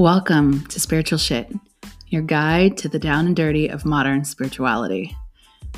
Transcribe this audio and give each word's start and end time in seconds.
Welcome 0.00 0.64
to 0.68 0.80
Spiritual 0.80 1.18
Shit, 1.18 1.52
your 2.08 2.22
guide 2.22 2.78
to 2.78 2.88
the 2.88 2.98
down 2.98 3.26
and 3.26 3.36
dirty 3.36 3.68
of 3.68 3.84
modern 3.84 4.24
spirituality. 4.24 5.14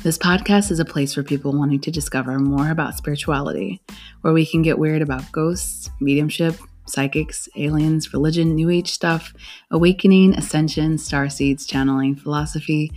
This 0.01 0.17
podcast 0.17 0.71
is 0.71 0.79
a 0.79 0.85
place 0.85 1.13
for 1.13 1.23
people 1.23 1.51
wanting 1.51 1.81
to 1.81 1.91
discover 1.91 2.39
more 2.39 2.71
about 2.71 2.95
spirituality, 2.95 3.81
where 4.21 4.31
we 4.31 4.45
can 4.45 4.61
get 4.61 4.79
weird 4.79 5.01
about 5.01 5.29
ghosts, 5.33 5.89
mediumship, 5.99 6.55
psychics, 6.85 7.49
aliens, 7.57 8.13
religion, 8.13 8.55
new 8.55 8.69
age 8.69 8.93
stuff, 8.93 9.33
awakening, 9.71 10.35
ascension, 10.35 10.97
star 10.97 11.27
seeds, 11.27 11.65
channeling, 11.65 12.15
philosophy, 12.15 12.93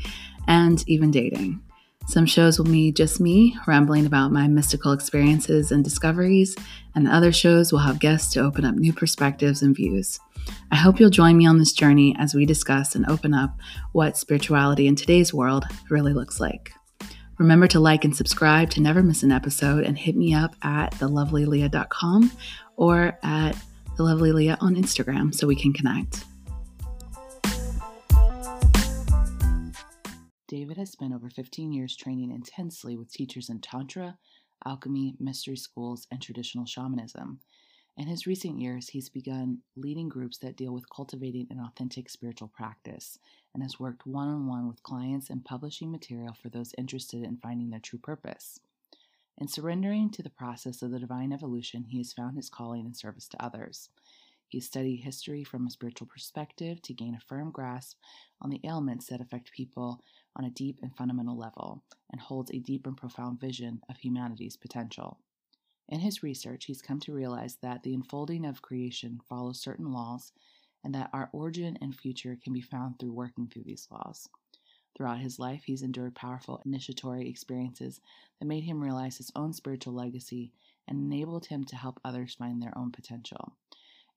and 0.46 0.84
even 0.86 1.10
dating. 1.10 1.60
Some 2.08 2.26
shows 2.26 2.58
will 2.58 2.66
be 2.66 2.92
just 2.92 3.20
me 3.20 3.58
rambling 3.66 4.06
about 4.06 4.30
my 4.30 4.46
mystical 4.46 4.92
experiences 4.92 5.72
and 5.72 5.82
discoveries, 5.82 6.56
and 6.94 7.08
other 7.08 7.32
shows 7.32 7.72
will 7.72 7.80
have 7.80 7.98
guests 7.98 8.32
to 8.34 8.40
open 8.40 8.64
up 8.64 8.76
new 8.76 8.92
perspectives 8.92 9.60
and 9.60 9.74
views. 9.74 10.20
I 10.70 10.76
hope 10.76 11.00
you'll 11.00 11.10
join 11.10 11.36
me 11.36 11.46
on 11.46 11.58
this 11.58 11.72
journey 11.72 12.14
as 12.18 12.32
we 12.32 12.46
discuss 12.46 12.94
and 12.94 13.04
open 13.06 13.34
up 13.34 13.58
what 13.92 14.16
spirituality 14.16 14.86
in 14.86 14.94
today's 14.94 15.34
world 15.34 15.64
really 15.90 16.12
looks 16.12 16.38
like. 16.38 16.72
Remember 17.38 17.66
to 17.68 17.80
like 17.80 18.04
and 18.04 18.16
subscribe 18.16 18.70
to 18.70 18.80
never 18.80 19.02
miss 19.02 19.22
an 19.22 19.32
episode 19.32 19.84
and 19.84 19.98
hit 19.98 20.16
me 20.16 20.32
up 20.32 20.54
at 20.62 20.92
thelovelyleah.com 20.92 22.30
or 22.76 23.18
at 23.22 23.56
thelovelyleah 23.98 24.56
on 24.60 24.76
Instagram 24.76 25.34
so 25.34 25.46
we 25.46 25.56
can 25.56 25.72
connect. 25.72 26.24
David 30.48 30.76
has 30.76 30.90
spent 30.90 31.12
over 31.12 31.28
15 31.28 31.72
years 31.72 31.96
training 31.96 32.30
intensely 32.30 32.96
with 32.96 33.12
teachers 33.12 33.50
in 33.50 33.60
Tantra, 33.60 34.16
alchemy, 34.64 35.16
mystery 35.18 35.56
schools, 35.56 36.06
and 36.10 36.22
traditional 36.22 36.64
shamanism. 36.64 37.40
In 37.96 38.06
his 38.06 38.26
recent 38.26 38.60
years, 38.60 38.88
he's 38.88 39.08
begun 39.08 39.58
leading 39.74 40.08
groups 40.08 40.38
that 40.38 40.56
deal 40.56 40.72
with 40.72 40.88
cultivating 40.88 41.48
an 41.50 41.58
authentic 41.58 42.08
spiritual 42.08 42.48
practice 42.48 43.18
and 43.54 43.62
has 43.62 43.80
worked 43.80 44.06
one 44.06 44.28
on 44.28 44.46
one 44.46 44.68
with 44.68 44.82
clients 44.82 45.30
and 45.30 45.44
publishing 45.44 45.90
material 45.90 46.34
for 46.34 46.48
those 46.48 46.74
interested 46.78 47.24
in 47.24 47.38
finding 47.38 47.70
their 47.70 47.80
true 47.80 47.98
purpose. 47.98 48.60
In 49.38 49.48
surrendering 49.48 50.10
to 50.10 50.22
the 50.22 50.30
process 50.30 50.80
of 50.80 50.92
the 50.92 51.00
divine 51.00 51.32
evolution, 51.32 51.84
he 51.84 51.98
has 51.98 52.12
found 52.12 52.36
his 52.36 52.50
calling 52.50 52.86
in 52.86 52.94
service 52.94 53.26
to 53.28 53.42
others. 53.42 53.88
He 54.48 54.60
studied 54.60 54.98
history 54.98 55.42
from 55.42 55.66
a 55.66 55.70
spiritual 55.70 56.06
perspective 56.06 56.80
to 56.82 56.94
gain 56.94 57.14
a 57.14 57.20
firm 57.20 57.50
grasp 57.50 57.98
on 58.40 58.50
the 58.50 58.60
ailments 58.62 59.06
that 59.06 59.20
affect 59.20 59.52
people 59.52 60.00
on 60.36 60.44
a 60.44 60.50
deep 60.50 60.78
and 60.82 60.94
fundamental 60.94 61.36
level, 61.36 61.82
and 62.10 62.20
holds 62.20 62.50
a 62.50 62.58
deep 62.58 62.86
and 62.86 62.96
profound 62.96 63.40
vision 63.40 63.82
of 63.88 63.96
humanity's 63.98 64.56
potential. 64.56 65.18
In 65.88 66.00
his 66.00 66.22
research, 66.22 66.66
he's 66.66 66.82
come 66.82 67.00
to 67.00 67.12
realize 67.12 67.56
that 67.62 67.82
the 67.82 67.94
unfolding 67.94 68.44
of 68.44 68.62
creation 68.62 69.20
follows 69.28 69.60
certain 69.60 69.92
laws, 69.92 70.32
and 70.84 70.94
that 70.94 71.10
our 71.12 71.28
origin 71.32 71.78
and 71.80 71.94
future 71.94 72.38
can 72.42 72.52
be 72.52 72.60
found 72.60 72.98
through 72.98 73.12
working 73.12 73.48
through 73.48 73.64
these 73.64 73.88
laws. 73.90 74.28
Throughout 74.96 75.20
his 75.20 75.38
life, 75.38 75.64
he's 75.64 75.82
endured 75.82 76.14
powerful 76.14 76.62
initiatory 76.64 77.28
experiences 77.28 78.00
that 78.38 78.46
made 78.46 78.64
him 78.64 78.82
realize 78.82 79.18
his 79.18 79.30
own 79.36 79.52
spiritual 79.52 79.92
legacy 79.92 80.52
and 80.88 80.98
enabled 81.12 81.46
him 81.46 81.64
to 81.64 81.76
help 81.76 82.00
others 82.04 82.34
find 82.34 82.62
their 82.62 82.76
own 82.78 82.92
potential. 82.92 83.52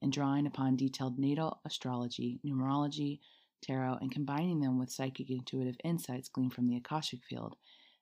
In 0.01 0.09
drawing 0.09 0.47
upon 0.47 0.77
detailed 0.77 1.19
natal 1.19 1.59
astrology, 1.65 2.39
numerology, 2.45 3.19
tarot, 3.61 3.97
and 4.01 4.11
combining 4.11 4.59
them 4.59 4.79
with 4.79 4.91
psychic 4.91 5.29
intuitive 5.29 5.75
insights 5.83 6.29
gleaned 6.29 6.53
from 6.53 6.67
the 6.67 6.77
Akashic 6.77 7.23
field, 7.23 7.55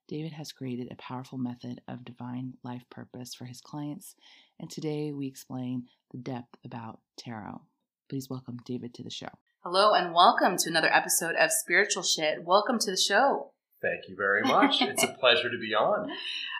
David 0.07 0.31
has 0.33 0.51
created 0.51 0.89
a 0.91 0.95
powerful 0.95 1.37
method 1.37 1.81
of 1.87 2.05
divine 2.05 2.53
life 2.63 2.83
purpose 2.89 3.33
for 3.33 3.45
his 3.45 3.59
clients, 3.59 4.15
and 4.59 4.69
today 4.69 5.11
we 5.11 5.27
explain 5.27 5.87
the 6.11 6.17
depth 6.17 6.55
about 6.63 6.99
tarot. 7.17 7.61
Please 8.09 8.29
welcome 8.29 8.57
David 8.65 8.93
to 8.93 9.03
the 9.03 9.09
show. 9.09 9.29
Hello, 9.63 9.93
and 9.93 10.13
welcome 10.13 10.55
to 10.57 10.69
another 10.69 10.93
episode 10.93 11.35
of 11.35 11.51
Spiritual 11.51 12.03
Shit. 12.03 12.43
Welcome 12.45 12.79
to 12.79 12.91
the 12.91 12.97
show. 12.97 13.51
Thank 13.81 14.07
you 14.07 14.15
very 14.15 14.43
much. 14.43 14.81
it's 14.81 15.03
a 15.03 15.07
pleasure 15.19 15.51
to 15.51 15.57
be 15.59 15.73
on. 15.75 16.09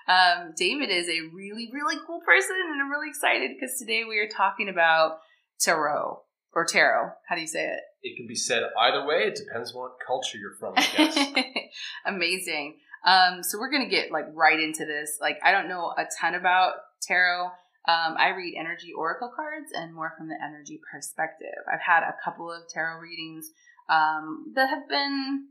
Um, 0.08 0.54
David 0.58 0.90
is 0.90 1.08
a 1.08 1.22
really, 1.34 1.70
really 1.72 1.96
cool 2.06 2.20
person, 2.26 2.56
and 2.70 2.82
I'm 2.82 2.92
really 2.92 3.10
excited 3.10 3.52
because 3.54 3.78
today 3.80 4.04
we 4.04 4.20
are 4.20 4.28
talking 4.28 4.68
about 4.68 5.20
tarot 5.60 6.22
or 6.54 6.66
tarot. 6.66 7.12
How 7.28 7.36
do 7.36 7.42
you 7.42 7.48
say 7.48 7.66
it? 7.66 7.80
It 8.08 8.18
can 8.18 8.28
be 8.28 8.36
said 8.36 8.64
either 8.80 9.06
way. 9.06 9.24
It 9.28 9.36
depends 9.36 9.74
what 9.74 9.94
culture 10.06 10.38
you're 10.38 10.56
from, 10.60 10.74
I 10.78 10.88
guess. 10.98 11.18
Amazing. 12.06 12.78
Um, 13.06 13.44
so 13.44 13.58
we're 13.60 13.72
gonna 13.72 13.90
get 13.90 14.12
like 14.12 14.26
right 14.34 14.60
into 14.60 14.86
this. 14.86 15.18
Like 15.22 15.38
I 15.44 15.52
don't 15.52 15.68
know 15.68 15.94
a 15.98 16.06
ton 16.20 16.36
about 16.36 16.74
tarot. 17.02 17.46
Um, 17.88 18.16
I 18.18 18.30
read 18.36 18.56
energy 18.60 18.92
oracle 18.92 19.32
cards 19.34 19.72
and 19.74 19.94
more 19.94 20.14
from 20.18 20.28
the 20.28 20.36
energy 20.44 20.80
perspective. 20.92 21.64
I've 21.72 21.80
had 21.86 22.04
a 22.04 22.16
couple 22.24 22.52
of 22.52 22.64
tarot 22.74 23.00
readings 23.00 23.50
um, 23.90 24.52
that 24.56 24.70
have 24.70 24.90
been 24.90 25.46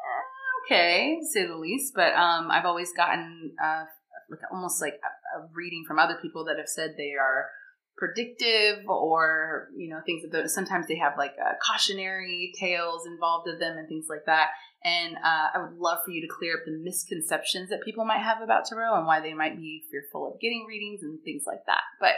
eh, 0.00 0.74
okay, 0.74 1.18
to 1.20 1.26
say 1.26 1.46
the 1.46 1.56
least. 1.56 1.92
But 1.94 2.12
um, 2.14 2.50
I've 2.50 2.64
always 2.64 2.92
gotten 2.92 3.52
uh, 3.62 3.84
like 4.30 4.40
almost 4.50 4.80
like 4.80 4.94
a, 4.94 5.40
a 5.40 5.48
reading 5.54 5.84
from 5.86 5.98
other 5.98 6.18
people 6.20 6.44
that 6.46 6.58
have 6.58 6.68
said 6.68 6.94
they 6.96 7.14
are 7.20 7.50
predictive 7.96 8.86
or 8.88 9.68
you 9.76 9.88
know 9.88 10.00
things 10.04 10.22
that 10.30 10.50
sometimes 10.50 10.86
they 10.86 10.96
have 10.96 11.14
like 11.16 11.34
uh, 11.42 11.54
cautionary 11.64 12.52
tales 12.58 13.06
involved 13.06 13.48
in 13.48 13.58
them 13.58 13.78
and 13.78 13.88
things 13.88 14.06
like 14.08 14.24
that. 14.26 14.50
And 14.84 15.16
uh, 15.16 15.48
i 15.54 15.58
would 15.62 15.78
love 15.78 15.98
for 16.04 16.10
you 16.10 16.20
to 16.20 16.28
clear 16.28 16.54
up 16.54 16.60
the 16.64 16.72
misconceptions 16.72 17.70
that 17.70 17.82
people 17.82 18.04
might 18.04 18.22
have 18.22 18.42
about 18.42 18.66
tarot 18.66 18.96
and 18.96 19.06
why 19.06 19.20
they 19.20 19.34
might 19.34 19.56
be 19.56 19.82
fearful 19.90 20.32
of 20.32 20.40
getting 20.40 20.66
readings 20.68 21.02
and 21.02 21.18
things 21.22 21.44
like 21.46 21.64
that. 21.66 21.82
But 22.00 22.14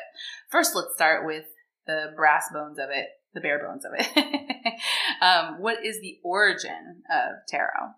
first 0.50 0.75
let's 0.75 0.94
start 0.94 1.25
with 1.25 1.44
the 1.87 2.12
brass 2.16 2.50
bones 2.53 2.78
of 2.78 2.91
it 2.91 3.09
the 3.34 3.41
bare 3.41 3.59
bones 3.59 3.84
of 3.84 3.93
it. 3.95 4.55
Um, 5.21 5.60
what 5.60 5.84
is 5.84 6.00
the 6.00 6.21
origin 6.22 7.03
of 7.10 7.45
tarot? 7.49 7.95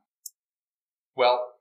Well 1.15 1.55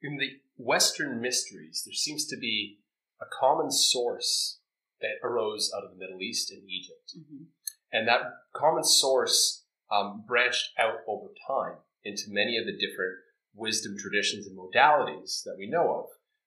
in 0.00 0.16
the 0.16 0.30
western 0.56 1.20
mysteries 1.20 1.82
there 1.84 1.94
seems 1.94 2.26
to 2.26 2.36
be 2.36 2.78
a 3.20 3.26
common 3.40 3.70
source 3.70 4.58
that 5.00 5.26
arose 5.26 5.70
out 5.76 5.84
of 5.84 5.90
the 5.90 5.98
Middle 5.98 6.22
East 6.22 6.50
and 6.50 6.62
Egypt. 6.68 7.14
Mm-hmm. 7.16 7.44
And 7.92 8.08
that 8.08 8.20
common 8.54 8.84
source 8.84 9.64
um, 9.90 10.24
branched 10.26 10.70
out 10.78 10.98
over 11.06 11.28
time 11.46 11.78
into 12.04 12.24
many 12.28 12.56
of 12.56 12.66
the 12.66 12.72
different 12.72 13.14
wisdom 13.54 13.96
traditions 13.98 14.46
and 14.46 14.56
modalities 14.56 15.42
that 15.44 15.56
we 15.58 15.68
know 15.68 15.90
of. 15.94 16.06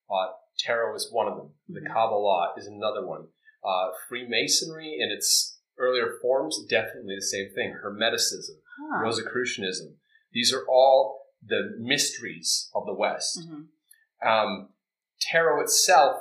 Uh, 0.10 0.32
tarot 0.58 0.96
is 0.96 1.10
one 1.12 1.28
of 1.28 1.38
them. 1.38 1.50
The 1.68 1.82
mm-hmm. 1.82 1.94
Kabbalah 1.94 2.54
is 2.58 2.68
another 2.68 3.06
one. 3.06 3.28
Uh, 3.64 3.90
Freemasonry 4.08 4.98
in 5.00 5.12
its 5.12 5.60
earlier 5.78 6.14
forms, 6.22 6.64
definitely 6.70 7.16
the 7.16 7.22
same 7.22 7.50
thing. 7.54 7.76
Hermeticism, 7.84 8.58
huh. 8.78 9.04
Rosicrucianism. 9.04 9.96
These 10.32 10.54
are 10.54 10.66
all 10.68 11.20
the 11.46 11.76
mysteries 11.80 12.70
of 12.76 12.86
the 12.86 12.94
West. 12.94 13.40
Mm-hmm. 13.42 14.28
Um, 14.28 14.70
tarot 15.22 15.62
itself 15.62 16.18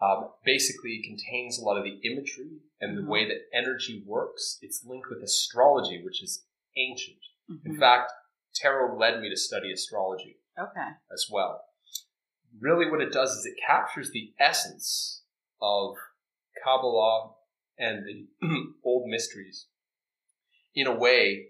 um, 0.00 0.30
basically 0.44 1.02
contains 1.04 1.58
a 1.58 1.62
lot 1.62 1.76
of 1.76 1.84
the 1.84 2.00
imagery 2.08 2.60
and 2.80 2.96
the 2.96 3.02
mm-hmm. 3.02 3.10
way 3.10 3.28
that 3.28 3.42
energy 3.52 4.02
works. 4.06 4.58
It's 4.62 4.84
linked 4.84 5.08
with 5.10 5.22
astrology, 5.22 6.02
which 6.02 6.22
is 6.22 6.44
ancient. 6.76 7.18
Mm-hmm. 7.50 7.72
In 7.72 7.78
fact, 7.78 8.12
tarot 8.54 8.98
led 8.98 9.20
me 9.20 9.28
to 9.28 9.36
study 9.36 9.72
astrology. 9.72 10.36
Okay. 10.58 10.88
As 11.12 11.26
well. 11.30 11.62
Really, 12.60 12.90
what 12.90 13.00
it 13.00 13.12
does 13.12 13.30
is 13.30 13.46
it 13.46 13.54
captures 13.64 14.10
the 14.10 14.32
essence 14.40 15.22
of 15.60 15.94
Kabbalah 16.64 17.32
and 17.78 18.04
the 18.04 18.46
old 18.84 19.08
mysteries 19.08 19.66
in 20.74 20.86
a 20.86 20.96
way 20.96 21.46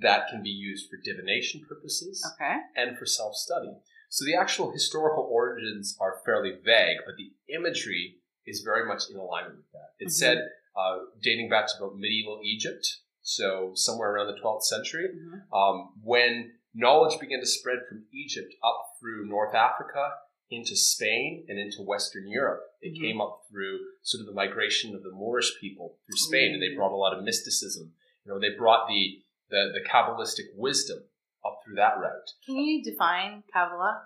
that 0.00 0.28
can 0.28 0.42
be 0.42 0.50
used 0.50 0.88
for 0.90 0.96
divination 1.02 1.62
purposes 1.68 2.24
okay. 2.34 2.56
and 2.76 2.98
for 2.98 3.06
self 3.06 3.34
study. 3.34 3.72
So 4.08 4.24
the 4.24 4.34
actual 4.34 4.72
historical 4.72 5.28
origins 5.30 5.96
are 6.00 6.20
fairly 6.24 6.52
vague, 6.64 6.98
but 7.04 7.16
the 7.16 7.32
imagery 7.54 8.16
is 8.46 8.60
very 8.60 8.86
much 8.86 9.04
in 9.10 9.16
alignment 9.16 9.56
with 9.56 9.72
that. 9.72 9.90
It's 9.98 10.22
mm-hmm. 10.22 10.38
said 10.38 10.48
uh, 10.76 10.98
dating 11.22 11.48
back 11.48 11.66
to 11.66 11.72
about 11.78 11.98
medieval 11.98 12.40
Egypt, 12.44 12.98
so 13.22 13.72
somewhere 13.74 14.14
around 14.14 14.28
the 14.28 14.40
12th 14.40 14.62
century, 14.62 15.08
mm-hmm. 15.08 15.54
um, 15.54 15.90
when 16.02 16.52
knowledge 16.74 17.18
began 17.18 17.40
to 17.40 17.46
spread 17.46 17.78
from 17.88 18.04
Egypt 18.12 18.52
up 18.62 18.84
through 19.00 19.26
North 19.26 19.54
Africa 19.54 20.10
into 20.50 20.76
Spain 20.76 21.44
and 21.48 21.58
into 21.58 21.82
Western 21.82 22.28
Europe. 22.28 22.62
It 22.80 22.94
mm-hmm. 22.94 23.02
came 23.02 23.20
up 23.20 23.42
through 23.50 23.80
sort 24.02 24.20
of 24.20 24.26
the 24.26 24.32
migration 24.32 24.94
of 24.94 25.02
the 25.02 25.10
Moorish 25.10 25.52
people 25.60 25.96
through 26.06 26.18
Spain, 26.18 26.52
and 26.52 26.62
they 26.62 26.68
mm. 26.68 26.76
brought 26.76 26.92
a 26.92 26.96
lot 26.96 27.16
of 27.16 27.24
mysticism. 27.24 27.92
You 28.24 28.32
know, 28.32 28.38
they 28.38 28.56
brought 28.56 28.86
the 28.86 29.22
the, 29.48 29.72
the 29.74 29.88
Kabbalistic 29.88 30.56
wisdom 30.56 31.04
up 31.46 31.60
through 31.64 31.76
that 31.76 31.98
route. 31.98 32.30
Can 32.44 32.56
you 32.56 32.82
define 32.82 33.42
Kabbalah? 33.52 34.02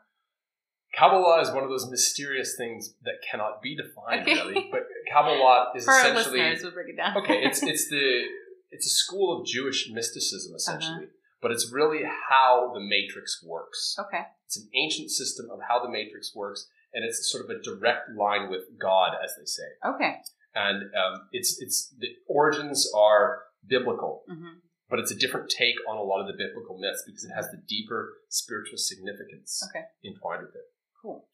Kabbalah 0.97 1.41
is 1.41 1.51
one 1.53 1.63
of 1.63 1.71
those 1.71 1.89
mysterious 1.89 2.57
things 2.57 2.95
that 3.05 3.15
cannot 3.31 3.63
be 3.63 3.77
defined 3.77 4.23
okay. 4.23 4.35
really. 4.35 4.69
But 4.71 4.83
Kabbalah 5.13 5.73
is 5.77 5.85
For 5.85 5.93
essentially 5.93 6.41
our 6.41 6.51
listeners, 6.51 6.63
we'll 6.65 6.73
break 6.73 6.89
it 6.89 6.97
down. 6.97 7.17
okay, 7.19 7.43
it's 7.45 7.63
it's 7.73 7.89
the 7.89 8.25
it's 8.71 8.87
a 8.87 8.91
school 8.91 9.39
of 9.41 9.47
Jewish 9.47 9.89
mysticism 9.93 10.55
essentially. 10.55 10.95
Uh-huh. 10.95 11.17
But 11.43 11.53
it's 11.53 11.73
really 11.73 12.03
how 12.29 12.71
the 12.75 12.81
matrix 12.81 13.43
works. 13.43 13.97
Okay. 13.99 14.25
It's 14.45 14.59
an 14.59 14.69
ancient 14.75 15.11
system 15.11 15.49
of 15.51 15.61
how 15.67 15.83
the 15.83 15.89
matrix 15.89 16.35
works, 16.35 16.69
and 16.93 17.03
it's 17.03 17.31
sort 17.31 17.45
of 17.45 17.51
a 17.51 17.63
direct 17.63 18.11
line 18.15 18.51
with 18.51 18.65
God, 18.79 19.13
as 19.25 19.33
they 19.39 19.47
say. 19.47 19.63
Okay. 19.87 20.17
And 20.55 20.83
um, 20.95 21.29
it's 21.33 21.59
it's 21.63 21.95
the 21.99 22.09
origins 22.29 22.91
are 22.95 23.43
biblical, 23.67 24.23
Mm-hmm. 24.31 24.59
But 24.91 24.99
it's 24.99 25.13
a 25.13 25.17
different 25.17 25.49
take 25.49 25.77
on 25.89 25.97
a 25.97 26.03
lot 26.03 26.21
of 26.21 26.27
the 26.27 26.33
biblical 26.37 26.77
myths 26.79 27.03
because 27.07 27.25
it 27.25 27.31
has 27.35 27.47
the 27.51 27.63
deeper 27.69 28.15
spiritual 28.29 28.77
significance 28.79 29.63
Okay. 29.71 29.85
entwined 30.05 30.43
with 30.47 30.55
it. 30.57 30.67
Cool. 31.01 31.29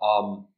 Um, 0.00 0.48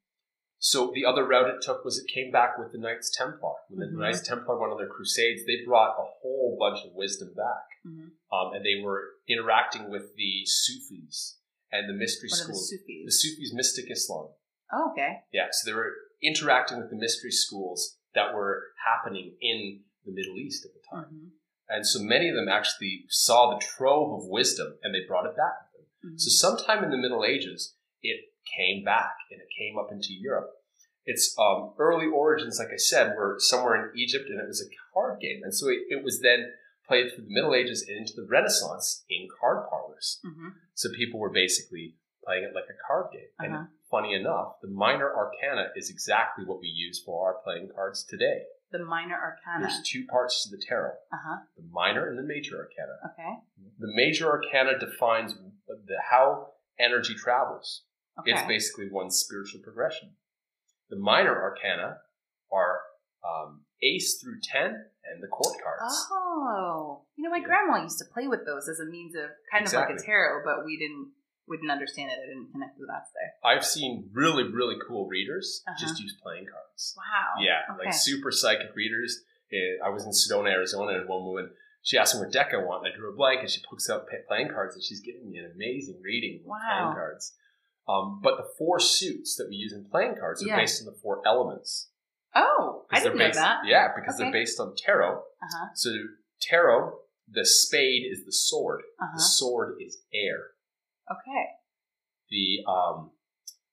so 0.59 0.91
the 0.95 1.05
other 1.05 1.27
route 1.27 1.49
it 1.55 1.61
took 1.63 1.85
was 1.85 1.99
it 1.99 2.07
came 2.13 2.31
back 2.31 2.59
with 2.59 2.73
the 2.73 2.79
Knights 2.79 3.15
Templar. 3.17 3.53
When 3.69 3.79
the 3.81 3.87
Mhm. 3.97 4.01
Knights 4.01 4.27
Templar 4.27 4.59
went 4.59 4.73
on 4.73 4.79
their 4.79 4.89
crusades, 4.89 5.45
they 5.47 5.63
brought 5.65 5.99
a 5.99 6.05
whole 6.21 6.57
bunch 6.59 6.85
of 6.85 6.93
wisdom 6.95 7.35
back, 7.35 7.67
Mm-hmm. 7.87 8.09
um, 8.35 8.55
and 8.55 8.65
they 8.65 8.81
were 8.83 9.13
interacting 9.29 9.91
with 9.91 10.17
the 10.17 10.45
Sufis 10.47 11.39
and 11.71 11.89
the 11.89 11.93
mystery 11.93 12.29
What 12.31 12.37
are 12.41 12.47
the 12.47 12.55
schools. 12.55 12.69
Sufis? 12.71 13.05
The 13.07 13.13
Sufis, 13.13 13.53
mystic 13.53 13.91
Islam. 13.91 14.35
oh, 14.73 14.91
okay. 14.93 15.25
Yeah, 15.33 15.49
so 15.53 15.71
they 15.71 15.75
were 15.75 15.95
interacting 16.23 16.79
with 16.79 16.89
the 16.91 16.97
mystery 16.97 17.31
schools 17.31 17.99
that 18.15 18.35
were 18.35 18.73
happening 18.87 19.37
in 19.43 19.85
the 20.05 20.13
Middle 20.13 20.39
East 20.39 20.65
at 20.65 20.73
the 20.73 20.81
time. 20.91 21.05
Mm-hmm. 21.07 21.29
And 21.69 21.87
so 21.87 22.01
many 22.01 22.29
of 22.29 22.35
them 22.35 22.49
actually 22.49 23.05
saw 23.09 23.51
the 23.51 23.65
trove 23.65 24.21
of 24.21 24.29
wisdom 24.29 24.75
and 24.83 24.95
they 24.95 25.07
brought 25.07 25.27
it 25.27 25.37
back 25.37 25.55
with 25.73 25.81
them. 25.81 26.11
Mm-hmm. 26.11 26.19
So 26.19 26.31
sometime 26.31 26.85
in 26.85 26.91
the 26.91 26.99
Middle 26.99 27.25
Ages, 27.25 27.75
it 28.03 28.21
came 28.57 28.85
back 28.85 29.15
and 29.31 29.41
it 29.41 29.49
came 29.59 29.79
up 29.79 29.89
into 29.91 30.13
Europe. 30.13 30.51
Its 31.07 31.35
um, 31.39 31.73
early 31.79 32.07
origins, 32.07 32.59
like 32.59 32.73
I 32.73 32.79
said, 32.79 33.15
were 33.17 33.37
somewhere 33.39 33.77
in 33.77 33.99
Egypt 33.99 34.29
and 34.29 34.41
it 34.41 34.47
was 34.47 34.63
a 34.63 34.73
card 34.93 35.21
game. 35.21 35.41
And 35.43 35.55
so 35.55 35.69
it, 35.69 35.81
it 35.89 36.05
was 36.05 36.21
then 36.21 36.53
played 36.87 37.13
through 37.13 37.25
the 37.25 37.35
Middle 37.35 37.55
Ages 37.55 37.85
and 37.89 37.99
into 37.99 38.13
the 38.15 38.27
Renaissance 38.29 39.05
in 39.09 39.29
card 39.41 39.69
parlors. 39.69 40.21
Mm-hmm. 40.25 40.49
So 40.75 40.91
people 40.95 41.21
were 41.21 41.31
basically 41.31 41.97
playing 42.25 42.45
it 42.45 42.55
like 42.55 42.65
a 42.65 42.87
card 42.87 43.07
game. 43.13 43.29
Uh-huh. 43.41 43.59
And 43.59 43.69
funny 43.91 44.15
enough, 44.15 44.61
the 44.63 44.69
minor 44.69 45.11
arcana 45.15 45.69
is 45.77 45.91
exactly 45.91 46.45
what 46.45 46.61
we 46.61 46.69
use 46.69 47.03
for 47.05 47.27
our 47.27 47.37
playing 47.45 47.71
cards 47.75 48.05
today. 48.05 48.43
The 48.75 48.85
minor 48.85 49.15
arcana. 49.15 49.69
There's 49.69 49.88
two 49.88 50.05
parts 50.11 50.43
to 50.43 50.50
the 50.56 50.61
tarot 50.69 50.94
Uh 51.12 51.17
huh. 51.25 51.37
the 51.56 51.62
minor 51.71 52.09
and 52.09 52.19
the 52.19 52.25
major 52.26 52.56
arcana. 52.56 52.97
Okay. 53.12 53.35
The 53.79 53.93
major 53.94 54.29
arcana 54.29 54.76
defines 54.81 55.32
the, 55.69 55.97
how 56.11 56.49
energy 56.81 57.15
travels. 57.15 57.82
Okay. 58.19 58.32
It's 58.32 58.43
basically 58.49 58.87
one 58.91 59.12
spiritual 59.12 59.61
progression. 59.62 60.11
The 60.91 60.97
minor 60.99 61.41
arcana 61.41 61.99
are 62.53 62.81
um, 63.25 63.62
ace 63.81 64.19
through 64.21 64.38
10 64.43 64.65
and 64.67 65.23
the 65.23 65.29
court 65.29 65.55
cards. 65.62 66.09
Oh, 66.11 67.03
you 67.15 67.23
know, 67.23 67.31
my 67.31 67.38
Yeah. 67.38 67.44
grandma 67.44 67.81
used 67.82 67.99
to 68.00 68.05
play 68.12 68.27
with 68.27 68.44
those 68.44 68.69
as 68.69 68.81
a 68.81 68.87
means 68.91 69.15
of 69.15 69.31
kind 69.53 69.65
of 69.67 69.73
like 69.73 69.91
a 69.91 70.03
tarot, 70.03 70.43
but 70.44 70.65
we 70.65 70.77
didn't 70.77 71.12
we 71.46 71.56
didn't 71.56 71.70
understand 71.70 72.11
it. 72.11 72.19
I 72.23 72.26
didn't 72.26 72.52
connect 72.52 72.79
the 72.79 72.87
dots 72.87 73.11
there. 73.12 73.32
I've 73.44 73.64
seen 73.64 74.08
really, 74.12 74.44
really 74.44 74.76
cool 74.87 75.06
readers 75.06 75.62
Uh-huh. 75.67 75.76
just 75.79 76.00
use 76.00 76.14
playing 76.23 76.46
cards. 76.46 76.94
Wow. 76.96 77.43
Yeah, 77.43 77.62
Okay. 77.75 77.87
like 77.87 77.94
super 77.94 78.31
psychic 78.31 78.75
readers. 78.75 79.25
I 79.85 79.88
was 79.91 80.05
in 80.05 80.11
Sedona, 80.11 80.50
Arizona, 80.50 80.99
and 80.99 81.08
one 81.08 81.25
woman, 81.25 81.50
she 81.82 81.96
asked 81.96 82.14
me 82.17 82.23
what 82.23 82.32
deck 82.32 82.52
I 82.52 82.56
want, 82.56 82.85
and 82.85 82.93
I 82.93 82.96
drew 82.96 83.12
a 83.12 83.14
blank, 83.17 83.41
and 83.41 83.49
she 83.50 83.62
pokes 83.69 83.88
out 83.88 84.08
playing 84.26 84.49
cards, 84.49 84.75
and 84.75 84.82
she's 84.82 85.00
giving 85.00 85.31
me 85.31 85.38
an 85.38 85.52
amazing 85.55 86.00
reading 86.02 86.38
with 86.43 86.49
Wow. 86.49 86.58
playing 86.79 86.94
cards. 86.94 87.37
Um, 87.87 88.20
but 88.20 88.37
the 88.38 88.49
four 88.58 88.81
suits 88.81 89.37
that 89.37 89.49
we 89.49 89.55
use 89.56 89.73
in 89.73 89.85
playing 89.85 90.17
cards 90.17 90.43
are 90.43 90.49
Yeah. 90.49 90.56
based 90.56 90.81
on 90.82 90.87
the 90.93 90.99
four 90.99 91.23
elements. 91.25 91.91
Oh, 92.35 92.87
I 92.91 92.99
didn't 93.00 93.19
know 93.19 93.31
that. 93.31 93.64
Yeah, 93.67 93.93
because 93.94 94.14
Okay. 94.17 94.25
they're 94.25 94.32
based 94.32 94.58
on 94.58 94.75
tarot. 94.75 95.20
Uh 95.20 95.46
huh. 95.49 95.69
So 95.75 95.91
tarot, 96.41 96.99
the 97.29 97.44
spade 97.44 98.11
is 98.11 98.25
the 98.25 98.32
sword. 98.32 98.82
Uh 99.00 99.12
The 99.14 99.20
sword 99.23 99.76
is 99.81 100.02
air. 100.12 100.54
Okay. 101.11 101.45
The 102.31 102.65
um, 102.71 103.11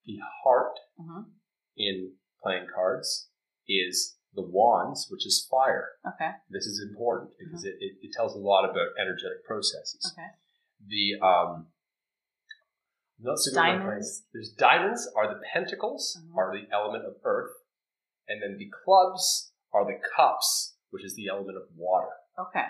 the 0.06 0.18
heart 0.44 0.74
Uh-huh. 1.00 1.24
in 1.78 2.14
playing 2.44 2.68
cards 2.74 3.30
is 3.68 4.18
the 4.34 4.42
wands, 4.42 5.08
which 5.10 5.26
is 5.26 5.48
fire. 5.50 5.90
Okay. 6.08 6.32
This 6.50 6.66
is 6.66 6.82
important 6.90 7.32
because 7.40 7.64
Uh-huh. 7.66 7.76
it, 7.80 7.84
it, 7.86 8.08
it 8.08 8.12
tells 8.14 8.36
a 8.36 8.40
lot 8.40 8.66
about 8.70 8.90
energetic 9.00 9.46
processes. 9.46 10.14
Okay. 10.14 10.28
The 10.88 11.26
um, 11.26 11.68
not 13.20 13.38
at 13.48 13.54
Diamonds. 13.54 14.24
There's 14.34 14.52
diamonds 14.52 15.08
are 15.16 15.28
the 15.28 15.40
pentacles, 15.54 16.18
Mhm. 16.20 16.36
are 16.38 16.52
the 16.52 16.68
element 16.74 17.06
of 17.06 17.16
earth, 17.24 17.54
and 18.28 18.42
then 18.42 18.58
the 18.58 18.70
clubs 18.84 19.54
are 19.72 19.86
the 19.86 20.00
cups, 20.16 20.76
which 20.90 21.04
is 21.06 21.16
the 21.16 21.28
element 21.28 21.58
of 21.58 21.64
water. 21.76 22.10
Okay. 22.40 22.66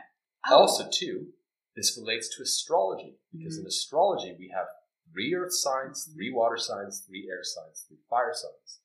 Oh. 0.50 0.62
Also, 0.62 0.90
too, 0.92 1.34
this 1.76 1.98
relates 1.98 2.36
to 2.36 2.44
astrology 2.44 3.16
because 3.32 3.56
Mm-hmm. 3.56 3.62
in 3.62 3.68
astrology 3.68 4.36
we 4.38 4.50
have 4.56 4.68
three 5.12 5.34
earth 5.34 5.54
signs, 5.54 6.10
three 6.14 6.32
water 6.32 6.58
signs, 6.58 7.04
three 7.08 7.28
air 7.30 7.44
signs, 7.44 7.86
three 7.88 7.98
fire 8.10 8.34
signs. 8.34 8.80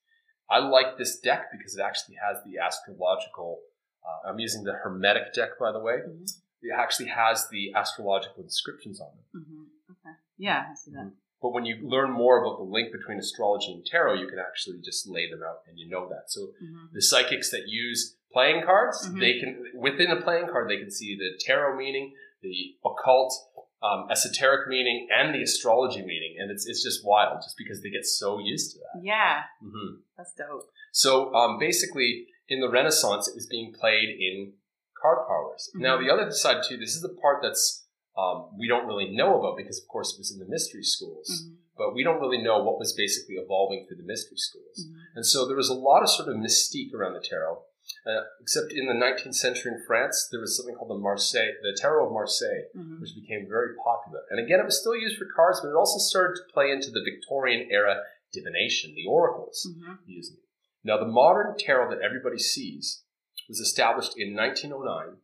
I 0.49 0.59
like 0.59 0.97
this 0.97 1.19
deck 1.19 1.51
because 1.51 1.75
it 1.75 1.81
actually 1.81 2.15
has 2.15 2.37
the 2.45 2.57
astrological. 2.59 3.59
Uh, 4.05 4.29
I'm 4.29 4.39
using 4.39 4.63
the 4.63 4.73
Hermetic 4.73 5.33
deck, 5.33 5.59
by 5.59 5.71
the 5.71 5.79
way. 5.79 5.97
Mhm. 6.07 6.25
It 6.61 6.71
actually 6.73 7.09
has 7.09 7.47
the 7.49 7.73
astrological 7.75 8.43
inscriptions 8.43 8.99
on 9.01 9.11
it. 9.19 9.25
hmm 9.37 9.63
Okay. 9.91 10.15
Yeah, 10.37 10.67
I 10.71 10.75
see 10.75 10.91
that. 10.91 11.11
But 11.41 11.49
when 11.51 11.65
you 11.65 11.87
learn 11.87 12.11
more 12.11 12.41
about 12.43 12.57
the 12.57 12.63
link 12.63 12.91
between 12.91 13.19
astrology 13.19 13.71
and 13.73 13.85
tarot, 13.85 14.15
you 14.15 14.27
can 14.27 14.39
actually 14.39 14.79
just 14.81 15.07
lay 15.07 15.29
them 15.29 15.43
out 15.43 15.59
and 15.67 15.77
you 15.77 15.87
know 15.87 16.07
that. 16.09 16.31
So 16.31 16.53
hmm 16.59 16.87
the 16.93 17.01
psychics 17.01 17.51
that 17.51 17.67
use 17.67 18.15
playing 18.31 18.63
cards, 18.63 19.07
Mhm. 19.07 19.19
they 19.19 19.39
can 19.39 19.71
within 19.75 20.09
a 20.11 20.21
playing 20.21 20.47
card 20.47 20.69
they 20.69 20.77
can 20.77 20.91
see 20.91 21.15
the 21.17 21.37
tarot 21.39 21.75
meaning, 21.77 22.15
the 22.41 22.75
occult, 22.85 23.33
um, 23.81 24.07
esoteric 24.11 24.67
meaning, 24.67 25.07
and 25.11 25.33
the 25.35 25.41
astrology 25.43 26.01
meaning, 26.01 26.35
and 26.39 26.51
it's 26.51 26.65
it's 26.67 26.83
just 26.83 27.05
wild, 27.05 27.41
just 27.41 27.55
because 27.57 27.81
they 27.81 27.89
get 27.89 28.05
so 28.05 28.39
used 28.39 28.73
to 28.73 28.79
that. 28.79 29.03
Yeah, 29.03 29.43
hmm 29.61 30.01
that's 30.17 30.33
dope. 30.33 30.69
So 30.91 31.33
um, 31.35 31.59
basically, 31.59 32.27
in 32.49 32.59
the 32.61 32.69
Renaissance, 32.69 33.27
it 33.27 33.35
was 33.35 33.45
being 33.47 33.73
played 33.73 34.09
in 34.09 34.53
card 35.01 35.19
parlors. 35.27 35.69
Now 35.75 35.97
Mhm. 35.97 36.05
the 36.07 36.13
other 36.13 36.31
side 36.31 36.63
too, 36.67 36.77
this 36.77 36.95
is 36.95 37.01
the 37.01 37.15
part 37.21 37.41
that's 37.43 37.85
um, 38.17 38.49
we 38.57 38.67
don't 38.67 38.87
really 38.87 39.09
know 39.15 39.37
about 39.39 39.57
because, 39.57 39.79
of 39.79 39.87
course, 39.87 40.13
it 40.13 40.17
was 40.17 40.31
in 40.31 40.39
the 40.39 40.49
mystery 40.49 40.81
schools. 40.83 41.29
hmm 41.45 41.53
But 41.77 41.93
we 41.93 42.03
don't 42.03 42.19
really 42.19 42.41
know 42.41 42.63
what 42.63 42.79
was 42.79 42.93
basically 42.93 43.35
evolving 43.35 43.85
through 43.85 43.97
the 43.97 44.09
mystery 44.13 44.37
schools. 44.37 44.87
hmm 44.87 44.97
And 45.15 45.23
so 45.25 45.45
there 45.45 45.55
was 45.55 45.69
a 45.69 45.75
lot 45.75 46.01
of 46.01 46.09
sort 46.09 46.29
of 46.29 46.35
mystique 46.35 46.93
around 46.95 47.13
the 47.13 47.19
tarot. 47.21 47.61
Uh, 48.05 48.23
except 48.41 48.71
in 48.71 48.87
the 48.87 48.93
19th 48.93 49.35
century 49.35 49.71
in 49.73 49.83
France, 49.85 50.27
there 50.31 50.39
was 50.39 50.55
something 50.55 50.75
called 50.75 50.91
the 50.91 51.01
Marseille, 51.01 51.51
the 51.61 51.77
Tarot 51.79 52.07
of 52.07 52.13
Marseille, 52.13 52.67
hmm 52.73 53.01
which 53.01 53.15
became 53.15 53.47
very 53.47 53.75
popular. 53.83 54.21
And 54.29 54.39
again, 54.43 54.59
it 54.59 54.65
was 54.65 54.79
still 54.79 54.95
used 54.95 55.17
for 55.17 55.27
cards, 55.35 55.59
but 55.61 55.69
it 55.69 55.75
also 55.75 55.99
started 55.99 56.35
to 56.37 56.53
play 56.53 56.71
into 56.71 56.89
the 56.89 57.03
Victorian 57.03 57.69
era 57.71 58.01
divination, 58.33 58.93
the 58.95 59.05
oracles 59.09 59.67
hmm 59.67 59.93
using 60.05 60.37
it. 60.37 60.43
Now, 60.83 60.97
the 60.97 61.05
modern 61.05 61.55
tarot 61.57 61.89
that 61.91 62.01
everybody 62.03 62.39
sees 62.39 63.03
was 63.49 63.59
established 63.59 64.13
in 64.17 64.35
1909 64.35 65.17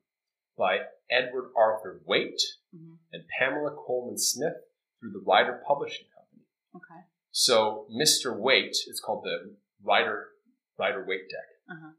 by 0.58 0.80
Edward 1.10 1.52
Arthur 1.58 2.02
Waite 2.06 2.42
hmm 2.76 2.96
and 3.12 3.24
Pamela 3.40 3.72
Colman 3.76 4.18
Smith 4.18 4.56
through 5.00 5.12
the 5.12 5.24
Rider 5.26 5.62
Publishing 5.68 6.08
Company. 6.16 6.46
Okay. 6.76 7.02
So 7.32 7.88
Mr. 7.92 8.38
Waite, 8.38 8.78
it's 8.88 9.00
called 9.00 9.24
the 9.24 9.56
Rider 9.84 10.30
Rider 10.78 11.06
Waite 11.08 11.30
deck. 11.30 11.50
Uh-huh. 11.70 11.92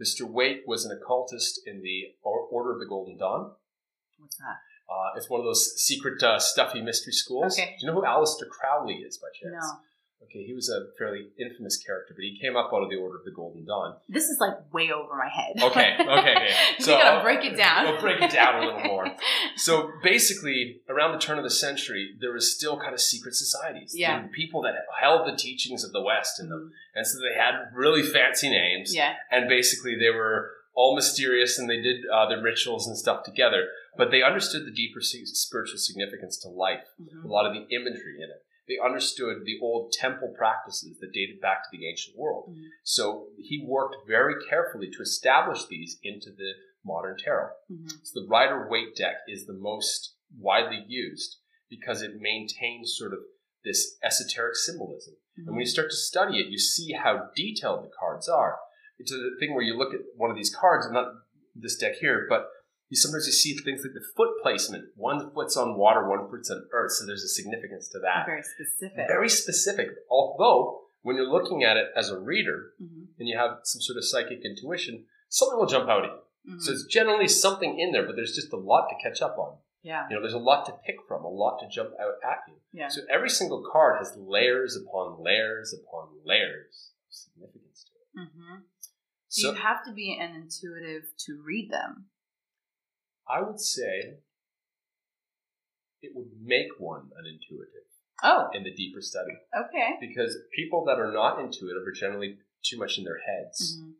Mr. 0.00 0.28
Waite 0.28 0.62
was 0.66 0.84
an 0.84 0.96
occultist 0.96 1.60
in 1.66 1.82
the 1.82 2.14
Order 2.22 2.72
of 2.72 2.80
the 2.80 2.86
Golden 2.86 3.16
Dawn. 3.18 3.52
What's 4.18 4.36
that? 4.36 4.58
Uh, 4.88 5.16
it's 5.16 5.30
one 5.30 5.40
of 5.40 5.46
those 5.46 5.80
secret, 5.80 6.22
uh, 6.22 6.38
stuffy 6.38 6.80
mystery 6.80 7.12
schools. 7.12 7.58
Okay. 7.58 7.76
Do 7.78 7.86
you 7.86 7.92
know 7.92 8.00
who 8.00 8.06
Aleister 8.06 8.48
Crowley 8.48 8.94
is 8.94 9.18
by 9.18 9.28
chance? 9.32 9.54
No. 9.62 9.78
Okay, 10.24 10.44
he 10.44 10.52
was 10.54 10.68
a 10.68 10.86
fairly 10.96 11.26
infamous 11.40 11.76
character, 11.76 12.14
but 12.14 12.22
he 12.22 12.38
came 12.40 12.54
up 12.56 12.70
out 12.72 12.82
of 12.84 12.90
the 12.90 12.94
Order 12.96 13.16
of 13.18 13.24
the 13.24 13.32
Golden 13.32 13.64
Dawn. 13.64 13.96
This 14.08 14.24
is 14.28 14.38
like 14.38 14.72
way 14.72 14.92
over 14.92 15.16
my 15.16 15.28
head. 15.28 15.60
Okay, 15.60 15.96
okay, 15.98 16.08
okay. 16.08 16.50
so 16.78 16.94
we 16.94 17.02
gotta 17.02 17.16
I'll- 17.16 17.22
break 17.24 17.44
it 17.44 17.56
down. 17.56 17.84
We'll 17.86 18.00
break 18.00 18.20
it 18.22 18.30
down 18.30 18.62
a 18.62 18.66
little 18.66 18.80
more. 18.84 19.06
So 19.56 19.90
basically, 20.02 20.80
around 20.88 21.12
the 21.12 21.18
turn 21.18 21.36
of 21.36 21.44
the 21.44 21.50
century, 21.50 22.14
there 22.20 22.32
was 22.32 22.54
still 22.54 22.78
kind 22.78 22.94
of 22.94 23.00
secret 23.00 23.34
societies. 23.34 23.92
Yeah. 23.94 24.26
People 24.32 24.62
that 24.62 24.74
held 25.00 25.26
the 25.26 25.36
teachings 25.36 25.84
of 25.84 25.92
the 25.92 26.00
West 26.00 26.40
in 26.40 26.48
them. 26.48 26.72
And 26.94 27.06
so 27.06 27.18
they 27.18 27.38
had 27.38 27.54
really 27.74 28.02
fancy 28.02 28.48
names. 28.48 28.94
Yeah. 28.94 29.14
And 29.30 29.48
basically, 29.48 29.96
they 29.96 30.10
were 30.10 30.52
all 30.74 30.94
mysterious 30.94 31.58
and 31.58 31.68
they 31.68 31.80
did 31.82 32.06
uh, 32.12 32.26
their 32.28 32.40
rituals 32.40 32.86
and 32.86 32.96
stuff 32.96 33.22
together. 33.24 33.68
But 33.98 34.10
they 34.10 34.22
understood 34.22 34.64
the 34.64 34.70
deeper 34.70 35.00
spiritual 35.02 35.78
significance 35.78 36.38
to 36.38 36.48
life, 36.48 36.84
Mhm. 37.02 37.24
a 37.24 37.28
lot 37.28 37.44
of 37.44 37.52
the 37.52 37.66
imagery 37.74 38.16
in 38.18 38.30
it. 38.30 38.42
They 38.68 38.78
understood 38.78 39.44
the 39.44 39.58
old 39.60 39.92
temple 39.92 40.34
practices 40.36 40.98
that 41.00 41.12
dated 41.12 41.40
back 41.40 41.62
to 41.64 41.68
the 41.76 41.88
ancient 41.88 42.16
world. 42.16 42.50
Mhm. 42.50 42.68
So 42.82 43.30
he 43.36 43.64
worked 43.66 44.06
very 44.06 44.44
carefully 44.44 44.90
to 44.90 45.02
establish 45.02 45.66
these 45.66 45.98
into 46.02 46.30
the 46.30 46.54
modern 46.84 47.16
tarot. 47.18 47.52
Mhm. 47.70 48.06
So 48.06 48.20
the 48.20 48.28
Rider 48.28 48.68
Waite 48.68 48.94
deck 48.94 49.16
is 49.26 49.46
the 49.46 49.54
most 49.54 50.14
widely 50.38 50.84
used 50.86 51.38
because 51.68 52.02
it 52.02 52.20
maintains 52.20 52.96
sort 52.96 53.12
of 53.12 53.20
this 53.64 53.98
esoteric 54.02 54.56
symbolism. 54.56 55.16
And 55.36 55.48
when 55.48 55.60
you 55.60 55.66
start 55.66 55.90
to 55.90 55.96
study 55.96 56.40
it, 56.40 56.48
you 56.48 56.58
see 56.58 56.92
how 56.92 57.30
detailed 57.34 57.84
the 57.84 57.90
cards 57.98 58.28
are. 58.28 58.58
It's 58.98 59.12
a 59.12 59.36
thing 59.38 59.54
where 59.54 59.64
you 59.64 59.74
look 59.74 59.94
at 59.94 60.00
one 60.16 60.30
of 60.30 60.36
these 60.36 60.54
cards, 60.54 60.86
and 60.86 60.94
not 60.94 61.12
this 61.54 61.76
deck 61.76 61.96
here, 61.96 62.26
but 62.28 62.48
you 62.90 62.96
sometimes 62.96 63.26
you 63.26 63.32
see 63.32 63.56
things 63.56 63.82
like 63.82 63.94
the 63.94 64.04
foot 64.16 64.30
placement. 64.42 64.84
One 64.96 65.30
foot's 65.32 65.56
on 65.56 65.78
water, 65.78 66.06
one 66.08 66.28
foot's 66.28 66.50
on 66.50 66.68
earth, 66.72 66.92
so 66.92 67.06
there's 67.06 67.22
a 67.22 67.28
significance 67.28 67.88
to 67.90 67.98
that. 68.00 68.26
Very 68.26 68.42
specific. 68.42 69.06
Very 69.08 69.28
specific. 69.30 69.88
Although, 70.10 70.82
when 71.02 71.16
you're 71.16 71.30
looking 71.30 71.64
at 71.64 71.76
it 71.78 71.86
as 71.96 72.10
a 72.10 72.18
reader 72.18 72.72
Mhm. 72.82 73.06
and 73.18 73.26
you 73.28 73.38
have 73.38 73.60
some 73.64 73.80
sort 73.80 73.96
of 73.96 74.04
psychic 74.04 74.44
intuition, 74.44 75.06
something 75.28 75.58
will 75.58 75.66
jump 75.66 75.88
out 75.88 76.04
at 76.04 76.10
you. 76.10 76.52
Mhm. 76.54 76.60
So 76.62 76.72
it's 76.72 76.84
generally 76.84 77.28
something 77.28 77.78
in 77.78 77.92
there, 77.92 78.04
but 78.04 78.16
there's 78.16 78.34
just 78.34 78.52
a 78.52 78.56
lot 78.56 78.88
to 78.90 78.96
catch 79.02 79.22
up 79.22 79.38
on. 79.38 79.58
yeah, 79.82 80.06
You 80.10 80.16
know, 80.16 80.20
there's 80.20 80.34
a 80.34 80.38
lot 80.38 80.66
to 80.66 80.72
pick 80.84 80.96
from, 81.08 81.24
a 81.24 81.28
lot 81.30 81.58
to 81.60 81.66
jump 81.68 81.94
out 81.98 82.16
at 82.22 82.40
you. 82.48 82.60
yeah. 82.72 82.88
So 82.88 83.00
every 83.08 83.30
single 83.30 83.62
card 83.72 83.96
has 83.98 84.14
layers 84.16 84.76
upon 84.76 85.22
layers 85.22 85.72
upon 85.72 86.20
layers 86.22 86.92
of 87.08 87.14
significance 87.14 87.84
to 87.84 87.92
it. 88.20 88.28
hmm 88.28 88.56
Do 88.58 88.62
So 89.28 89.50
you 89.52 89.54
have 89.56 89.82
to 89.86 89.92
be 89.92 90.18
an 90.20 90.34
intuitive 90.34 91.16
to 91.24 91.40
read 91.42 91.70
them? 91.70 92.09
I 93.30 93.42
would 93.42 93.60
say 93.60 94.18
it 96.02 96.12
would 96.14 96.28
make 96.42 96.68
one 96.78 97.10
an 97.18 97.26
intuitive 97.26 97.86
Oh, 98.22 98.48
in 98.52 98.64
the 98.64 98.74
deeper 98.74 99.00
study 99.00 99.32
okay. 99.56 99.92
because 99.98 100.36
people 100.54 100.84
that 100.84 100.98
are 100.98 101.10
not 101.12 101.40
intuitive 101.40 101.86
are 101.86 101.92
generally 101.92 102.36
too 102.62 102.76
much 102.76 102.98
in 102.98 103.04
their 103.04 103.20
heads. 103.26 103.78
hmm 103.80 103.92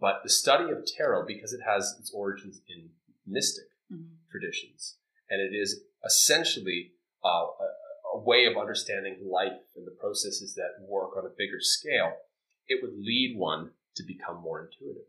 But 0.00 0.20
the 0.22 0.28
study 0.28 0.70
of 0.70 0.86
tarot, 0.86 1.26
because 1.26 1.52
it 1.52 1.60
has 1.66 1.96
its 1.98 2.12
origins 2.14 2.60
in 2.68 2.90
mystic 3.26 3.64
hmm 3.90 4.14
traditions, 4.30 4.96
and 5.30 5.40
it 5.40 5.56
is 5.56 5.80
essentially 6.04 6.92
uh, 7.24 7.46
a, 7.64 8.16
a 8.16 8.18
way 8.20 8.46
of 8.46 8.56
understanding 8.56 9.16
life 9.24 9.62
and 9.76 9.86
the 9.86 9.92
processes 9.92 10.54
that 10.54 10.84
work 10.88 11.16
on 11.16 11.24
a 11.24 11.30
bigger 11.38 11.60
scale, 11.60 12.12
it 12.68 12.80
would 12.82 12.96
lead 12.98 13.36
one 13.36 13.70
to 13.96 14.02
become 14.04 14.40
more 14.40 14.60
intuitive. 14.64 15.06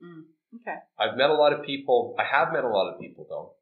Okay. 0.62 0.78
I've 1.00 1.18
met 1.18 1.30
a 1.30 1.34
lot 1.34 1.54
of 1.54 1.64
people. 1.66 2.16
I 2.20 2.24
have 2.24 2.52
met 2.54 2.64
a 2.64 2.70
lot 2.70 2.92
of 2.92 3.00
people 3.00 3.26
though 3.30 3.54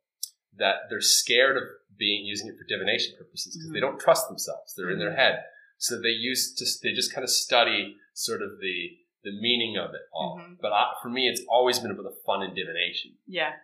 that 0.57 0.89
they're 0.89 1.01
scared 1.01 1.57
of 1.57 1.63
being 1.97 2.25
using 2.25 2.47
it 2.47 2.57
for 2.57 2.63
divination 2.65 3.15
purposes 3.17 3.55
because 3.55 3.71
they 3.71 3.79
Mhm. 3.79 3.81
don't 3.81 3.99
trust 3.99 4.27
themselves. 4.27 4.73
They're 4.75 4.89
in 4.89 4.99
their 4.99 5.11
Mhm. 5.11 5.15
head, 5.15 5.45
so 5.77 5.99
they 5.99 6.09
use 6.09 6.53
just 6.53 6.81
they 6.81 6.91
just 6.91 7.13
kind 7.13 7.23
of 7.23 7.29
study 7.29 7.97
sort 8.13 8.41
of 8.41 8.59
the 8.59 8.99
the 9.23 9.31
meaning 9.31 9.77
of 9.77 9.93
it 9.93 10.01
all. 10.11 10.37
Mhm. 10.37 10.59
But 10.59 10.73
I, 10.73 10.95
for 11.01 11.07
me, 11.09 11.29
it's 11.29 11.41
always 11.47 11.79
been 11.79 11.91
about 11.91 12.03
the 12.03 12.19
fun 12.25 12.43
in 12.43 12.53
divination. 12.53 13.17
Yeah. 13.25 13.57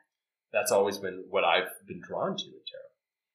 That's 0.53 0.71
always 0.71 0.97
been 0.97 1.25
what 1.29 1.43
I've 1.43 1.85
been 1.85 1.99
drawn 1.99 2.37
to 2.37 2.45
in 2.45 2.51
tarot. 2.65 2.85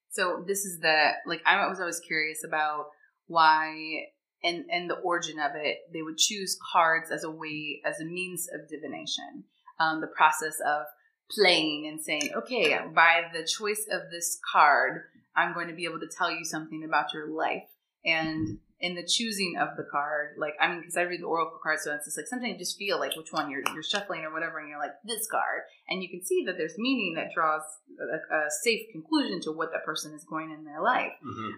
So 0.08 0.44
this 0.46 0.64
is 0.64 0.80
the 0.80 1.12
like 1.26 1.42
I 1.44 1.66
was 1.68 1.80
always 1.80 2.00
curious 2.00 2.42
about 2.42 2.90
why 3.26 4.08
and 4.42 4.64
and 4.70 4.88
the 4.88 4.96
origin 4.96 5.38
of 5.38 5.52
it. 5.54 5.78
They 5.92 6.02
would 6.02 6.16
choose 6.18 6.58
cards 6.72 7.10
as 7.10 7.24
a 7.24 7.30
way 7.30 7.82
as 7.84 8.00
a 8.00 8.04
means 8.04 8.48
of 8.52 8.68
divination. 8.68 9.44
Um, 9.78 10.00
the 10.00 10.06
process 10.06 10.60
of 10.60 10.86
playing 11.34 11.86
and 11.86 12.00
saying, 12.00 12.30
okay, 12.36 12.78
by 12.94 13.22
the 13.32 13.46
choice 13.46 13.86
of 13.90 14.10
this 14.10 14.38
card, 14.52 15.02
I'm 15.36 15.54
going 15.54 15.68
to 15.68 15.74
be 15.74 15.84
able 15.84 16.00
to 16.00 16.08
tell 16.08 16.30
you 16.30 16.44
something 16.44 16.84
about 16.84 17.12
your 17.12 17.28
life. 17.28 17.64
And 18.04 18.58
in 18.80 18.94
the 18.94 19.02
choosing 19.02 19.56
of 19.58 19.76
the 19.78 19.86
card, 19.90 20.34
like 20.36 20.52
I 20.60 20.68
mean, 20.68 20.80
because 20.80 20.96
I 20.98 21.02
read 21.02 21.22
the 21.22 21.26
oracle 21.26 21.58
cards, 21.62 21.84
so 21.84 21.94
it's 21.94 22.04
just 22.04 22.18
like 22.18 22.26
sometimes 22.26 22.52
you 22.52 22.58
just 22.58 22.76
feel 22.76 22.98
like 22.98 23.16
which 23.16 23.32
one 23.32 23.50
you're 23.50 23.62
you're 23.72 23.82
shuffling 23.82 24.24
or 24.24 24.32
whatever, 24.32 24.58
and 24.58 24.68
you're 24.68 24.78
like 24.78 24.92
this 25.04 25.26
card, 25.26 25.62
and 25.88 26.02
you 26.02 26.10
can 26.10 26.22
see 26.22 26.44
that 26.44 26.58
there's 26.58 26.76
meaning 26.76 27.14
that 27.14 27.32
draws 27.34 27.62
a, 27.98 28.34
a 28.34 28.50
safe 28.62 28.82
conclusion 28.92 29.40
to 29.42 29.52
what 29.52 29.72
that 29.72 29.86
person 29.86 30.12
is 30.12 30.24
going 30.24 30.50
in 30.50 30.64
their 30.64 30.82
life. 30.82 31.12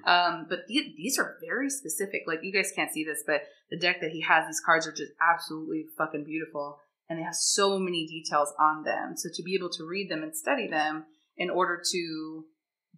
Um, 0.04 0.46
but 0.48 0.68
the, 0.68 0.94
these 0.96 1.18
are 1.18 1.36
very 1.44 1.68
specific. 1.68 2.22
Like 2.28 2.40
you 2.44 2.52
guys 2.52 2.70
can't 2.76 2.92
see 2.92 3.02
this, 3.02 3.24
but 3.26 3.42
the 3.70 3.78
deck 3.78 4.00
that 4.02 4.10
he 4.10 4.20
has, 4.20 4.46
these 4.46 4.60
cards 4.60 4.86
are 4.86 4.92
just 4.92 5.12
absolutely 5.20 5.86
fucking 5.98 6.22
beautiful, 6.24 6.78
and 7.08 7.18
they 7.18 7.22
have 7.22 7.34
so 7.34 7.78
many 7.78 8.06
details 8.06 8.52
on 8.58 8.82
them. 8.84 9.14
So 9.16 9.28
to 9.34 9.42
be 9.42 9.54
able 9.54 9.70
to 9.70 9.84
read 9.84 10.10
them 10.10 10.22
and 10.22 10.34
study 10.34 10.66
them 10.68 11.04
in 11.36 11.50
order 11.50 11.80
to 11.92 12.44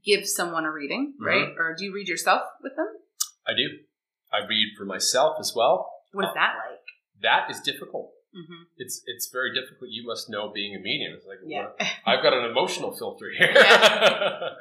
give 0.04 0.26
someone 0.26 0.64
a 0.64 0.70
reading, 0.70 1.14
right? 1.20 1.48
Or 1.58 1.74
do 1.76 1.84
you 1.84 1.92
read 1.94 2.08
yourself 2.08 2.42
with 2.62 2.74
them? 2.76 2.86
I 3.46 3.52
do. 3.52 3.68
I 4.32 4.46
read 4.46 4.68
for 4.76 4.84
myself 4.84 5.36
as 5.40 5.52
well. 5.56 5.90
What 6.12 6.26
is 6.26 6.34
that 6.34 6.54
like? 6.70 6.80
That 7.22 7.50
is 7.50 7.60
difficult. 7.60 8.12
Mm-hmm. 8.36 8.62
It's 8.76 9.02
it's 9.06 9.30
very 9.32 9.52
difficult. 9.54 9.90
You 9.90 10.06
must 10.06 10.28
know 10.30 10.50
being 10.54 10.74
a 10.76 10.78
medium. 10.78 11.14
It's 11.16 11.26
like 11.26 11.38
Yeah, 11.46 11.68
well, 11.80 11.88
I've 12.06 12.22
got 12.22 12.34
an 12.34 12.44
emotional 12.44 12.94
filter 12.96 13.26
here. 13.36 13.52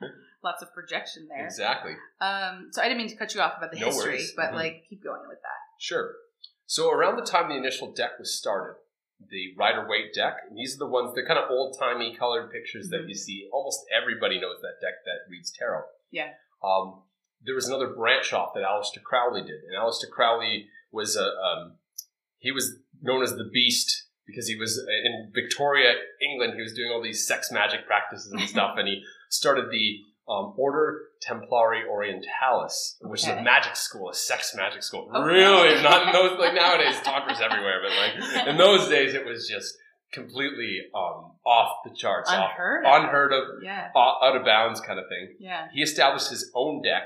lots 0.42 0.62
of 0.62 0.72
projection 0.72 1.26
there. 1.28 1.44
exactly. 1.44 1.92
Um, 2.20 2.68
so 2.70 2.80
I 2.80 2.84
didn't 2.86 2.98
mean 2.98 3.08
to 3.08 3.16
cut 3.16 3.34
you 3.34 3.40
off 3.40 3.54
about 3.58 3.72
the 3.72 3.80
No 3.80 3.86
history, 3.86 4.12
worries. 4.12 4.32
but 4.36 4.52
Mhm. 4.52 4.54
like 4.54 4.84
keep 4.88 5.02
going 5.02 5.22
with 5.28 5.38
that. 5.42 5.58
Sure. 5.80 6.14
So 6.66 6.90
around 6.90 7.16
the 7.16 7.24
time 7.26 7.48
the 7.48 7.56
initial 7.56 7.92
deck 7.92 8.12
was 8.18 8.36
started, 8.38 8.76
the 9.30 9.54
Rider 9.56 9.86
Waite 9.88 10.14
deck, 10.14 10.36
and 10.48 10.56
these 10.56 10.74
are 10.76 10.78
the 10.78 10.86
ones, 10.86 11.14
they're 11.14 11.26
kind 11.26 11.38
of 11.38 11.50
old 11.50 11.76
timey 11.78 12.14
colored 12.16 12.50
pictures 12.52 12.88
that 12.90 13.02
Mhm. 13.02 13.08
you 13.08 13.14
see. 13.14 13.48
Almost 13.52 13.84
everybody 13.90 14.38
knows 14.40 14.60
that 14.62 14.80
deck 14.80 15.04
that 15.04 15.28
reads 15.28 15.50
tarot. 15.50 15.84
Yeah. 16.10 16.34
Um, 16.62 17.02
there 17.42 17.54
was 17.54 17.68
another 17.68 17.88
branch 17.88 18.32
off 18.32 18.54
that 18.54 18.62
Aleister 18.64 19.02
Crowley 19.02 19.42
did, 19.42 19.62
and 19.64 19.74
Aleister 19.76 20.08
Crowley 20.10 20.68
was 20.92 21.16
a 21.16 21.26
um, 21.40 21.78
he 22.38 22.52
was 22.52 22.78
known 23.02 23.22
as 23.22 23.36
the 23.36 23.44
Beast 23.52 24.06
because 24.26 24.46
he 24.46 24.56
was 24.56 24.78
in 24.78 25.30
Victoria, 25.34 25.94
England. 26.20 26.54
He 26.54 26.62
was 26.62 26.74
doing 26.74 26.90
all 26.92 27.00
these 27.02 27.26
sex 27.26 27.50
magic 27.50 27.86
practices 27.86 28.30
and 28.32 28.42
stuff, 28.48 28.74
and 28.78 28.86
he 28.88 29.04
started 29.30 29.70
the 29.70 30.04
um, 30.28 30.54
Order 30.56 31.00
Templari 31.26 31.82
Orientalis, 31.90 32.96
which 33.02 33.22
is 33.22 33.28
a 33.28 33.42
magic 33.42 33.76
school, 33.76 34.10
a 34.10 34.14
sex 34.14 34.54
magic 34.56 34.82
school. 34.82 35.08
Okay. 35.14 35.24
Really, 35.24 35.82
not 35.82 36.06
in 36.06 36.12
those 36.12 36.38
like 36.38 36.54
nowadays, 36.54 37.00
talkers 37.02 37.38
everywhere, 37.40 37.80
but 37.82 37.92
like 37.96 38.46
in 38.48 38.56
those 38.56 38.88
days, 38.88 39.14
it 39.14 39.24
was 39.24 39.48
just 39.48 39.74
completely 40.12 40.80
um, 40.94 41.32
off 41.46 41.76
the 41.84 41.94
charts, 41.94 42.30
off, 42.30 42.50
Unheard 42.52 42.84
of. 42.86 42.92
unheard 43.04 43.32
of, 43.32 43.44
Yeah, 43.62 43.88
o- 43.94 44.18
out 44.22 44.36
of 44.36 44.44
bounds 44.44 44.80
kind 44.80 44.98
of 44.98 45.04
thing. 45.08 45.36
yeah, 45.38 45.68
He 45.72 45.82
established 45.82 46.30
his 46.30 46.50
own 46.54 46.80
deck, 46.82 47.02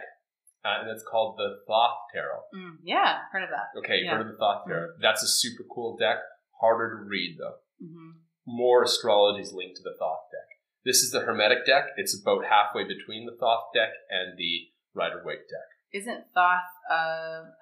uh, 0.64 0.76
and 0.82 0.90
it's 0.90 1.02
called 1.08 1.36
the 1.36 1.58
Thoth 1.66 1.96
Tarot. 2.14 2.42
mm, 2.54 2.76
yeah. 2.84 3.18
Heard 3.32 3.44
of 3.44 3.50
that. 3.50 3.78
Okay, 3.78 4.02
Yeah. 4.04 4.12
heard 4.16 4.20
of 4.26 4.32
the 4.32 4.38
Thoth 4.38 4.66
Tarot. 4.68 4.92
That's 5.00 5.22
a 5.22 5.26
super 5.28 5.64
cool 5.74 5.96
deck. 5.96 6.18
Harder 6.60 6.98
to 6.98 7.04
read 7.08 7.38
though. 7.40 7.56
hmm 7.84 8.10
More 8.46 8.84
astrology 8.84 9.42
is 9.42 9.52
linked 9.52 9.76
to 9.78 9.82
the 9.82 9.94
Thoth 9.98 10.30
deck. 10.30 10.51
This 10.84 10.98
is 11.02 11.10
the 11.12 11.20
Hermetic 11.20 11.64
deck. 11.66 11.84
It's 11.96 12.18
about 12.20 12.44
halfway 12.44 12.84
between 12.84 13.26
the 13.26 13.36
Thoth 13.38 13.66
deck 13.74 13.90
and 14.10 14.36
the 14.36 14.68
Rider 14.94 15.22
Waite 15.24 15.48
deck. 15.48 15.68
Isn't 15.92 16.24
Thoth 16.34 16.72
a, 16.90 16.94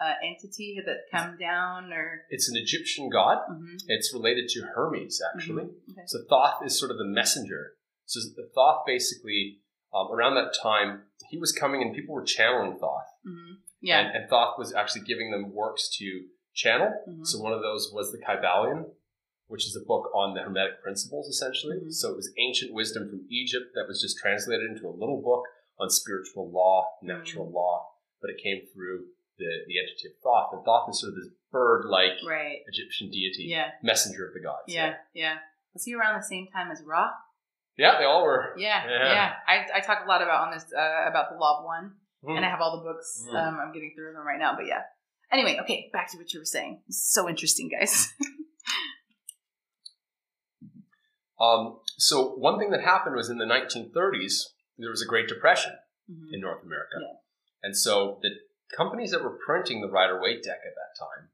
a 0.00 0.15
entity 0.25 0.81
that 0.87 0.99
come 1.12 1.37
down 1.39 1.93
or? 1.93 2.23
It's 2.31 2.49
an 2.49 2.57
Egyptian 2.57 3.11
god. 3.11 3.39
Mhm, 3.50 3.77
It's 3.89 4.15
related 4.15 4.49
to 4.50 4.62
Hermes, 4.75 5.21
actually. 5.35 5.65
mhm, 5.65 5.91
okay. 5.91 6.03
So 6.07 6.19
Thoth 6.29 6.65
is 6.65 6.79
sort 6.79 6.91
of 6.93 6.99
the 6.99 7.05
messenger. 7.05 7.73
So 8.07 8.21
the 8.37 8.49
Thoth 8.55 8.85
basically, 8.87 9.59
um, 9.93 10.12
around 10.12 10.37
that 10.37 10.55
time, 10.62 11.03
he 11.29 11.39
was 11.39 11.53
coming 11.53 11.83
and 11.83 11.95
people 11.95 12.15
were 12.15 12.25
channeling 12.25 12.79
Thoth. 12.79 13.07
Mhm, 13.27 13.57
Yeah. 13.83 13.99
And, 14.00 14.17
and 14.17 14.31
Thoth 14.31 14.59
was 14.59 14.73
actually 14.75 15.03
giving 15.03 15.31
them 15.33 15.53
works 15.53 15.89
to 15.99 16.27
channel. 16.55 16.91
mhm, 17.09 17.27
So 17.27 17.41
one 17.41 17.53
of 17.53 17.61
those 17.62 17.91
was 17.93 18.12
the 18.12 18.19
Kybalion, 18.19 18.93
which 19.50 19.66
is 19.66 19.75
a 19.76 19.85
book 19.87 20.11
on 20.14 20.35
the 20.35 20.40
Hermetic 20.42 20.80
principles, 20.83 21.26
essentially. 21.28 21.76
Mhm. 21.78 21.92
So 21.92 22.11
it 22.12 22.16
was 22.16 22.33
ancient 22.38 22.73
wisdom 22.73 23.09
from 23.11 23.26
Egypt 23.30 23.75
that 23.75 23.87
was 23.88 24.00
just 24.00 24.16
translated 24.19 24.71
into 24.71 24.87
a 24.88 24.95
little 24.95 25.21
book 25.21 25.45
on 25.78 25.90
spiritual 25.90 26.50
law, 26.50 26.87
natural 27.02 27.47
Mhm. 27.49 27.52
law, 27.54 27.90
but 28.21 28.30
it 28.30 28.38
came 28.42 28.66
through 28.73 29.09
the, 29.38 29.50
the 29.66 29.78
entity 29.80 30.09
of 30.09 30.14
Thoth. 30.23 30.52
And 30.52 30.64
Thoth 30.64 30.90
is 30.90 31.00
sort 31.00 31.11
of 31.11 31.16
this 31.16 31.28
bird-like 31.50 32.19
Right. 32.26 32.61
Egyptian 32.69 33.11
deity, 33.11 33.45
Yeah. 33.45 33.73
messenger 33.83 34.28
of 34.28 34.35
the 34.35 34.40
gods. 34.40 34.64
Yeah. 34.69 34.99
Yeah. 35.14 35.38
Was 35.75 35.85
he 35.85 35.95
around 35.95 36.16
the 36.21 36.26
same 36.26 36.47
time 36.49 36.71
as 36.71 36.83
Ra? 36.85 37.11
Yeah, 37.76 37.99
they 37.99 38.04
all 38.04 38.23
were. 38.23 38.54
Yeah. 38.59 38.85
Yeah. 38.87 39.12
Yeah. 39.12 39.37
I, 39.49 39.78
I 39.78 39.80
talk 39.80 40.04
a 40.04 40.09
lot 40.09 40.21
about 40.23 40.47
on 40.49 40.52
this 40.54 40.71
uh, 40.73 41.04
about 41.09 41.30
the 41.30 41.37
Law 41.38 41.59
of 41.61 41.64
One, 41.64 41.97
Hmm. 42.23 42.37
and 42.37 42.45
I 42.45 42.50
have 42.50 42.61
all 42.61 42.76
the 42.76 42.85
books. 42.85 43.25
Mm. 43.28 43.35
Um, 43.35 43.59
I'm 43.61 43.73
getting 43.73 43.95
through 43.97 44.12
them 44.12 44.26
right 44.26 44.38
now, 44.38 44.54
but 44.54 44.66
yeah. 44.66 44.83
Anyway, 45.33 45.59
okay, 45.62 45.88
back 45.92 46.11
to 46.11 46.19
what 46.19 46.30
you 46.35 46.40
were 46.40 46.45
saying. 46.45 46.83
So 46.90 47.26
interesting, 47.28 47.69
guys. 47.71 48.12
Um, 51.40 51.80
so 51.97 52.35
one 52.35 52.59
thing 52.59 52.70
that 52.70 52.82
happened 52.82 53.16
was 53.16 53.30
in 53.30 53.38
the 53.38 53.44
1930s, 53.47 54.52
there 54.78 54.90
was 54.90 55.02
a 55.02 55.06
Great 55.06 55.28
Depression 55.28 55.73
Mhm. 56.11 56.32
in 56.35 56.40
North 56.40 56.62
America. 56.62 56.97
Yeah. 57.00 57.16
And 57.62 57.76
so 57.76 58.18
the 58.23 58.30
companies 58.76 59.11
that 59.11 59.23
were 59.23 59.38
printing 59.44 59.80
the 59.80 59.88
Rider 59.88 60.20
Waite 60.20 60.42
deck 60.42 60.61
at 60.66 60.75
that 60.75 60.99
time 60.99 61.30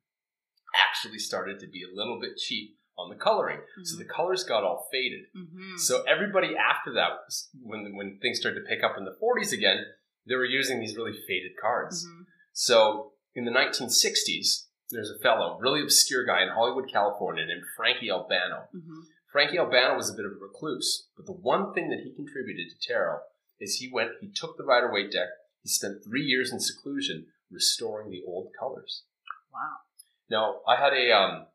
actually 0.89 1.19
started 1.19 1.59
to 1.61 1.67
be 1.67 1.83
a 1.83 1.95
little 1.95 2.21
bit 2.21 2.37
cheap 2.37 2.79
on 2.99 3.11
the 3.11 3.17
coloring. 3.17 3.61
So 3.85 3.97
Mhm. 3.97 3.99
the 3.99 4.05
colors 4.07 4.43
got 4.45 4.65
all 4.65 4.89
faded. 4.91 5.27
Mhm. 5.35 5.79
So 5.79 6.03
everybody 6.05 6.57
after 6.57 6.93
that, 6.93 7.11
was- 7.25 7.51
when 7.63 7.95
when 7.97 8.19
things 8.21 8.39
started 8.41 8.61
to 8.61 8.67
pick 8.67 8.83
up 8.83 8.97
in 8.97 9.05
the 9.05 9.15
40s 9.21 9.53
again, 9.53 9.85
they 10.27 10.35
were 10.35 10.45
using 10.45 10.81
these 10.81 10.97
really 10.97 11.17
faded 11.27 11.57
cards. 11.61 12.07
Mhm. 12.07 12.27
So 12.53 13.13
in 13.35 13.45
the 13.45 13.51
1960s, 13.51 14.69
there's 14.91 15.11
a 15.11 15.19
fellow, 15.19 15.59
really 15.59 15.83
obscure 15.83 16.25
guy 16.25 16.43
in 16.43 16.49
Hollywood, 16.49 16.89
California, 16.91 17.45
named 17.45 17.65
Frankie 17.77 18.11
Albano. 18.11 18.69
Mhm. 18.75 19.03
Frankie 19.31 19.59
Albano 19.59 19.97
was 19.97 20.11
a 20.11 20.15
bit 20.17 20.25
of 20.25 20.33
a 20.33 20.35
recluse, 20.37 21.09
but 21.17 21.27
the 21.27 21.33
one 21.33 21.73
thing 21.75 21.91
that 21.91 22.01
he 22.05 22.13
contributed 22.15 22.67
to 22.71 22.89
tarot 22.89 23.19
is 23.61 23.77
he 23.77 23.91
went, 23.93 24.13
he 24.21 24.29
took 24.29 24.57
the 24.57 24.65
Rider 24.65 24.91
Waite 24.93 25.13
deck, 25.13 25.29
he 25.63 25.69
spent 25.69 26.05
three 26.05 26.23
years 26.23 26.53
in 26.53 26.61
seclusion 26.61 27.27
restoring 27.51 28.11
the 28.11 28.23
old 28.27 28.49
colors. 28.59 29.03
Wow. 29.53 29.77
Now, 30.31 30.57
I 30.67 30.77
had 30.77 30.93
a, 30.93 31.11
um, 31.13 31.47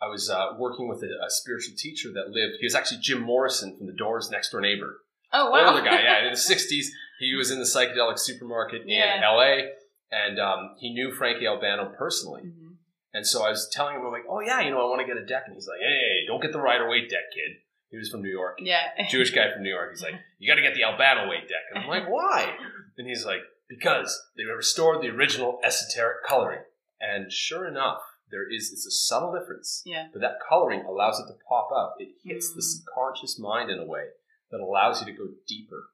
I 0.00 0.08
was 0.08 0.28
uh, 0.30 0.50
working 0.58 0.88
with 0.88 1.02
a, 1.02 1.06
a 1.24 1.30
spiritual 1.30 1.74
teacher 1.76 2.10
that 2.12 2.30
lived, 2.30 2.54
he 2.60 2.66
was 2.66 2.74
actually 2.74 3.00
Jim 3.00 3.20
Morrison 3.22 3.76
from 3.76 3.86
the 3.86 3.92
Doors' 3.92 4.30
next 4.30 4.50
door 4.50 4.60
neighbor. 4.60 4.98
Oh 5.32 5.50
wow. 5.50 5.70
Older 5.70 5.82
guy, 5.84 6.02
yeah, 6.02 6.26
in 6.26 6.32
the 6.32 6.38
60s. 6.38 6.86
He 7.20 7.34
was 7.36 7.50
in 7.50 7.58
the 7.58 7.64
psychedelic 7.64 8.18
supermarket 8.18 8.82
Yeah. 8.86 9.16
in 9.16 9.22
LA, 9.22 9.68
and 10.10 10.38
um, 10.40 10.74
he 10.78 10.92
knew 10.92 11.12
Frankie 11.12 11.46
Albano 11.46 11.92
personally. 11.96 12.42
Mhm. 12.42 12.61
And 13.14 13.26
so 13.26 13.44
I 13.44 13.50
was 13.50 13.68
telling 13.72 13.96
him, 13.96 14.06
I'm 14.06 14.12
like, 14.12 14.24
oh 14.28 14.40
yeah, 14.40 14.60
you 14.60 14.70
know, 14.70 14.80
I 14.80 14.84
want 14.88 15.00
to 15.00 15.06
get 15.06 15.22
a 15.22 15.26
deck. 15.26 15.44
And 15.46 15.54
he's 15.54 15.68
like, 15.68 15.80
hey, 15.80 16.24
don't 16.26 16.40
get 16.40 16.52
the 16.52 16.60
Rider 16.60 16.88
Waite 16.88 17.10
deck, 17.10 17.28
kid. 17.34 17.56
He 17.90 17.98
was 17.98 18.08
from 18.08 18.22
New 18.22 18.30
York. 18.30 18.58
Yeah. 18.60 18.80
Jewish 19.10 19.30
guy 19.32 19.52
from 19.52 19.62
New 19.62 19.68
York. 19.70 19.90
He's 19.92 20.02
like, 20.02 20.14
you 20.38 20.50
got 20.50 20.56
to 20.56 20.62
get 20.62 20.74
the 20.74 20.84
Albano 20.84 21.28
Waite 21.28 21.48
deck. 21.48 21.64
And 21.74 21.82
I'm 21.84 21.88
like, 21.90 22.08
why? 22.08 22.54
And 22.96 23.06
he's 23.06 23.26
like, 23.26 23.40
because 23.68 24.18
they 24.36 24.44
restored 24.44 25.02
the 25.02 25.08
original 25.08 25.58
esoteric 25.62 26.24
coloring. 26.26 26.60
And 27.00 27.30
sure 27.30 27.66
enough, 27.68 28.00
there 28.30 28.48
is 28.50 28.72
it's 28.72 28.86
a 28.86 28.90
subtle 28.90 29.34
difference. 29.38 29.82
Yeah. 29.84 30.06
But 30.12 30.22
that 30.22 30.36
coloring 30.48 30.84
allows 30.88 31.18
it 31.20 31.26
to 31.26 31.34
pop 31.46 31.68
up. 31.76 31.96
It 31.98 32.14
hits 32.24 32.48
the 32.54 32.60
Mm. 32.60 32.64
subconscious 32.64 33.38
mind 33.38 33.70
in 33.70 33.78
a 33.78 33.84
way 33.84 34.06
that 34.50 34.60
allows 34.60 35.00
you 35.00 35.06
to 35.12 35.18
go 35.18 35.24
deeper. 35.46 35.88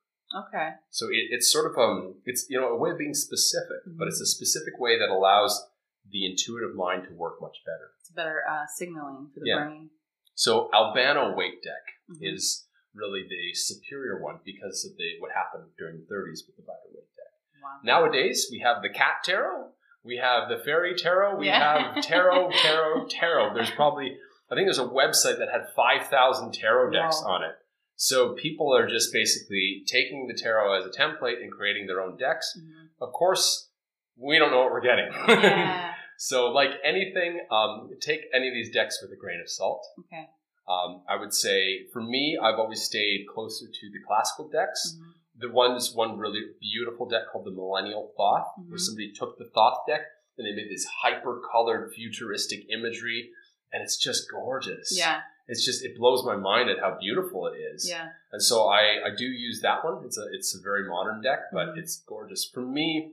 Okay. 0.47 0.71
So 0.91 1.07
it, 1.07 1.27
it's 1.31 1.51
sort 1.51 1.71
of 1.71 1.77
um, 1.79 2.17
it's 2.27 2.47
you 2.51 2.61
know 2.61 2.69
a 2.69 2.77
way 2.77 2.91
of 2.91 2.99
being 2.99 3.15
specific, 3.15 3.79
but 3.87 4.05
Mhm. 4.05 4.09
it's 4.09 4.21
a 4.21 4.27
specific 4.27 4.79
way 4.79 4.99
that 4.99 5.09
allows 5.09 5.69
the 6.11 6.25
intuitive 6.27 6.75
mind 6.75 7.05
to 7.09 7.15
work 7.15 7.41
much 7.41 7.57
better. 7.65 7.91
It's 8.01 8.11
better 8.11 8.43
uh, 8.49 8.67
signaling 8.67 9.31
for 9.35 9.41
the 9.41 9.47
Yeah. 9.49 9.65
brain. 9.65 9.91
So 10.35 10.71
Albano 10.73 11.35
Waite 11.37 11.63
deck 11.63 11.85
Mhm. 12.11 12.33
is 12.35 12.67
really 12.95 13.27
the 13.29 13.55
superior 13.55 14.21
one 14.23 14.41
because 14.45 14.85
of 14.85 14.97
the 14.97 15.19
what 15.21 15.33
happened 15.33 15.71
during 15.79 15.99
the 15.99 16.07
30s 16.07 16.47
with 16.47 16.57
the 16.57 16.63
Rider 16.63 16.89
Waite 16.95 17.15
deck. 17.17 17.33
Wow. 17.63 17.81
Nowadays 17.83 18.49
we 18.51 18.61
have 18.61 18.83
the 18.83 18.89
cat 18.89 19.17
tarot, 19.25 19.73
we 20.03 20.17
have 20.17 20.49
the 20.49 20.59
fairy 20.59 20.95
tarot, 20.95 21.37
we 21.37 21.47
Yeah. 21.47 21.93
have 21.95 22.05
tarot, 22.05 22.51
tarot, 22.53 23.07
tarot. 23.09 23.55
There's 23.55 23.71
probably 23.71 24.19
I 24.51 24.55
think 24.55 24.67
there's 24.67 24.79
a 24.79 24.85
website 24.85 25.39
that 25.39 25.51
had 25.51 25.69
5,000 25.77 26.55
tarot 26.55 26.91
decks 26.93 27.21
Wow. 27.23 27.33
on 27.33 27.43
it. 27.43 27.57
So 27.97 28.33
people 28.35 28.75
are 28.75 28.87
just 28.87 29.13
basically 29.13 29.83
taking 29.87 30.27
the 30.27 30.33
tarot 30.35 30.73
as 30.73 30.87
a 30.87 30.89
template 30.89 31.43
and 31.43 31.53
creating 31.53 31.87
their 31.87 32.01
own 32.01 32.17
decks. 32.17 32.57
Mhm. 32.59 32.89
Of 33.01 33.13
course, 33.13 33.69
we 34.17 34.39
don't 34.39 34.51
know 34.51 34.61
what 34.63 34.71
we're 34.73 34.81
getting. 34.81 35.13
Yeah. 35.13 35.95
so, 36.19 36.47
like 36.51 36.71
anything, 36.85 37.41
um, 37.51 37.91
take 38.01 38.23
any 38.35 38.49
of 38.49 38.55
these 38.55 38.71
decks 38.73 38.99
with 39.01 39.11
a 39.13 39.17
grain 39.17 39.41
of 39.41 39.49
salt. 39.49 39.87
okay. 40.01 40.27
Um, 40.69 41.03
I 41.09 41.17
would 41.17 41.33
say 41.33 41.87
for 41.95 42.03
me, 42.03 42.37
I've 42.43 42.59
always 42.59 42.83
stayed 42.83 43.25
closer 43.33 43.65
to 43.67 43.91
the 43.91 44.01
classical 44.07 44.49
decks. 44.51 44.95
Mhm. 45.01 45.13
The 45.41 45.51
one 45.51 45.75
is 45.77 45.95
one 45.95 46.19
really 46.19 46.43
beautiful 46.61 47.07
deck 47.09 47.23
called 47.33 47.47
the 47.47 47.51
Millennial 47.53 48.13
Thoth, 48.19 48.49
where 48.69 48.77
Mhm. 48.77 48.81
somebody 48.81 49.13
took 49.13 49.39
the 49.39 49.49
Thoth 49.55 49.87
deck 49.87 50.03
and 50.37 50.47
they 50.47 50.53
made 50.53 50.69
this 50.71 50.85
hyper 51.03 51.41
colored 51.51 51.91
futuristic 51.95 52.69
imagery, 52.69 53.31
and 53.73 53.83
it's 53.83 53.97
just 53.97 54.31
gorgeous. 54.31 54.95
Yeah. 54.95 55.23
It's 55.47 55.65
just 55.65 55.83
it 55.83 55.97
blows 55.97 56.23
my 56.27 56.37
mind 56.37 56.69
at 56.69 56.81
how 56.81 56.99
beautiful 56.99 57.47
it 57.47 57.57
is. 57.57 57.89
Yeah. 57.89 58.11
And 58.33 58.43
so 58.43 58.69
I, 58.69 59.01
I 59.07 59.11
do 59.17 59.25
use 59.25 59.63
that 59.63 59.83
one. 59.87 60.05
It's 60.05 60.19
a 60.19 60.27
it's 60.33 60.55
a 60.55 60.61
very 60.61 60.87
modern 60.87 61.23
deck, 61.23 61.45
but 61.51 61.69
Mhm. 61.69 61.79
it's 61.79 62.03
gorgeous. 62.03 62.45
For 62.45 62.61
me, 62.61 63.13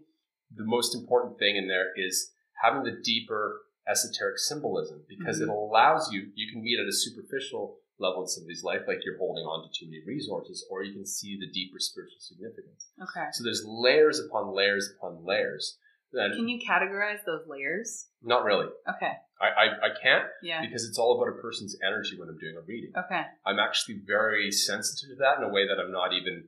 the 0.53 0.65
most 0.65 0.93
important 0.93 1.39
thing 1.39 1.55
in 1.55 1.67
there 1.69 1.93
is 1.95 2.33
having 2.61 2.83
the 2.83 2.99
deeper 3.03 3.61
esoteric 3.87 4.39
symbolism 4.39 5.03
because 5.07 5.39
Mhm. 5.39 5.43
it 5.43 5.49
allows 5.49 6.11
you 6.11 6.31
you 6.35 6.51
can 6.51 6.63
meet 6.63 6.79
at 6.79 6.87
a 6.87 6.91
superficial 6.93 7.79
level 7.99 8.23
in 8.23 8.27
somebody's 8.27 8.63
life, 8.63 8.81
like 8.87 8.99
you're 9.05 9.17
holding 9.17 9.45
on 9.45 9.63
to 9.63 9.69
too 9.79 9.85
many 9.89 10.03
resources, 10.05 10.65
or 10.69 10.83
you 10.83 10.93
can 10.93 11.05
see 11.05 11.37
the 11.39 11.47
deeper 11.51 11.79
spiritual 11.79 12.19
significance. 12.19 12.89
Okay. 13.01 13.27
So 13.31 13.43
there's 13.43 13.63
layers 13.65 14.19
upon 14.19 14.53
layers 14.53 14.91
upon 14.97 15.23
layers. 15.23 15.77
And 16.11 16.33
Can 16.33 16.47
you 16.47 16.59
categorize 16.59 17.23
those 17.25 17.45
layers? 17.47 18.07
not 18.21 18.43
really. 18.45 18.67
Okay. 18.89 19.11
I, 19.41 19.47
I, 19.47 19.65
I 19.87 19.89
can't 20.01 20.25
Yeah. 20.41 20.61
because 20.61 20.87
it's 20.87 20.97
all 20.97 21.21
about 21.21 21.37
a 21.37 21.41
person's 21.41 21.77
energy 21.85 22.17
when 22.17 22.29
I'm 22.29 22.37
doing 22.37 22.55
a 22.57 22.61
reading. 22.61 22.91
Okay. 22.97 23.23
I'm 23.45 23.59
actually 23.59 23.99
very 24.05 24.49
sensitive 24.51 25.09
to 25.09 25.15
that 25.19 25.37
in 25.39 25.43
a 25.43 25.49
way 25.49 25.67
that 25.67 25.77
I'm 25.79 25.91
not 25.91 26.13
even 26.13 26.47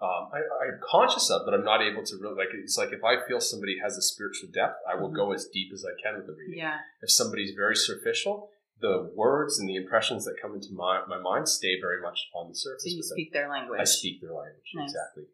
um, 0.00 0.30
I, 0.32 0.38
I'm 0.38 0.78
conscious 0.88 1.30
of, 1.30 1.42
but 1.44 1.54
I'm 1.54 1.64
not 1.64 1.82
able 1.82 2.02
to 2.04 2.16
really 2.20 2.36
like. 2.36 2.48
It's 2.54 2.78
like 2.78 2.92
if 2.92 3.02
I 3.04 3.26
feel 3.26 3.40
somebody 3.40 3.78
has 3.82 3.96
a 3.96 4.02
spiritual 4.02 4.48
depth, 4.52 4.76
I 4.90 4.94
will 5.00 5.10
Mhm. 5.10 5.16
go 5.16 5.32
as 5.32 5.46
deep 5.52 5.72
as 5.72 5.84
I 5.84 5.94
can 6.02 6.16
with 6.18 6.26
the 6.26 6.34
reading. 6.34 6.58
Yeah. 6.58 6.78
If 7.02 7.10
somebody's 7.10 7.54
very 7.54 7.74
superficial, 7.76 8.50
the 8.80 9.10
words 9.14 9.58
and 9.58 9.68
the 9.68 9.74
impressions 9.76 10.24
that 10.24 10.36
come 10.40 10.54
into 10.54 10.68
my, 10.72 11.04
my 11.08 11.18
mind 11.18 11.48
stay 11.48 11.80
very 11.80 12.00
much 12.00 12.28
on 12.34 12.48
the 12.48 12.54
surface. 12.54 12.84
So 12.84 12.90
you 12.90 12.98
with 12.98 13.08
them. 13.08 13.16
speak 13.16 13.32
their 13.32 13.48
language. 13.50 13.80
I 13.80 13.84
speak 13.84 14.20
their 14.20 14.32
language 14.32 14.70
Nice. 14.74 14.90
exactly. 14.90 15.24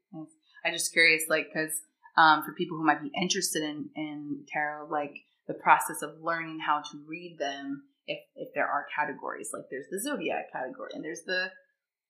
I'm 0.65 0.73
just 0.73 0.93
curious, 0.95 1.25
like, 1.29 1.49
because 1.53 1.83
um, 2.17 2.43
for 2.43 2.53
people 2.55 2.79
who 2.79 2.85
might 2.85 3.03
be 3.03 3.11
interested 3.21 3.63
in, 3.63 3.91
in 3.97 4.47
tarot, 4.51 4.89
like 4.89 5.13
the 5.47 5.53
process 5.55 6.01
of 6.01 6.23
learning 6.23 6.61
how 6.61 6.81
to 6.81 7.05
read 7.07 7.37
them, 7.39 7.85
if 8.07 8.19
if 8.35 8.49
there 8.55 8.67
are 8.67 8.87
categories, 8.97 9.51
like 9.53 9.65
there's 9.71 9.89
the 9.91 10.01
zodiac 10.01 10.51
category 10.53 10.91
and 10.95 11.05
there's 11.05 11.23
the 11.27 11.51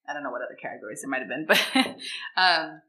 I 0.09 0.13
don't 0.13 0.23
know 0.23 0.31
what 0.31 0.43
other 0.43 0.59
categories 0.61 1.03
there 1.03 1.11
might 1.11 1.21
have 1.21 1.29
been, 1.29 1.47
but 1.47 1.97
um, 2.41 2.81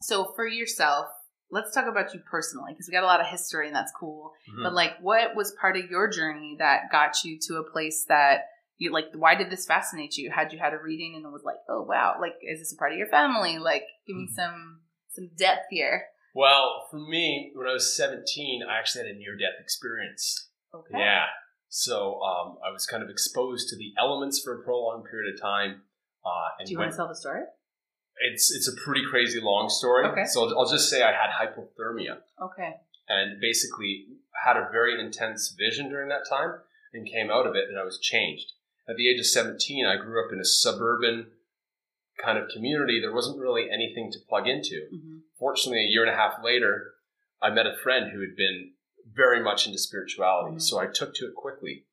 so 0.00 0.32
for 0.34 0.46
yourself, 0.46 1.06
let's 1.50 1.74
talk 1.74 1.86
about 1.86 2.14
you 2.14 2.20
personally 2.30 2.72
because 2.72 2.86
we 2.88 2.92
got 2.92 3.02
a 3.02 3.06
lot 3.06 3.20
of 3.20 3.26
history 3.26 3.66
and 3.66 3.74
that's 3.74 3.92
cool. 3.98 4.32
Mhm. 4.50 4.62
But 4.64 4.74
like, 4.74 4.92
what 5.00 5.34
was 5.34 5.52
part 5.60 5.76
of 5.76 5.90
your 5.90 6.08
journey 6.08 6.56
that 6.58 6.90
got 6.92 7.24
you 7.24 7.38
to 7.48 7.56
a 7.56 7.70
place 7.70 8.04
that 8.08 8.46
you 8.78 8.92
like? 8.92 9.06
Why 9.14 9.34
did 9.34 9.50
this 9.50 9.66
fascinate 9.66 10.16
you? 10.16 10.30
Had 10.30 10.52
you 10.52 10.58
had 10.58 10.72
a 10.72 10.78
reading 10.78 11.14
and 11.16 11.24
it 11.24 11.32
was 11.32 11.42
like, 11.44 11.58
oh 11.68 11.82
wow, 11.82 12.16
like 12.20 12.34
is 12.42 12.60
this 12.60 12.72
a 12.72 12.76
part 12.76 12.92
of 12.92 12.98
your 12.98 13.08
family? 13.08 13.58
Like, 13.58 13.84
give 14.06 14.16
me 14.16 14.28
Mhm. 14.30 14.34
some 14.34 14.80
some 15.08 15.30
depth 15.36 15.66
here. 15.70 16.06
Well, 16.34 16.86
for 16.90 16.98
me, 17.00 17.50
when 17.54 17.66
I 17.66 17.72
was 17.72 17.96
17, 17.96 18.62
I 18.62 18.78
actually 18.78 19.08
had 19.08 19.16
a 19.16 19.18
near 19.18 19.36
death 19.36 19.58
experience. 19.60 20.48
Okay. 20.72 20.96
Yeah. 20.98 21.26
So 21.68 22.20
um, 22.22 22.58
I 22.64 22.70
was 22.70 22.86
kind 22.86 23.02
of 23.02 23.10
exposed 23.10 23.68
to 23.70 23.76
the 23.76 23.92
elements 23.98 24.40
for 24.40 24.60
a 24.60 24.62
prolonged 24.62 25.06
period 25.10 25.34
of 25.34 25.40
time. 25.40 25.82
Uh, 26.24 26.48
and 26.58 26.66
Do 26.66 26.72
you 26.72 26.78
want 26.78 26.90
to 26.90 26.96
tell 26.96 27.08
the 27.08 27.14
story? 27.14 27.42
It's 28.22 28.50
it's 28.54 28.68
a 28.68 28.76
pretty 28.84 29.02
crazy 29.10 29.40
long 29.40 29.68
story. 29.70 30.06
Okay. 30.06 30.24
So 30.26 30.44
I'll, 30.48 30.58
I'll 30.60 30.70
just 30.70 30.90
say 30.90 31.02
I 31.02 31.12
had 31.12 31.30
hypothermia 31.30 32.18
Okay. 32.42 32.72
and 33.08 33.40
basically 33.40 34.06
had 34.44 34.56
a 34.56 34.68
very 34.70 35.00
intense 35.00 35.54
vision 35.58 35.88
during 35.88 36.08
that 36.10 36.28
time 36.28 36.56
and 36.92 37.06
came 37.08 37.30
out 37.30 37.46
of 37.46 37.54
it 37.54 37.68
and 37.68 37.78
I 37.78 37.84
was 37.84 37.98
changed. 37.98 38.52
At 38.88 38.96
the 38.96 39.08
age 39.08 39.20
of 39.20 39.26
17, 39.26 39.86
I 39.86 39.96
grew 39.96 40.24
up 40.24 40.32
in 40.32 40.40
a 40.40 40.44
suburban 40.44 41.28
kind 42.22 42.36
of 42.38 42.48
community. 42.54 43.00
There 43.00 43.14
wasn't 43.14 43.38
really 43.40 43.68
anything 43.72 44.10
to 44.12 44.18
plug 44.28 44.46
into. 44.46 44.86
hmm 44.90 45.16
Fortunately, 45.38 45.80
a 45.80 45.88
year 45.88 46.04
and 46.04 46.12
a 46.12 46.16
half 46.16 46.34
later, 46.44 46.92
I 47.40 47.48
met 47.48 47.66
a 47.66 47.74
friend 47.82 48.10
who 48.12 48.20
had 48.20 48.36
been 48.36 48.72
very 49.10 49.42
much 49.42 49.66
into 49.66 49.78
spirituality. 49.78 50.56
Mhm. 50.56 50.60
So 50.62 50.78
I 50.78 50.86
took 50.86 51.14
to 51.14 51.24
it 51.26 51.34
quickly. 51.34 51.86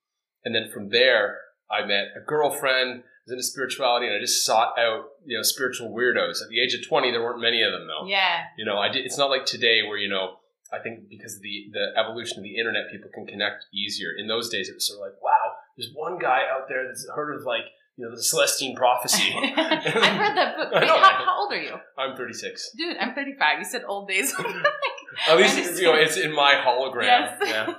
And 0.43 0.53
then 0.53 0.69
from 0.69 0.89
there, 0.89 1.39
I 1.71 1.85
met 1.85 2.07
a 2.15 2.21
girlfriend 2.25 3.03
was 3.27 3.33
into 3.33 3.43
spirituality 3.43 4.07
and 4.07 4.15
I 4.15 4.19
just 4.19 4.45
sought 4.45 4.79
out, 4.79 5.05
you 5.25 5.37
know, 5.37 5.43
spiritual 5.43 5.89
weirdos. 5.89 6.41
At 6.41 6.49
the 6.49 6.61
age 6.61 6.73
of 6.73 6.87
20, 6.87 7.11
there 7.11 7.21
weren't 7.21 7.41
many 7.41 7.61
of 7.61 7.71
them 7.71 7.87
though. 7.87 8.07
Yeah. 8.07 8.43
You 8.57 8.65
know, 8.65 8.77
I 8.77 8.89
did, 8.89 9.05
it's 9.05 9.17
not 9.17 9.29
like 9.29 9.45
today 9.45 9.83
where, 9.83 9.97
you 9.97 10.09
know, 10.09 10.37
I 10.71 10.79
think 10.79 11.09
because 11.09 11.35
of 11.35 11.41
the, 11.41 11.67
the 11.73 11.99
evolution 11.99 12.37
of 12.37 12.43
the 12.43 12.57
internet, 12.57 12.91
people 12.91 13.09
can 13.13 13.25
connect 13.25 13.65
easier. 13.73 14.09
In 14.17 14.27
those 14.27 14.49
days, 14.49 14.69
it 14.69 14.75
was 14.75 14.87
sort 14.87 14.99
of 14.99 15.11
like, 15.13 15.21
wow, 15.21 15.55
there's 15.77 15.91
one 15.93 16.19
guy 16.19 16.43
out 16.49 16.67
there 16.67 16.85
that's 16.87 17.07
heard 17.13 17.35
of 17.35 17.45
like, 17.45 17.63
you 17.97 18.05
know, 18.05 18.15
the 18.15 18.21
Celestine 18.21 18.75
prophecy. 18.75 19.33
I've 19.35 19.55
read 19.55 20.37
that 20.37 20.55
book. 20.55 20.71
Wait, 20.73 20.87
how, 20.87 21.25
how 21.25 21.39
old 21.41 21.51
are 21.51 21.61
you? 21.61 21.75
I'm 21.97 22.15
36. 22.15 22.71
Dude, 22.77 22.97
I'm 22.97 23.13
35. 23.15 23.59
You 23.59 23.65
said 23.65 23.83
old 23.87 24.07
days. 24.07 24.33
At 25.27 25.37
least, 25.37 25.55
understand. 25.57 25.77
you 25.79 25.83
know, 25.83 25.95
it's 25.95 26.17
in 26.17 26.33
my 26.33 26.53
hologram. 26.65 27.03
yes. 27.03 27.39
Yeah. 27.43 27.73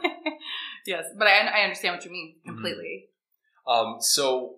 yes. 0.86 1.04
But 1.16 1.28
I, 1.28 1.38
I 1.46 1.60
understand 1.62 1.96
what 1.96 2.04
you 2.04 2.10
mean 2.10 2.34
Mm-hmm. 2.46 2.62
Um, 3.68 3.96
so 4.00 4.56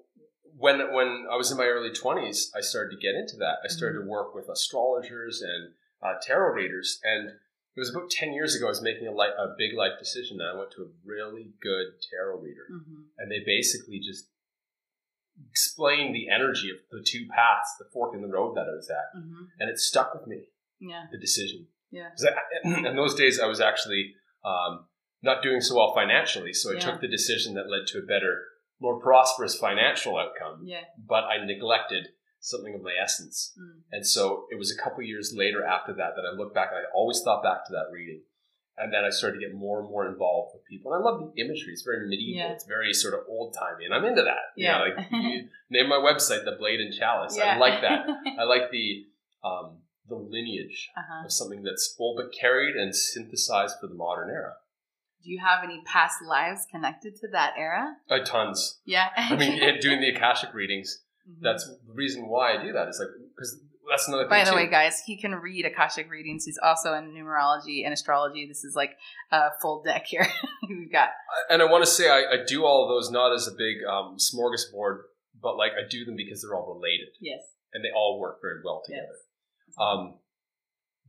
when 0.56 0.78
when 0.94 1.26
I 1.30 1.36
was 1.36 1.50
in 1.50 1.58
my 1.58 1.64
early 1.66 1.90
twenties, 1.92 2.52
I 2.56 2.60
started 2.60 2.90
to 2.94 3.00
get 3.00 3.14
into 3.14 3.36
that. 3.38 3.56
I 3.64 3.68
started 3.68 3.98
Mm-hmm. 3.98 4.06
to 4.06 4.10
work 4.10 4.34
with 4.34 4.48
astrologers 4.48 5.42
and 5.42 5.72
uh, 6.02 6.14
tarot 6.22 6.54
readers, 6.54 7.00
and 7.04 7.28
it 7.30 7.78
was 7.80 7.90
about 7.90 8.10
ten 8.10 8.32
years 8.32 8.54
ago. 8.54 8.66
I 8.66 8.68
was 8.70 8.82
making 8.82 9.06
a, 9.08 9.12
a 9.12 9.54
big 9.58 9.74
life 9.76 9.98
decision, 9.98 10.40
and 10.40 10.48
I 10.48 10.58
went 10.58 10.70
to 10.72 10.82
a 10.82 10.88
really 11.04 11.50
good 11.60 11.86
tarot 12.10 12.38
reader, 12.40 12.66
hmm 12.70 13.02
and 13.18 13.30
they 13.30 13.40
basically 13.44 13.98
just 14.00 14.26
explained 15.50 16.14
the 16.14 16.28
energy 16.28 16.70
of 16.70 16.76
the 16.90 17.02
two 17.06 17.26
paths, 17.34 17.74
the 17.78 17.86
fork 17.92 18.14
in 18.14 18.20
the 18.22 18.28
road 18.28 18.54
that 18.56 18.66
I 18.68 18.74
was 18.76 18.90
at, 18.90 19.18
hmm 19.18 19.44
and 19.58 19.70
it 19.70 19.78
stuck 19.78 20.14
with 20.14 20.26
me. 20.26 20.44
Yeah. 20.78 21.04
The 21.12 21.18
decision. 21.18 21.66
Yeah. 21.90 22.08
I- 22.64 22.68
in 22.88 22.96
those 22.96 23.14
days, 23.14 23.38
I 23.40 23.46
was 23.46 23.60
actually 23.60 24.14
um, 24.44 24.86
not 25.22 25.42
doing 25.42 25.60
so 25.60 25.76
well 25.76 25.92
financially, 25.94 26.52
so 26.52 26.70
I 26.70 26.74
Yeah. 26.74 26.80
took 26.80 27.00
the 27.00 27.08
decision 27.08 27.54
that 27.54 27.68
led 27.68 27.86
to 27.88 27.98
a 27.98 28.02
better, 28.02 28.44
more 28.80 28.98
prosperous 29.00 29.54
financial 29.56 30.16
outcome. 30.18 30.62
Yeah. 30.64 30.80
But 30.98 31.24
I 31.24 31.44
neglected 31.44 32.08
something 32.40 32.74
of 32.74 32.82
my 32.82 32.94
essence, 33.00 33.52
Mm. 33.60 33.82
and 33.92 34.06
so 34.06 34.46
it 34.50 34.58
was 34.58 34.70
a 34.74 34.82
couple 34.82 35.02
years 35.02 35.34
later 35.36 35.62
after 35.62 35.92
that 35.92 36.16
that 36.16 36.24
I 36.24 36.34
look 36.34 36.54
back. 36.54 36.70
I 36.72 36.84
always 36.94 37.20
thought 37.22 37.42
back 37.42 37.66
to 37.66 37.72
that 37.72 37.90
reading, 37.92 38.22
and 38.78 38.90
then 38.92 39.04
I 39.04 39.10
started 39.10 39.38
to 39.40 39.46
get 39.46 39.54
more 39.54 39.80
and 39.80 39.90
more 39.90 40.06
involved 40.08 40.54
with 40.54 40.64
people. 40.64 40.94
And 40.94 41.02
I 41.02 41.04
love 41.04 41.20
the 41.20 41.38
imagery; 41.42 41.72
it's 41.74 41.82
very 41.82 42.08
medieval. 42.08 42.40
Yeah. 42.48 42.52
It's 42.52 42.64
very 42.64 42.94
sort 42.94 43.12
of 43.12 43.20
old 43.28 43.52
timey, 43.54 43.84
and 43.84 43.92
I'm 43.94 44.06
into 44.06 44.22
that. 44.22 44.52
You 44.56 44.64
Yeah. 44.64 44.78
know, 44.78 44.84
like 44.84 45.10
you 45.10 45.48
name 45.68 45.88
my 45.90 45.96
website, 45.96 46.46
the 46.46 46.52
Blade 46.58 46.80
and 46.80 46.94
Chalice. 46.94 47.36
Yeah. 47.36 47.54
I 47.54 47.58
like 47.58 47.82
that. 47.82 48.06
I 48.38 48.44
like 48.44 48.70
the 48.70 49.06
um, 49.44 49.82
the 50.08 50.16
lineage 50.16 50.90
uh-huh. 50.96 51.26
of 51.26 51.32
something 51.32 51.62
that's 51.62 51.94
old 51.98 52.16
but 52.16 52.32
carried 52.32 52.74
and 52.74 52.96
synthesized 52.96 53.76
for 53.80 53.86
the 53.86 53.94
modern 53.94 54.30
era. 54.30 54.54
Do 55.22 55.30
you 55.30 55.40
have 55.40 55.62
any 55.64 55.82
past 55.86 56.16
lives 56.26 56.66
connected 56.70 57.16
to 57.16 57.28
that 57.32 57.54
era? 57.58 57.94
Uh, 58.08 58.18
tons. 58.24 58.80
Yeah. 58.84 59.08
I 59.16 59.36
mean, 59.36 59.52
it- 59.62 59.80
doing 59.80 60.00
the 60.00 60.08
Akashic 60.10 60.54
readings, 60.54 61.02
Mhm. 61.28 61.42
that's 61.42 61.64
the 61.66 61.78
reason 61.92 62.28
why 62.28 62.56
I 62.56 62.62
do 62.64 62.72
that. 62.72 62.88
Is 62.88 62.98
like, 62.98 63.08
because 63.36 63.60
that's 63.90 64.08
another 64.08 64.24
thing. 64.24 64.30
By 64.30 64.44
the 64.44 64.50
too. 64.50 64.56
way, 64.56 64.66
guys, 64.68 65.02
he 65.04 65.16
can 65.20 65.34
read 65.34 65.66
Akashic 65.66 66.10
readings. 66.10 66.44
He's 66.44 66.58
also 66.62 66.94
in 66.94 67.12
numerology 67.12 67.84
and 67.84 67.92
astrology. 67.92 68.46
This 68.46 68.64
is 68.64 68.74
like 68.74 68.96
a 69.32 69.48
full 69.60 69.82
deck 69.82 70.06
here. 70.06 70.26
We've 70.68 70.90
got 70.92 71.10
And 71.50 71.60
I 71.60 71.64
want 71.66 71.84
to 71.84 71.90
say 71.90 72.08
I, 72.08 72.20
I 72.20 72.36
do 72.46 72.64
all 72.64 72.84
of 72.84 72.88
those 72.88 73.10
not 73.10 73.32
as 73.34 73.46
a 73.48 73.52
big 73.52 73.78
um, 73.88 74.16
smorgasbord 74.18 75.02
but 75.42 75.56
like 75.56 75.72
I 75.72 75.88
do 75.88 76.04
them 76.04 76.16
because 76.16 76.42
they're 76.42 76.54
all 76.54 76.74
related. 76.74 77.08
Yes. 77.20 77.40
And 77.72 77.82
they 77.84 77.88
all 77.96 78.18
work 78.20 78.40
very 78.42 78.60
well 78.64 78.82
together. 78.84 79.06
Yes. 79.68 79.74
Um, 79.80 80.14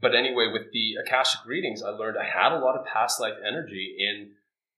but 0.01 0.15
anyway, 0.15 0.47
with 0.51 0.71
the 0.71 0.95
Akashic 1.05 1.45
readings, 1.45 1.81
I 1.83 1.89
learned 1.89 2.17
I 2.17 2.25
had 2.25 2.51
a 2.51 2.59
lot 2.59 2.75
of 2.77 2.85
past 2.85 3.19
life 3.19 3.35
energy 3.45 3.95
in 3.99 4.31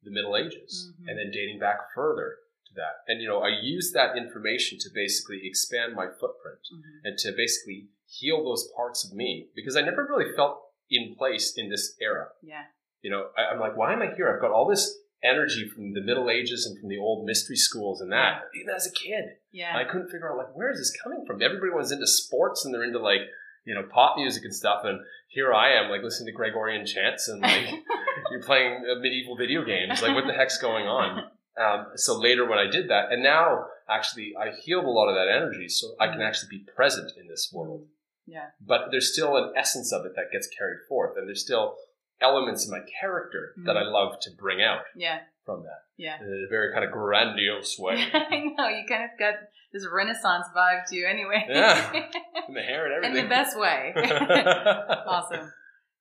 the 0.03 0.11
Middle 0.11 0.35
Ages 0.35 0.91
Mhm. 0.99 1.07
and 1.09 1.17
then 1.17 1.31
dating 1.31 1.59
back 1.59 1.77
further 1.95 2.37
to 2.67 2.73
that. 2.75 3.03
And, 3.07 3.21
you 3.21 3.27
know, 3.27 3.39
I 3.41 3.49
used 3.61 3.93
that 3.93 4.17
information 4.17 4.77
to 4.79 4.89
basically 4.93 5.41
expand 5.47 5.93
my 5.93 6.07
footprint 6.19 6.59
Mhm. 6.73 6.81
and 7.05 7.17
to 7.19 7.31
basically 7.31 7.87
heal 8.05 8.43
those 8.43 8.69
parts 8.75 9.05
of 9.05 9.15
me 9.15 9.49
because 9.55 9.75
I 9.77 9.81
never 9.81 10.05
really 10.05 10.33
felt 10.35 10.61
in 10.89 11.15
place 11.15 11.57
in 11.57 11.69
this 11.69 11.95
era. 12.01 12.29
Yeah. 12.41 12.65
You 13.01 13.11
know, 13.11 13.31
I, 13.37 13.45
I'm 13.45 13.59
like, 13.59 13.75
why 13.77 13.93
am 13.93 14.01
I 14.01 14.13
here? 14.13 14.27
I've 14.33 14.41
got 14.41 14.51
all 14.51 14.67
this 14.67 14.99
energy 15.23 15.67
from 15.69 15.93
the 15.93 16.01
Middle 16.01 16.29
Ages 16.29 16.65
and 16.65 16.77
from 16.77 16.89
the 16.89 16.97
old 16.97 17.25
mystery 17.25 17.55
schools 17.55 18.01
and 18.01 18.11
that, 18.11 18.43
even 18.55 18.73
as 18.75 18.85
a 18.85 18.91
kid. 18.91 19.37
Yeah. 19.51 19.75
I 19.77 19.85
couldn't 19.85 20.09
figure 20.09 20.29
out 20.29 20.37
like 20.37 20.53
where 20.55 20.69
is 20.69 20.77
this 20.79 20.95
coming 21.01 21.25
from? 21.25 21.41
Everybody 21.41 21.71
was 21.71 21.93
into 21.93 22.07
sports 22.07 22.65
and 22.65 22.73
they're 22.73 22.83
into 22.83 22.99
like 22.99 23.21
you 23.65 23.73
know 23.73 23.83
pop 23.83 24.17
music 24.17 24.43
and 24.43 24.53
stuff, 24.53 24.81
and 24.83 24.99
here 25.29 25.53
I 25.53 25.73
am 25.73 25.89
like 25.89 26.03
listening 26.03 26.27
to 26.27 26.37
Gregorian 26.37 26.85
chants 26.85 27.27
and 27.27 27.41
like 27.41 27.69
you're 28.31 28.43
playing 28.43 28.83
uh, 28.89 28.99
medieval 28.99 29.35
video 29.35 29.63
games. 29.63 30.01
Like 30.01 30.15
what 30.15 30.27
the 30.27 30.33
heck's 30.33 30.57
going 30.57 30.87
on? 30.87 31.23
Um, 31.55 31.89
so 31.97 32.19
later 32.19 32.49
when 32.49 32.57
I 32.57 32.65
did 32.65 32.89
that, 32.89 33.11
and 33.11 33.21
now 33.21 33.65
actually 33.87 34.33
I 34.35 34.59
healed 34.59 34.85
a 34.85 34.89
lot 34.89 35.07
of 35.07 35.13
that 35.13 35.31
energy, 35.31 35.69
so 35.69 35.93
I 35.99 36.07
can 36.07 36.19
actually 36.19 36.49
be 36.49 36.65
present 36.75 37.11
in 37.15 37.27
this 37.27 37.51
world. 37.53 37.85
Yeah. 38.25 38.47
But 38.59 38.87
there's 38.89 39.13
still 39.13 39.37
an 39.37 39.53
essence 39.55 39.93
of 39.93 40.03
it 40.07 40.13
that 40.15 40.31
gets 40.31 40.47
carried 40.47 40.79
forth, 40.89 41.15
and 41.15 41.27
there's 41.27 41.43
still 41.43 41.75
elements 42.23 42.65
in 42.65 42.71
my 42.71 42.79
character 43.01 43.53
that 43.65 43.75
I 43.77 43.83
love 43.83 44.19
to 44.21 44.29
bring 44.39 44.61
out 44.61 44.81
Yeah. 44.95 45.19
from 45.45 45.63
that 45.63 45.81
Yeah. 45.97 46.19
in 46.19 46.45
a 46.45 46.49
very 46.49 46.71
kind 46.73 46.85
of 46.85 46.91
grandiose 46.91 47.77
way. 47.85 47.95
I 48.13 48.43
know 48.57 48.67
you 48.69 48.85
kind 48.87 49.03
of 49.03 49.11
got 49.19 49.35
this 49.73 49.85
Renaissance 49.91 50.45
vibe 50.55 50.85
to 50.89 50.95
you, 50.95 51.05
anyway. 51.07 51.45
Yeah. 51.49 51.91
And 52.47 52.55
the 52.57 52.61
hair 52.61 52.85
and 52.85 52.93
everything. 52.95 53.17
in 53.17 53.23
the 53.23 53.29
best 53.29 53.57
way. 53.57 53.93
awesome. 55.07 55.51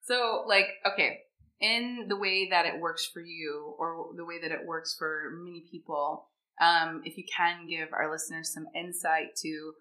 So, 0.02 0.44
like, 0.48 0.66
okay, 0.92 1.20
in 1.60 2.06
the 2.08 2.16
way 2.16 2.48
that 2.50 2.66
it 2.66 2.80
works 2.80 3.06
for 3.06 3.20
you, 3.20 3.74
or 3.78 4.08
the 4.16 4.24
way 4.24 4.40
that 4.42 4.50
it 4.50 4.66
works 4.66 4.96
for 4.98 5.30
many 5.44 5.64
people, 5.70 6.28
um, 6.60 7.02
if 7.04 7.16
you 7.16 7.24
can 7.36 7.66
give 7.68 7.88
our 7.92 8.10
listeners 8.10 8.52
some 8.52 8.66
insight 8.74 9.36
to 9.42 9.72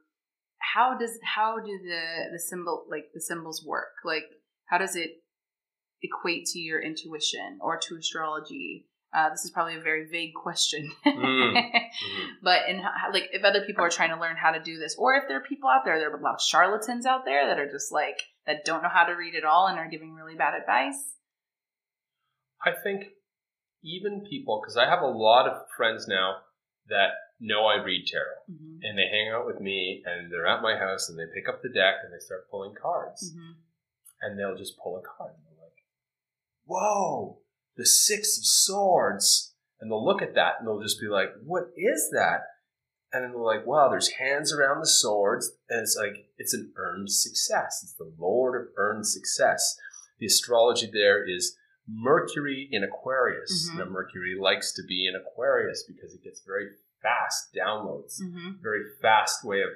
how 0.60 0.96
does 0.98 1.18
how 1.24 1.58
do 1.58 1.80
the 1.84 2.30
the 2.34 2.40
symbol 2.40 2.86
like 2.90 3.06
the 3.16 3.20
symbols 3.22 3.66
work? 3.66 3.94
Like, 4.06 4.26
how 4.68 4.78
does 4.78 4.96
it 4.96 5.21
equate 6.02 6.46
to 6.48 6.60
your 6.60 6.82
intuition 6.82 7.60
or 7.62 7.78
to 7.78 7.96
astrology? 7.98 8.88
Uh, 9.14 9.30
this 9.30 9.44
is 9.44 9.52
probably 9.52 9.76
a 9.76 9.82
very 9.82 10.08
vague 10.10 10.34
question, 10.34 10.90
Mm. 11.06 11.54
Mhm. 11.54 12.30
but 12.42 12.70
in 12.70 12.82
like 13.12 13.28
if 13.34 13.44
other 13.44 13.66
people 13.66 13.84
are 13.84 13.90
trying 13.90 14.12
to 14.16 14.20
learn 14.22 14.38
how 14.38 14.52
to 14.52 14.62
do 14.64 14.78
this, 14.80 14.96
or 14.98 15.16
if 15.16 15.28
there 15.28 15.38
are 15.38 15.42
people 15.44 15.70
out 15.70 15.84
there, 15.84 16.00
there 16.00 16.10
are 16.12 16.18
a 16.18 16.22
lot 16.24 16.36
of 16.36 16.42
charlatans 16.42 17.06
out 17.06 17.26
there 17.26 17.46
that 17.48 17.60
are 17.60 17.70
just 17.70 17.92
like 17.92 18.22
that 18.48 18.64
don't 18.64 18.82
know 18.84 18.90
how 18.90 19.04
to 19.04 19.12
read 19.14 19.36
at 19.36 19.44
all 19.44 19.68
and 19.68 19.78
are 19.78 19.90
giving 19.90 20.14
really 20.14 20.36
bad 20.36 20.54
advice. 20.60 21.16
I 22.64 22.72
think 22.72 23.06
even 23.84 24.22
people, 24.30 24.62
because 24.62 24.78
I 24.78 24.86
have 24.86 25.02
a 25.02 25.08
lot 25.08 25.48
of 25.48 25.68
friends 25.76 26.08
now 26.08 26.38
that 26.88 27.10
know 27.40 27.66
I 27.66 27.84
read 27.84 28.06
tarot, 28.08 28.40
Mm-hmm. 28.52 28.78
and 28.84 28.98
they 28.98 29.08
hang 29.12 29.30
out 29.34 29.46
with 29.46 29.60
me, 29.60 30.04
and 30.06 30.32
they're 30.32 30.48
at 30.48 30.62
my 30.62 30.78
house, 30.78 31.10
and 31.10 31.18
they 31.20 31.26
pick 31.34 31.50
up 31.50 31.62
the 31.62 31.70
deck 31.70 31.96
and 32.04 32.14
they 32.14 32.20
start 32.20 32.50
pulling 32.50 32.76
cards, 32.80 33.34
Mm-hmm. 33.34 33.52
and 34.22 34.40
they'll 34.40 34.58
just 34.58 34.78
pull 34.80 34.96
a 34.98 35.02
card, 35.02 35.34
and 35.36 35.44
they're 35.46 35.51
like, 35.51 35.51
"Whoa, 36.66 37.42
the 37.76 37.86
Six 37.86 38.38
of 38.38 38.46
Swords," 38.46 39.56
and 39.80 39.90
they'll 39.92 40.04
look 40.06 40.22
at 40.22 40.36
that, 40.36 40.56
and 40.60 40.68
they'll 40.68 40.82
just 40.82 41.00
be 41.00 41.08
like, 41.08 41.30
"What 41.44 41.72
is 41.76 42.10
that?" 42.12 42.42
And 43.14 43.24
then 43.24 43.32
they're 43.32 43.42
like, 43.42 43.66
"Wow, 43.66 43.90
there's 43.90 44.10
hands 44.14 44.54
around 44.54 44.80
the 44.80 44.88
swords," 44.88 45.52
and 45.70 45.82
it's 45.82 45.96
like 45.98 46.30
it's 46.38 46.54
an 46.54 46.72
earned 46.78 47.12
success. 47.12 47.82
It's 47.84 47.94
the 47.96 48.14
Lord 48.18 48.60
of 48.62 48.74
earned 48.78 49.06
success. 49.08 49.78
The 50.20 50.28
astrology 50.28 50.90
there 50.92 51.28
is 51.28 51.58
Mercury 51.88 52.70
in 52.72 52.84
Aquarius. 52.84 53.70
Mhm. 53.70 53.78
Now, 53.80 53.86
Mercury 53.86 54.38
likes 54.40 54.72
to 54.74 54.84
be 54.88 55.08
in 55.08 55.16
Aquarius 55.16 55.84
because 55.84 56.14
it 56.14 56.24
gets 56.24 56.42
very 56.42 56.70
fast 57.02 57.54
downloads, 57.54 58.22
Mm-hmm. 58.22 58.62
very 58.62 58.84
fast 59.02 59.44
way 59.44 59.62
of 59.62 59.70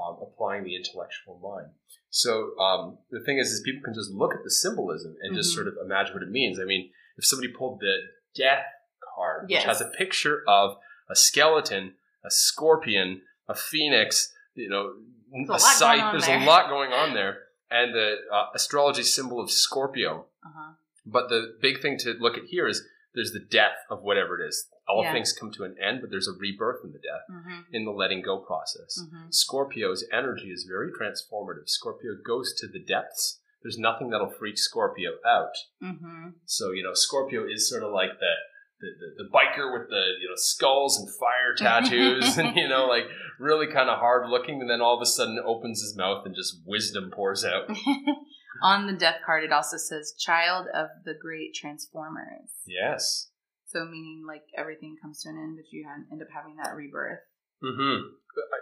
um, 0.00 0.18
applying 0.22 0.64
the 0.64 0.76
intellectual 0.76 1.38
mind. 1.42 1.68
So 2.10 2.58
um, 2.58 2.98
the 3.10 3.20
thing 3.20 3.38
is, 3.38 3.48
is 3.52 3.60
people 3.64 3.82
can 3.84 3.94
just 3.94 4.10
look 4.10 4.34
at 4.34 4.42
the 4.44 4.50
symbolism 4.50 5.16
and 5.22 5.34
just 5.36 5.50
Mhm. 5.52 5.54
sort 5.54 5.68
of 5.68 5.74
imagine 5.84 6.14
what 6.14 6.22
it 6.22 6.30
means. 6.30 6.58
I 6.60 6.64
mean, 6.64 6.90
if 7.16 7.24
somebody 7.24 7.52
pulled 7.52 7.80
the 7.80 7.96
Death 8.34 8.66
card, 9.14 9.46
Yes. 9.50 9.62
which 9.62 9.66
has 9.66 9.80
a 9.80 9.86
picture 9.96 10.44
of 10.46 10.78
a 11.10 11.16
skeleton, 11.16 11.94
a 12.24 12.30
scorpion, 12.30 13.22
a 13.48 13.54
phoenix, 13.54 14.32
you 14.54 14.68
know, 14.68 14.94
a 15.34 15.38
a, 15.38 15.52
lot 15.52 15.60
scythe. 15.60 16.12
There's 16.12 16.26
there. 16.26 16.40
a 16.40 16.44
lot 16.44 16.68
going 16.68 16.92
on 16.92 17.14
there, 17.14 17.48
and 17.70 17.94
the 17.94 18.16
uh, 18.32 18.46
astrology 18.54 19.02
symbol 19.02 19.40
of 19.40 19.50
Scorpio. 19.50 20.26
Uh-huh. 20.44 20.72
But 21.04 21.28
the 21.28 21.56
big 21.60 21.80
thing 21.80 21.98
to 21.98 22.12
look 22.14 22.36
at 22.36 22.44
here 22.44 22.66
is 22.68 22.86
there's 23.14 23.32
the 23.32 23.40
death 23.40 23.76
of 23.90 24.02
whatever 24.02 24.40
it 24.40 24.46
is. 24.48 24.68
All 24.88 25.02
Yeah. 25.02 25.12
things 25.12 25.32
come 25.32 25.50
to 25.52 25.64
an 25.64 25.76
end, 25.82 26.00
but 26.00 26.10
there's 26.10 26.28
a 26.28 26.32
rebirth 26.38 26.80
in 26.84 26.92
the 26.92 26.98
death, 26.98 27.26
Mm-hmm. 27.30 27.60
in 27.74 27.84
the 27.84 27.90
letting 27.90 28.22
go 28.22 28.38
process. 28.38 28.98
Mm-hmm. 29.02 29.30
Scorpio's 29.30 30.04
energy 30.12 30.50
is 30.50 30.64
very 30.68 30.90
transformative. 30.90 31.68
Scorpio 31.68 32.12
goes 32.26 32.54
to 32.54 32.66
the 32.66 32.78
depths. 32.82 33.40
There's 33.62 33.78
nothing 33.78 34.10
that'll 34.10 34.30
freak 34.30 34.56
Scorpio 34.56 35.12
out. 35.26 35.52
Mm-hmm. 35.82 36.28
So, 36.46 36.70
you 36.72 36.82
know, 36.82 36.94
Scorpio 36.94 37.44
is 37.46 37.68
sort 37.68 37.82
of 37.82 37.92
like 37.92 38.18
the 38.20 38.32
the, 38.80 38.86
the, 39.00 39.24
the 39.24 39.30
biker 39.30 39.72
with 39.76 39.88
the 39.90 40.04
you 40.22 40.28
know 40.28 40.36
skulls 40.36 40.96
and 41.00 41.08
fire 41.18 41.52
tattoos 41.58 42.38
and 42.38 42.56
you 42.56 42.68
know 42.68 42.86
like 42.86 43.06
really 43.40 43.66
kind 43.66 43.90
of 43.90 43.98
hard 43.98 44.30
looking 44.30 44.60
and 44.60 44.70
then 44.70 44.80
all 44.80 44.94
of 44.94 45.02
a 45.02 45.06
sudden 45.06 45.36
opens 45.44 45.80
his 45.82 45.96
mouth 45.96 46.24
and 46.24 46.32
just 46.36 46.60
wisdom 46.64 47.10
pours 47.12 47.44
out 47.44 47.68
On 48.62 48.86
the 48.86 48.92
death 48.92 49.16
card, 49.26 49.42
it 49.44 49.50
also 49.52 49.76
says 49.76 50.14
"Child 50.18 50.66
of 50.74 50.88
the 51.04 51.14
Great 51.20 51.54
Transformers." 51.54 52.50
yes 52.66 53.30
So 53.70 53.84
meaning 53.84 54.24
like 54.26 54.44
everything 54.56 54.96
comes 55.00 55.22
to 55.22 55.28
an 55.28 55.36
end, 55.36 55.56
but 55.56 55.70
you 55.70 55.86
end 56.10 56.22
up 56.22 56.28
having 56.34 56.56
that 56.56 56.74
rebirth. 56.74 57.20
hmm 57.62 58.16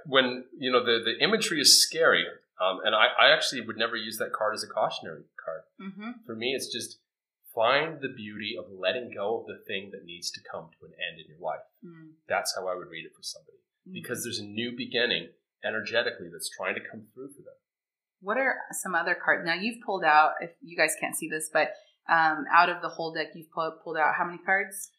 When 0.07 0.45
you 0.59 0.73
know 0.73 0.85
the 0.85 0.99
the 1.05 1.23
imagery 1.23 1.61
is 1.61 1.83
scary, 1.83 2.25
um, 2.61 2.81
and 2.85 2.95
I, 2.95 3.07
I 3.19 3.33
actually 3.33 3.61
would 3.61 3.77
never 3.77 3.97
use 3.97 4.19
that 4.19 4.33
card 4.33 4.55
as 4.55 4.65
a 4.65 4.67
cautionary 4.67 5.25
card. 5.43 5.63
Mm-hmm. 5.81 6.11
For 6.27 6.35
me, 6.35 6.55
it's 6.55 6.73
just 6.73 6.99
find 7.55 8.01
the 8.01 8.09
beauty 8.09 8.57
of 8.59 8.67
letting 8.71 9.13
go 9.15 9.41
of 9.41 9.47
the 9.47 9.63
thing 9.67 9.91
that 9.93 10.05
needs 10.05 10.31
to 10.33 10.41
come 10.51 10.69
to 10.79 10.87
an 10.87 10.93
end 10.93 11.21
in 11.21 11.27
your 11.31 11.41
life. 11.41 11.65
Mm. 11.85 12.13
That's 12.29 12.55
how 12.55 12.69
I 12.69 12.75
would 12.75 12.89
read 12.89 13.07
it 13.07 13.17
for 13.17 13.23
somebody 13.23 13.57
because 13.91 14.25
there's 14.25 14.41
a 14.41 14.45
new 14.45 14.77
beginning 14.77 15.29
energetically 15.65 16.29
that's 16.31 16.51
trying 16.51 16.75
to 16.75 16.81
come 16.81 17.05
through 17.15 17.29
for 17.29 17.43
them. 17.43 17.55
What 18.21 18.37
are 18.39 18.57
some 18.73 18.95
other 18.95 19.15
cards? 19.15 19.47
Now 19.47 19.55
you've 19.55 19.81
pulled 19.85 20.05
out. 20.05 20.33
If 20.41 20.51
you 20.63 20.77
guys 20.77 20.95
can't 21.01 21.15
see 21.15 21.29
this, 21.29 21.49
but 21.53 21.73
um, 22.09 22.45
out 22.53 22.69
of 22.69 22.83
the 22.83 22.89
whole 22.89 23.13
deck, 23.13 23.29
you've 23.35 23.51
pulled, 23.51 23.75
pulled 23.83 23.97
out 23.97 24.15
how 24.17 24.25
many 24.25 24.39
cards? 24.39 24.91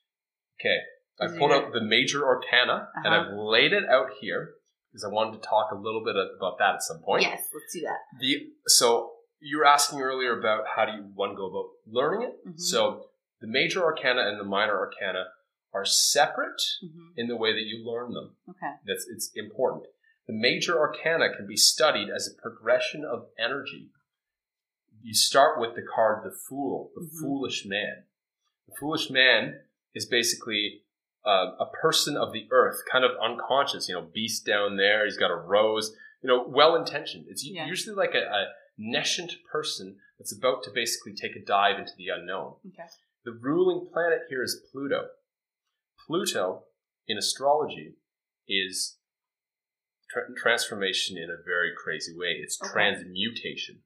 Okay, 0.60 0.78
I 1.22 1.28
pulled 1.38 1.52
out 1.52 1.72
the 1.74 1.82
major 1.82 2.26
arcana 2.26 2.90
and 2.96 3.14
Uh-huh. 3.14 3.30
I've 3.32 3.34
laid 3.38 3.74
it 3.74 3.86
out 3.90 4.10
here 4.20 4.56
because 4.92 5.04
I 5.04 5.10
wanted 5.10 5.42
to 5.42 5.48
talk 5.48 5.72
a 5.72 5.76
little 5.76 6.04
bit 6.04 6.16
about 6.16 6.58
that 6.60 6.76
at 6.76 6.84
some 6.84 7.00
point. 7.02 7.24
Yes, 7.24 7.50
let's 7.54 7.74
do 7.74 7.82
that. 7.82 8.00
The 8.20 8.52
so 8.68 9.14
you 9.40 9.60
were 9.60 9.66
asking 9.66 10.02
earlier 10.02 10.38
about 10.40 10.66
how 10.76 10.86
do 10.86 10.94
you 10.94 11.04
one 11.14 11.36
go 11.36 11.46
about 11.48 11.70
learning 11.86 12.24
it. 12.24 12.48
Mhm. 12.48 12.60
So 12.60 13.10
the 13.40 13.48
major 13.48 13.84
arcana 13.84 14.22
and 14.22 14.40
the 14.40 14.44
minor 14.44 14.78
arcana 14.78 15.26
are 15.74 15.86
separate 15.86 16.62
hmm 16.82 17.10
in 17.16 17.28
the 17.28 17.36
way 17.36 17.52
that 17.54 17.66
you 17.66 17.84
learn 17.86 18.14
them. 18.14 18.36
Okay. 18.50 18.74
That's 18.86 19.08
it's 19.08 19.32
important. 19.36 19.86
The 20.28 20.34
major 20.34 20.80
arcana 20.80 21.34
can 21.36 21.46
be 21.48 21.56
studied 21.58 22.10
as 22.10 22.28
a 22.28 22.42
progression 22.42 23.06
of 23.06 23.30
energy. 23.38 23.92
You 25.02 25.14
start 25.14 25.60
with 25.60 25.76
the 25.76 25.84
card 25.84 26.24
the 26.24 26.32
fool, 26.32 26.92
the 26.96 27.02
Mhm. 27.02 27.20
foolish 27.22 27.66
man. 27.66 28.06
The 28.68 28.76
foolish 28.76 29.10
man 29.10 29.62
is 29.98 30.06
basically 30.06 30.82
uh, 31.26 31.48
a 31.60 31.66
person 31.82 32.16
of 32.16 32.32
the 32.32 32.48
earth, 32.52 32.78
kind 32.92 33.04
of 33.04 33.12
unconscious. 33.22 33.90
You 33.90 33.96
know, 33.96 34.08
beast 34.14 34.46
down 34.46 34.78
there. 34.78 35.04
He's 35.06 35.18
got 35.18 35.32
a 35.32 35.36
rose. 35.36 35.94
You 36.22 36.30
know, 36.30 36.46
well 36.48 36.76
intentioned. 36.76 37.26
It's 37.28 37.44
Yeah. 37.46 37.66
usually 37.68 37.96
like 37.96 38.14
a, 38.16 38.20
a 38.42 38.42
nescient 38.80 39.32
person 39.52 39.98
that's 40.18 40.36
about 40.36 40.64
to 40.64 40.72
basically 40.74 41.14
take 41.14 41.36
a 41.36 41.44
dive 41.46 41.78
into 41.80 41.92
the 41.98 42.10
unknown. 42.10 42.56
Okay. 42.68 42.88
The 43.26 43.34
ruling 43.34 43.90
planet 43.92 44.22
here 44.30 44.44
is 44.44 44.62
Pluto. 44.72 45.08
Pluto 46.06 46.64
in 47.08 47.18
astrology 47.18 47.96
is 48.48 48.98
tra- 50.10 50.34
transformation 50.36 51.18
in 51.18 51.30
a 51.30 51.44
very 51.46 51.72
crazy 51.84 52.14
way. 52.18 52.40
It's 52.42 52.60
Okay. 52.62 52.72
transmutation. 52.72 53.84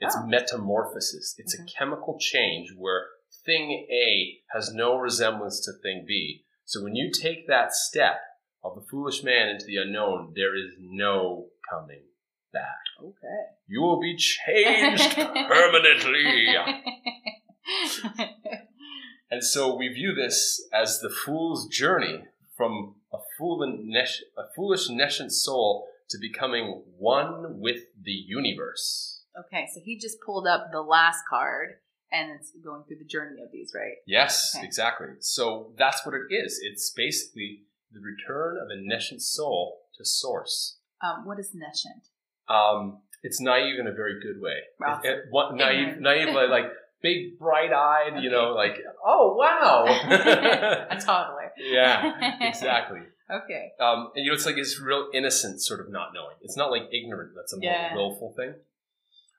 It's 0.00 0.16
Oh. 0.16 0.26
metamorphosis. 0.26 1.34
It's 1.38 1.54
Okay. 1.54 1.64
a 1.64 1.66
chemical 1.66 2.18
change 2.18 2.72
where 2.76 3.08
thing 3.44 3.86
A 3.90 4.38
has 4.52 4.72
no 4.72 4.96
resemblance 4.96 5.60
to 5.60 5.72
thing 5.72 6.04
B. 6.06 6.44
So 6.64 6.82
when 6.82 6.96
you 6.96 7.10
take 7.10 7.46
that 7.46 7.74
step 7.74 8.20
of 8.62 8.74
the 8.74 8.86
foolish 8.90 9.22
man 9.22 9.48
into 9.48 9.66
the 9.66 9.76
unknown, 9.76 10.32
there 10.34 10.56
is 10.56 10.72
no 10.78 11.48
coming 11.70 12.04
back. 12.52 12.80
Okay. 13.02 13.44
You 13.66 13.82
will 13.82 14.00
be 14.00 14.16
changed 14.16 15.16
permanently. 15.16 16.54
And 19.34 19.42
so 19.42 19.74
we 19.74 19.88
view 19.88 20.14
this 20.14 20.64
as 20.72 21.00
the 21.00 21.10
fool's 21.10 21.66
journey 21.66 22.22
from 22.56 22.94
a 23.12 23.18
foolish, 23.36 24.22
a 24.38 24.44
foolish 24.54 24.88
nescient 24.88 25.32
soul 25.32 25.88
to 26.10 26.18
becoming 26.18 26.84
one 26.98 27.58
with 27.58 27.80
the 28.00 28.12
universe. 28.12 29.24
Okay, 29.36 29.66
so 29.74 29.80
he 29.84 29.98
just 29.98 30.18
pulled 30.24 30.46
up 30.46 30.68
the 30.70 30.82
last 30.82 31.24
card 31.28 31.78
and 32.14 32.30
it's 32.30 32.52
going 32.64 32.84
through 32.84 32.98
the 32.98 33.04
journey 33.04 33.42
of 33.42 33.50
these, 33.52 33.72
right? 33.74 33.96
Yes, 34.06 34.54
Okay. 34.56 34.64
exactly. 34.64 35.08
So 35.20 35.72
that's 35.76 36.06
what 36.06 36.14
it 36.14 36.32
is. 36.32 36.60
It's 36.62 36.90
basically 36.90 37.64
the 37.92 38.00
return 38.00 38.56
of 38.56 38.68
a 38.70 38.76
nescient 38.80 39.20
soul 39.22 39.80
to 39.98 40.04
source. 40.04 40.78
Um, 41.02 41.26
what 41.26 41.38
is 41.38 41.50
nescient? 41.54 42.04
Um, 42.48 43.00
it's 43.22 43.40
naive 43.40 43.78
in 43.80 43.86
a 43.86 43.92
very 43.92 44.20
good 44.20 44.40
way. 44.40 44.58
Wow. 44.80 45.00
It- 45.02 45.08
it- 45.10 45.24
what, 45.30 45.54
naive, 45.54 45.98
naive, 46.00 46.34
like, 46.34 46.50
like 46.50 46.66
big, 47.02 47.38
bright-eyed. 47.38 48.22
You 48.22 48.30
know, 48.30 48.52
like, 48.54 48.76
oh 49.04 49.34
wow. 49.36 49.84
a 50.90 50.96
toddler. 51.00 51.52
yeah, 51.58 52.38
exactly. 52.48 53.00
Okay. 53.30 53.72
Um, 53.80 54.10
and 54.14 54.24
you 54.24 54.30
know, 54.30 54.34
it's 54.34 54.44
like 54.46 54.56
it's 54.58 54.78
real 54.80 55.08
innocent, 55.14 55.62
sort 55.62 55.80
of 55.80 55.90
not 55.90 56.08
knowing. 56.14 56.36
It's 56.42 56.56
not 56.56 56.70
like 56.70 56.82
ignorant. 56.92 57.32
That's 57.34 57.52
a 57.54 57.56
more 57.56 57.64
Yeah. 57.72 57.94
willful 57.94 58.32
thing. 58.36 58.54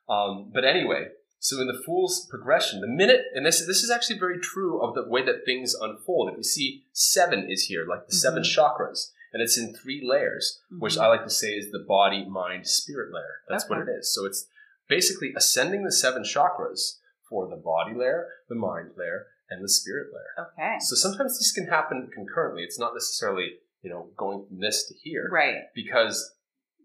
Um, 0.10 0.52
but 0.54 0.64
anyway, 0.66 1.10
so 1.40 1.60
in 1.62 1.68
the 1.68 1.82
fool's 1.86 2.26
progression, 2.30 2.82
the 2.82 2.88
minute, 2.88 3.26
and 3.34 3.46
this 3.46 3.66
this 3.66 3.84
is 3.84 3.92
actually 3.92 4.20
very 4.20 4.40
true 4.40 4.82
of 4.82 4.96
the 4.96 5.08
way 5.08 5.24
that 5.24 5.46
things 5.46 5.74
unfold. 5.74 6.32
If 6.32 6.38
you 6.38 6.44
see 6.44 6.86
seven 6.92 7.50
is 7.50 7.64
here, 7.64 7.86
like 7.86 8.08
the 8.08 8.16
7 8.16 8.44
Mhm. 8.44 8.56
chakras, 8.56 9.12
and 9.32 9.42
it's 9.42 9.58
in 9.58 9.76
three 9.76 10.02
layers, 10.04 10.62
which 10.72 10.96
Mhm. 10.96 11.02
I 11.02 11.08
like 11.08 11.24
to 11.24 11.30
say 11.30 11.58
is 11.58 11.72
the 11.72 11.80
body, 11.80 12.26
mind, 12.26 12.68
spirit 12.68 13.12
layer. 13.14 13.42
That's 13.50 13.70
what 13.70 13.80
it 13.80 13.90
is. 13.90 14.14
So 14.14 14.26
it's 14.26 14.48
basically 14.88 15.34
ascending 15.36 15.84
the 15.84 15.92
seven 15.92 16.24
chakras 16.24 17.00
for 17.30 17.48
the 17.48 17.56
body 17.56 17.94
layer, 17.94 18.30
the 18.48 18.56
mind 18.56 18.92
layer, 18.96 19.28
and 19.50 19.64
the 19.64 19.70
spirit 19.70 20.14
layer. 20.14 20.48
Okay. 20.48 20.78
So 20.80 20.96
sometimes 20.96 21.38
these 21.38 21.52
can 21.52 21.68
happen 21.68 22.10
concurrently. 22.14 22.64
It's 22.64 22.80
not 22.80 22.94
necessarily, 22.94 23.60
you 23.82 23.90
know, 23.90 24.12
going 24.16 24.46
from 24.48 24.60
this 24.60 24.88
to 24.88 24.94
here. 24.94 25.28
Right. 25.32 25.74
Because 25.74 26.35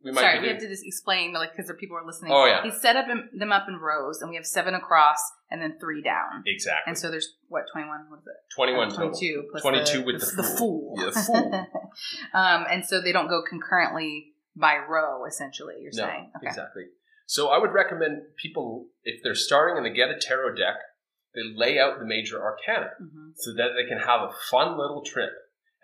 we 0.04 0.12
might 0.12 0.20
Sorry, 0.22 0.40
we 0.40 0.48
have 0.48 0.58
to 0.58 0.68
just 0.68 0.84
explain, 0.84 1.32
like, 1.32 1.52
because 1.52 1.68
the 1.68 1.74
people 1.74 1.96
are 1.96 2.06
listening. 2.06 2.32
Oh, 2.32 2.46
yeah. 2.46 2.62
He 2.62 2.70
set 2.70 2.96
up 2.96 3.06
in, 3.08 3.28
them 3.38 3.52
up 3.52 3.66
in 3.68 3.76
rows, 3.76 4.22
and 4.22 4.30
we 4.30 4.36
have 4.36 4.46
seven 4.46 4.74
across, 4.74 5.18
and 5.50 5.60
then 5.60 5.76
three 5.78 6.02
down. 6.02 6.42
Exactly. 6.46 6.82
And 6.86 6.98
so 6.98 7.10
there's 7.10 7.34
what 7.48 7.64
twenty 7.72 7.88
one? 7.88 8.06
What 8.08 8.20
is 8.20 8.26
it? 8.26 8.54
Twenty 8.54 8.74
one. 8.74 8.90
Twenty 8.90 9.18
two. 9.18 9.44
Twenty 9.60 9.84
two 9.84 10.04
with 10.04 10.20
the, 10.20 10.26
the 10.26 10.42
the 10.42 10.42
fool. 10.42 10.56
fool. 10.56 10.94
Yeah, 10.96 11.10
the 11.10 11.12
fool. 11.26 11.66
um, 12.34 12.64
and 12.70 12.84
so 12.84 13.00
they 13.00 13.12
don't 13.12 13.28
go 13.28 13.42
concurrently 13.48 14.32
by 14.56 14.78
row. 14.88 15.26
Essentially, 15.26 15.74
you're 15.80 15.92
no, 15.94 16.06
saying. 16.06 16.30
Okay. 16.36 16.46
exactly. 16.46 16.84
So 17.30 17.46
I 17.46 17.58
would 17.58 17.72
recommend 17.72 18.22
people, 18.36 18.88
if 19.04 19.22
they're 19.22 19.36
starting 19.36 19.76
and 19.76 19.86
they 19.86 19.96
get 19.96 20.10
a 20.10 20.18
tarot 20.18 20.56
deck, 20.56 20.74
they 21.32 21.42
lay 21.54 21.78
out 21.78 22.00
the 22.00 22.04
major 22.04 22.42
arcana 22.42 22.90
hmm 22.98 23.30
so 23.36 23.54
that 23.54 23.68
they 23.76 23.88
can 23.88 23.98
have 23.98 24.22
a 24.22 24.32
fun 24.50 24.76
little 24.76 25.04
trip. 25.04 25.30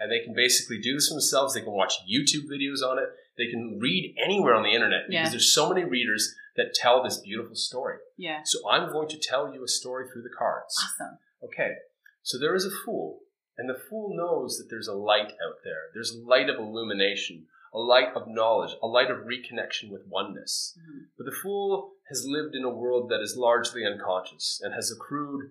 And 0.00 0.10
they 0.10 0.18
can 0.24 0.34
basically 0.34 0.78
do 0.80 0.94
this 0.94 1.08
themselves. 1.08 1.54
They 1.54 1.60
can 1.60 1.72
watch 1.72 1.94
YouTube 2.02 2.50
videos 2.52 2.82
on 2.84 2.98
it. 2.98 3.08
They 3.38 3.48
can 3.50 3.78
read 3.80 4.14
anywhere 4.22 4.54
on 4.54 4.62
the 4.62 4.72
internet 4.72 5.06
because 5.08 5.24
Yeah. 5.26 5.30
there's 5.30 5.52
so 5.54 5.68
many 5.68 5.84
readers 5.84 6.34
that 6.56 6.72
tell 6.74 7.02
this 7.02 7.18
beautiful 7.20 7.54
story. 7.54 7.98
Yeah. 8.16 8.40
So 8.44 8.66
I'm 8.68 8.90
going 8.90 9.08
to 9.08 9.18
tell 9.18 9.52
you 9.52 9.62
a 9.62 9.68
story 9.68 10.08
through 10.08 10.22
the 10.22 10.34
cards. 10.36 10.74
Awesome. 10.82 11.18
Okay, 11.44 11.74
so 12.22 12.38
there 12.38 12.54
is 12.54 12.64
a 12.64 12.70
fool, 12.70 13.20
and 13.58 13.68
the 13.68 13.78
fool 13.78 14.16
knows 14.16 14.56
that 14.56 14.68
there's 14.70 14.88
a 14.88 14.94
light 14.94 15.32
out 15.32 15.58
there. 15.64 15.90
There's 15.92 16.12
a 16.12 16.18
light 16.26 16.48
of 16.48 16.56
illumination, 16.58 17.46
a 17.74 17.78
light 17.78 18.08
of 18.14 18.26
knowledge, 18.26 18.74
a 18.82 18.86
light 18.86 19.10
of 19.10 19.18
reconnection 19.26 19.90
with 19.90 20.06
oneness. 20.06 20.78
Mhm. 20.78 21.08
But 21.18 21.24
the 21.26 21.36
fool 21.42 21.92
has 22.08 22.24
lived 22.26 22.54
in 22.54 22.64
a 22.64 22.70
world 22.74 23.10
that 23.10 23.20
is 23.20 23.36
largely 23.36 23.84
unconscious 23.84 24.60
and 24.62 24.72
has 24.72 24.90
accrued 24.90 25.50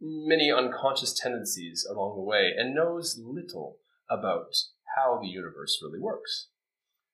many 0.00 0.50
unconscious 0.50 1.12
tendencies 1.18 1.84
along 1.84 2.16
the 2.16 2.22
way 2.22 2.54
and 2.56 2.74
knows 2.74 3.18
little 3.18 3.78
about 4.08 4.54
how 4.96 5.18
the 5.20 5.28
universe 5.28 5.80
really 5.82 5.98
works. 5.98 6.48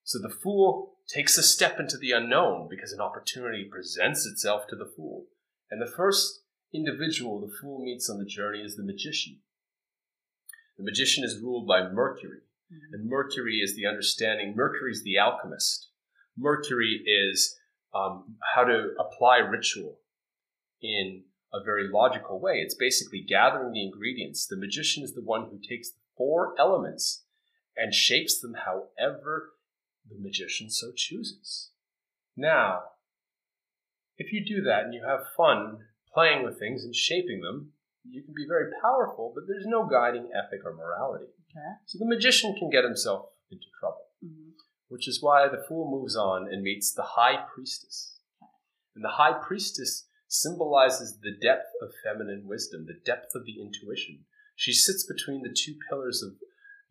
So 0.05 0.19
the 0.19 0.29
fool 0.29 0.97
takes 1.09 1.38
a 1.38 1.43
step 1.43 1.79
into 1.79 1.97
the 1.97 2.12
unknown 2.12 2.69
because 2.69 2.93
an 2.93 3.01
opportunity 3.01 3.65
presents 3.71 4.27
itself 4.27 4.67
to 4.69 4.77
the 4.77 4.91
fool. 4.97 5.27
And 5.71 5.81
the 5.81 5.91
first 5.91 6.43
individual 6.73 7.41
the 7.41 7.55
fool 7.61 7.83
meets 7.85 8.09
on 8.11 8.19
the 8.19 8.25
journey 8.25 8.61
is 8.61 8.77
the 8.77 8.83
magician. 8.83 9.41
The 10.77 10.85
magician 10.85 11.25
is 11.25 11.41
ruled 11.41 11.67
by 11.67 11.88
Mercury, 11.88 12.43
Mhm. 12.71 12.93
and 12.95 13.09
Mercury 13.09 13.61
is 13.61 13.77
the 13.77 13.87
understanding. 13.87 14.55
Mercury 14.57 14.93
is 14.93 15.03
the 15.03 15.19
alchemist. 15.19 15.91
Mercury 16.37 17.03
is 17.07 17.59
um, 17.95 18.38
how 18.55 18.65
to 18.65 18.95
apply 18.99 19.37
ritual 19.37 20.01
in 20.81 21.25
a 21.53 21.62
very 21.62 21.88
logical 21.88 22.41
way. 22.41 22.62
It's 22.62 22.75
basically 22.75 23.21
gathering 23.21 23.73
the 23.73 23.85
ingredients. 23.85 24.47
The 24.47 24.57
magician 24.57 25.05
is 25.05 25.15
the 25.15 25.21
one 25.23 25.51
who 25.51 25.59
takes 25.59 25.91
the 25.91 26.01
four 26.17 26.59
elements 26.59 27.27
and 27.77 27.95
shapes 27.95 28.41
them 28.41 28.55
however 28.55 29.53
the 30.09 30.19
magician 30.19 30.71
so 30.71 30.93
chooses. 30.95 31.71
Now, 32.37 32.83
if 34.17 34.33
you 34.33 34.45
do 34.45 34.62
that 34.62 34.85
and 34.85 34.95
you 34.95 35.05
have 35.07 35.33
fun 35.37 35.87
playing 36.12 36.45
with 36.45 36.59
things 36.59 36.85
and 36.85 36.95
shaping 36.95 37.41
them, 37.41 37.73
you 38.05 38.23
can 38.23 38.35
be 38.35 38.47
very 38.47 38.71
powerful, 38.83 39.33
but 39.35 39.45
there's 39.47 39.67
no 39.67 39.87
guiding 39.87 40.31
ethic 40.35 40.65
or 40.65 40.75
morality. 40.75 41.25
Okay. 41.25 41.75
So 41.87 41.99
the 41.99 42.07
magician 42.07 42.55
can 42.59 42.71
get 42.71 42.85
himself 42.85 43.31
into 43.51 43.67
trouble, 43.79 44.09
Mhm. 44.25 44.55
which 44.88 45.07
is 45.07 45.23
why 45.23 45.49
the 45.49 45.62
fool 45.69 45.91
moves 45.91 46.17
on 46.17 46.53
and 46.53 46.62
meets 46.62 46.93
the 46.93 47.03
high 47.03 47.47
priestess. 47.55 48.19
And 48.95 49.05
the 49.05 49.11
high 49.11 49.33
priestess 49.33 50.09
symbolizes 50.29 51.21
the 51.21 51.37
depth 51.37 51.71
of 51.81 51.95
feminine 52.03 52.47
wisdom, 52.47 52.87
the 52.87 53.01
depth 53.05 53.35
of 53.35 53.45
the 53.45 53.61
intuition. 53.61 54.27
She 54.57 54.73
sits 54.73 55.05
between 55.07 55.43
the 55.43 55.55
two 55.55 55.79
pillars 55.88 56.23
of 56.23 56.38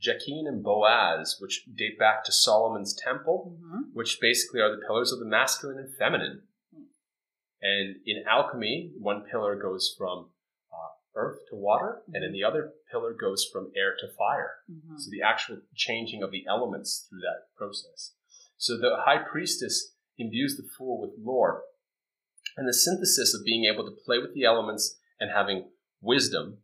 Jachin 0.02 0.48
and 0.48 0.64
Boaz, 0.64 1.38
which 1.40 1.66
date 1.76 2.00
back 2.00 2.24
to 2.24 2.32
Solomon's 2.32 2.94
temple, 2.94 3.58
Mhm. 3.62 3.94
which 3.94 4.20
basically 4.20 4.60
are 4.60 4.72
the 4.72 4.82
pillars 4.86 5.12
of 5.12 5.20
the 5.20 5.26
masculine 5.26 5.78
and 5.78 5.96
feminine. 5.96 6.48
And 7.62 8.02
in 8.06 8.24
alchemy, 8.28 8.94
one 8.98 9.24
pillar 9.24 9.56
goes 9.56 9.94
from 9.98 10.32
uh, 10.72 10.90
earth 11.14 11.46
to 11.50 11.56
water, 11.56 12.02
and 12.08 12.24
then 12.24 12.32
the 12.32 12.44
other 12.44 12.74
pillar 12.90 13.14
goes 13.14 13.46
from 13.46 13.72
air 13.76 13.96
to 14.00 14.08
fire. 14.08 14.64
Mhm. 14.70 15.00
So 15.00 15.12
the 15.12 15.22
actual 15.22 15.62
changing 15.76 16.24
of 16.24 16.32
the 16.32 16.46
elements 16.48 17.08
through 17.08 17.22
that 17.22 17.54
process. 17.56 18.16
So 18.58 18.78
the 18.78 19.02
high 19.02 19.20
priestess 19.20 19.96
imbues 20.18 20.58
the 20.58 20.68
fool 20.78 21.00
with 21.00 21.18
lore. 21.20 21.66
And 22.58 22.68
the 22.68 22.74
synthesis 22.74 23.34
of 23.34 23.46
being 23.46 23.66
able 23.66 23.86
to 23.86 23.92
play 23.92 24.18
with 24.18 24.34
the 24.34 24.44
elements 24.44 25.00
and 25.20 25.32
having 25.32 25.72
wisdom 26.02 26.64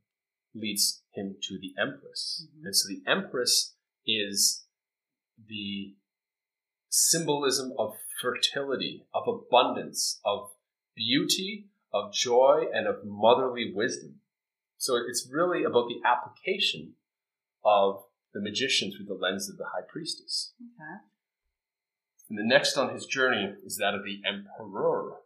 leads 0.59 1.03
him 1.13 1.37
to 1.41 1.59
the 1.59 1.73
empress. 1.77 2.47
Mhm. 2.47 2.65
And 2.65 2.75
so 2.75 2.87
the 2.87 3.03
empress 3.07 3.75
is 4.05 4.65
the 5.37 5.95
symbolism 6.89 7.73
of 7.77 7.95
fertility, 8.21 9.07
of 9.13 9.27
abundance, 9.27 10.19
of 10.25 10.55
beauty, 10.95 11.69
of 11.93 12.13
joy, 12.13 12.67
and 12.73 12.87
of 12.87 13.05
motherly 13.05 13.73
wisdom. 13.73 14.21
So 14.77 14.95
it's 14.95 15.29
really 15.31 15.63
about 15.63 15.87
the 15.87 16.01
application 16.03 16.95
of 17.63 18.05
the 18.33 18.41
magician 18.41 18.91
through 18.91 19.05
the 19.05 19.13
lens 19.13 19.49
of 19.49 19.57
the 19.57 19.65
high 19.65 19.85
priestess. 19.87 20.53
Okay. 20.59 21.03
And 22.29 22.37
the 22.37 22.43
next 22.43 22.77
on 22.77 22.93
his 22.93 23.05
journey 23.05 23.55
is 23.63 23.77
that 23.77 23.95
of 23.95 24.03
the 24.03 24.21
emperor. 24.25 25.21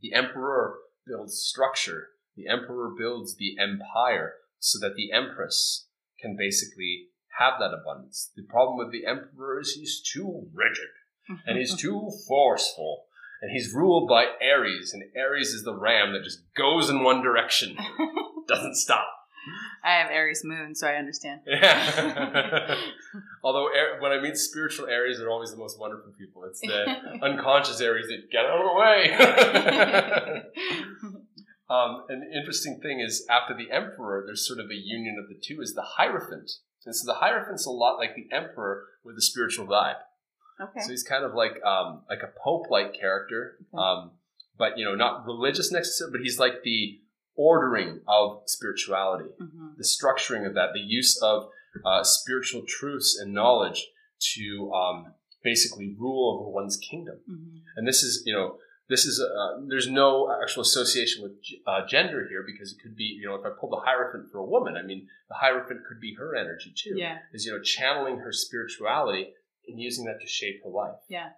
The 0.00 0.14
emperor 0.14 0.78
builds 1.06 1.38
structure. 1.38 2.08
The 2.40 2.50
emperor 2.50 2.90
builds 2.96 3.36
the 3.36 3.56
empire 3.58 4.34
so 4.58 4.78
that 4.80 4.94
the 4.94 5.12
empress 5.12 5.86
can 6.20 6.36
basically 6.38 7.08
have 7.38 7.54
that 7.58 7.72
abundance. 7.74 8.30
The 8.36 8.42
problem 8.42 8.78
with 8.78 8.92
the 8.92 9.06
emperor 9.06 9.60
is 9.60 9.72
he's 9.72 10.00
too 10.00 10.48
rigid 10.54 10.88
and 11.46 11.58
he's 11.58 11.74
too 11.80 12.10
forceful. 12.26 13.04
And 13.42 13.50
he's 13.52 13.72
ruled 13.72 14.06
by 14.06 14.26
Aries, 14.42 14.92
and 14.92 15.02
Aries 15.16 15.54
is 15.54 15.64
the 15.64 15.74
ram 15.74 16.12
that 16.12 16.24
just 16.24 16.42
goes 16.54 16.90
in 16.90 17.02
one 17.02 17.22
direction, 17.22 17.74
doesn't 18.48 18.74
stop. 18.74 19.08
I 19.82 19.92
have 19.92 20.10
Aries 20.10 20.42
moon, 20.44 20.74
so 20.74 20.86
I 20.86 20.96
understand. 20.96 21.40
Yeah. 21.46 22.74
Although 23.42 23.70
when 24.00 24.12
I 24.12 24.20
meet 24.20 24.36
spiritual 24.36 24.88
Aries, 24.88 25.18
they're 25.18 25.30
always 25.30 25.52
the 25.52 25.56
most 25.56 25.80
wonderful 25.80 26.12
people. 26.18 26.44
It's 26.44 26.60
the 26.60 26.84
unconscious 27.22 27.80
Aries 27.80 28.08
that 28.08 28.30
get 28.30 28.44
out 28.44 28.60
of 28.60 28.66
the 28.66 28.74
way. 28.78 30.42
Um, 31.70 32.04
and 32.08 32.22
the 32.22 32.36
interesting 32.38 32.80
thing 32.82 33.00
is, 33.00 33.24
after 33.30 33.54
the 33.56 33.70
Emperor, 33.70 34.22
there's 34.26 34.46
sort 34.46 34.58
of 34.60 34.70
a 34.70 34.74
union 34.74 35.16
of 35.22 35.28
the 35.28 35.40
two. 35.40 35.60
Is 35.62 35.74
the 35.74 35.82
Hierophant, 35.96 36.50
and 36.84 36.94
so 36.94 37.06
the 37.06 37.18
Hierophant's 37.20 37.66
a 37.66 37.70
lot 37.70 37.96
like 37.98 38.14
the 38.16 38.28
Emperor 38.34 38.84
with 39.04 39.16
a 39.16 39.22
spiritual 39.22 39.66
vibe. 39.66 39.96
okay. 40.60 40.80
So 40.80 40.90
he's 40.90 41.02
kind 41.04 41.24
of 41.24 41.34
like 41.34 41.62
um, 41.64 42.02
like 42.08 42.22
a 42.22 42.32
pope-like 42.42 42.92
character, 42.98 43.56
Okay. 43.74 43.82
um, 43.82 44.10
but 44.58 44.76
you 44.78 44.84
know, 44.84 44.94
not 44.94 45.24
religious 45.24 45.70
necessarily. 45.72 46.12
But 46.18 46.22
he's 46.22 46.38
like 46.38 46.62
the 46.64 47.00
ordering 47.36 48.00
of 48.06 48.42
spirituality 48.46 49.30
Mhm. 49.40 49.76
the 49.78 49.84
structuring 49.84 50.46
of 50.46 50.54
that, 50.54 50.72
the 50.74 50.80
use 50.80 51.18
of 51.22 51.48
uh, 51.86 52.02
spiritual 52.02 52.62
truths 52.66 53.16
and 53.18 53.32
knowledge 53.32 53.86
to 54.34 54.70
um, 54.74 55.14
basically 55.42 55.94
rule 55.98 56.38
over 56.40 56.50
one's 56.50 56.76
kingdom. 56.76 57.20
Mhm. 57.30 57.60
And 57.76 57.86
this 57.88 58.02
is, 58.02 58.22
you 58.26 58.34
know, 58.34 58.58
this 58.90 59.06
is 59.06 59.20
uh, 59.20 59.60
there's 59.68 59.88
no 59.88 60.36
actual 60.42 60.62
association 60.62 61.22
with 61.22 61.32
uh, 61.66 61.86
gender 61.86 62.26
here 62.28 62.44
because 62.44 62.72
it 62.72 62.82
could 62.82 62.96
be 62.96 63.04
you 63.04 63.26
know 63.26 63.36
if 63.36 63.46
I 63.46 63.50
pull 63.58 63.70
the 63.70 63.80
Hierophant 63.84 64.30
for 64.30 64.38
a 64.38 64.44
woman, 64.44 64.76
I 64.76 64.82
mean 64.82 65.06
the 65.28 65.36
Hierophant 65.36 65.82
could 65.88 66.00
be 66.00 66.14
her 66.14 66.34
energy 66.34 66.74
too. 66.76 66.94
Yeah. 66.96 67.18
Is 67.32 67.46
you 67.46 67.52
know 67.52 67.62
channeling 67.62 68.18
her 68.18 68.32
spirituality 68.32 69.32
and 69.68 69.80
using 69.80 70.04
that 70.06 70.20
to 70.20 70.26
shape 70.26 70.62
her 70.64 70.70
life. 70.70 70.98
Yeah. 71.08 71.30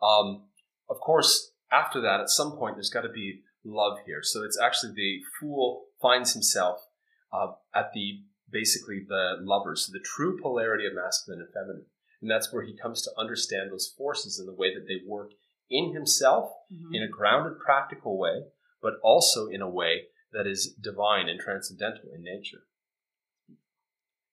Um, 0.00 0.44
of 0.88 1.00
course, 1.00 1.50
after 1.72 2.00
that, 2.02 2.20
at 2.20 2.30
some 2.30 2.52
point, 2.52 2.76
there's 2.76 2.90
got 2.90 3.02
to 3.02 3.08
be 3.08 3.40
love 3.64 3.98
here. 4.06 4.20
So 4.22 4.44
it's 4.44 4.58
actually 4.58 4.92
the 4.94 5.20
fool 5.40 5.86
finds 6.00 6.32
himself 6.32 6.86
uh, 7.32 7.48
at 7.74 7.92
the 7.92 8.22
basically 8.50 9.04
the 9.06 9.38
lovers, 9.40 9.86
so 9.86 9.92
the 9.92 10.04
true 10.04 10.38
polarity 10.40 10.86
of 10.86 10.94
masculine 10.94 11.40
and 11.40 11.52
feminine. 11.52 11.86
And 12.22 12.30
that's 12.30 12.52
where 12.52 12.62
he 12.62 12.76
comes 12.76 13.02
to 13.02 13.10
understand 13.18 13.70
those 13.70 13.92
forces 13.98 14.38
and 14.38 14.48
the 14.48 14.54
way 14.54 14.72
that 14.72 14.86
they 14.86 15.00
work 15.06 15.32
in 15.70 15.92
himself 15.94 16.52
Mhm. 16.72 16.94
in 16.94 17.02
a 17.02 17.08
grounded, 17.08 17.58
practical 17.58 18.18
way, 18.18 18.46
but 18.80 18.94
also 19.02 19.48
in 19.48 19.62
a 19.62 19.68
way 19.68 20.08
that 20.32 20.46
is 20.46 20.74
divine 20.74 21.28
and 21.28 21.40
transcendental 21.40 22.10
in 22.12 22.22
nature. 22.22 22.64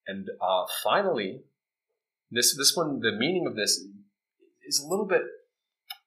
And 0.07 0.29
uh, 0.41 0.65
finally, 0.83 1.43
this 2.31 2.55
this 2.55 2.75
one, 2.75 2.99
the 2.99 3.11
meaning 3.11 3.47
of 3.47 3.55
this 3.55 3.83
is 4.67 4.79
a 4.79 4.87
little 4.87 5.05
bit 5.05 5.23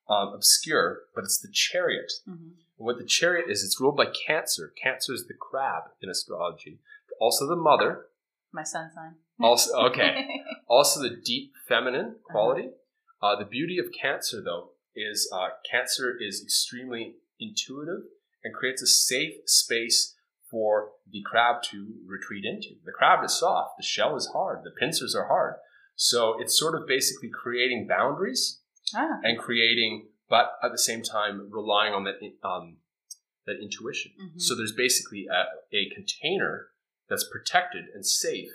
um, 0.09 0.29
obscure, 0.35 1.03
but 1.15 1.25
it's 1.25 1.39
the 1.39 1.51
chariot. 1.53 2.11
Mhm. 2.27 2.53
What 2.77 2.99
the 2.99 3.05
chariot 3.05 3.51
is, 3.51 3.65
it's 3.65 3.81
ruled 3.81 3.97
by 3.97 4.07
Cancer. 4.07 4.69
Cancer 4.69 5.13
is 5.13 5.27
the 5.27 5.35
crab 5.35 5.91
in 6.01 6.09
astrology. 6.09 6.79
Also 7.21 7.47
the 7.47 7.57
mother. 7.57 8.07
My 8.53 8.63
sun 8.63 8.91
sign. 8.95 9.17
Also 9.41 9.77
okay. 9.89 10.45
also 10.69 11.03
the 11.03 11.11
deep 11.11 11.55
feminine 11.67 12.21
quality. 12.23 12.71
Uh, 13.21 13.35
the 13.37 13.45
beauty 13.45 13.79
of 13.79 13.91
Cancer, 13.93 14.41
though, 14.41 14.71
is 14.99 15.31
uh, 15.33 15.49
Cancer 15.71 16.17
is 16.21 16.43
extremely 16.43 17.15
intuitive 17.41 18.03
and 18.45 18.55
creates 18.55 18.83
a 18.83 18.87
safe 18.87 19.35
space 19.47 20.15
for 20.51 20.91
the 21.11 21.23
crab 21.23 21.63
to 21.63 21.95
retreat 22.07 22.45
into. 22.45 22.77
The 22.85 22.93
crab 22.93 23.25
is 23.25 23.39
soft, 23.39 23.77
the 23.77 23.85
shell 23.85 24.17
is 24.17 24.31
hard, 24.33 24.61
the 24.65 24.71
pincers 24.71 25.15
are 25.15 25.29
hard. 25.29 25.55
So 25.97 26.41
it's 26.41 26.59
sort 26.59 26.75
of 26.75 26.87
basically 26.87 27.29
creating 27.29 27.87
boundaries 27.89 28.61
ah. 28.95 29.19
and 29.23 29.39
creating, 29.39 30.09
but 30.29 30.53
at 30.63 30.71
the 30.71 30.79
same 30.79 31.03
time 31.03 31.49
relying 31.51 31.93
on 31.93 32.05
that 32.05 32.17
um, 32.45 32.79
that 33.47 33.57
intuition. 33.61 34.13
Mhm. 34.21 34.41
So 34.41 34.55
there's 34.55 34.73
basically 34.73 35.27
a, 35.27 35.47
a 35.77 35.91
container 35.95 36.69
that's 37.09 37.27
protected 37.29 37.87
and 37.95 38.07
safe 38.07 38.51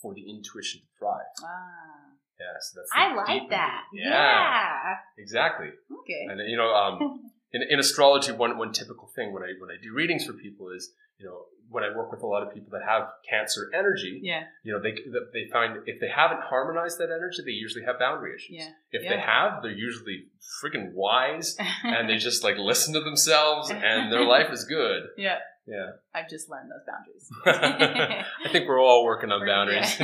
for 0.00 0.14
the 0.14 0.28
intuition 0.28 0.80
to 0.80 0.86
thrive. 0.98 1.26
Ah. 1.42 2.05
Yeah, 2.38 2.46
so 2.60 2.80
that's 2.80 2.90
I 2.94 3.14
like 3.14 3.26
deep- 3.42 3.50
that. 3.50 3.84
Yeah, 3.92 4.10
Yeah. 4.10 4.94
exactly. 5.18 5.68
Okay. 6.00 6.26
And 6.30 6.40
you 6.50 6.56
know, 6.56 6.74
um, 6.74 7.30
in, 7.52 7.62
in 7.70 7.78
astrology, 7.78 8.32
one 8.32 8.58
one 8.58 8.72
typical 8.72 9.08
thing 9.16 9.32
when 9.32 9.42
I 9.42 9.52
when 9.58 9.70
I 9.70 9.76
do 9.82 9.92
readings 9.94 10.24
for 10.26 10.32
people 10.34 10.68
is, 10.70 10.90
you 11.18 11.26
know, 11.26 11.44
when 11.68 11.82
I 11.82 11.88
work 11.96 12.12
with 12.12 12.22
a 12.22 12.26
lot 12.26 12.42
of 12.46 12.52
people 12.54 12.68
that 12.72 12.82
have 12.86 13.08
Cancer 13.28 13.70
energy, 13.74 14.20
yeah. 14.22 14.44
you 14.62 14.72
know, 14.72 14.80
they 14.80 14.92
they 15.32 15.48
find 15.50 15.78
if 15.86 15.98
they 16.00 16.08
haven't 16.14 16.40
harmonized 16.42 16.98
that 16.98 17.10
energy, 17.10 17.38
they 17.44 17.52
usually 17.52 17.84
have 17.84 17.98
boundary 17.98 18.34
issues. 18.36 18.56
Yeah. 18.60 18.68
If 18.92 19.02
Yeah. 19.02 19.10
they 19.16 19.20
have, 19.20 19.62
they're 19.62 19.72
usually 19.72 20.26
freaking 20.62 20.92
wise 20.92 21.56
and 21.84 22.08
they 22.08 22.18
just 22.18 22.44
like 22.44 22.56
listen 22.58 22.92
to 22.94 23.00
themselves 23.00 23.70
and 23.70 24.12
their 24.12 24.24
life 24.36 24.50
is 24.52 24.64
good. 24.64 25.04
yeah. 25.16 25.38
Yeah. 25.68 25.90
I've 26.14 26.28
just 26.30 26.48
learned 26.48 26.70
those 26.70 26.84
boundaries. 26.86 28.24
I 28.46 28.48
think 28.52 28.68
we're 28.68 28.80
all 28.80 29.04
working 29.04 29.32
on 29.32 29.44
boundaries. 29.44 29.98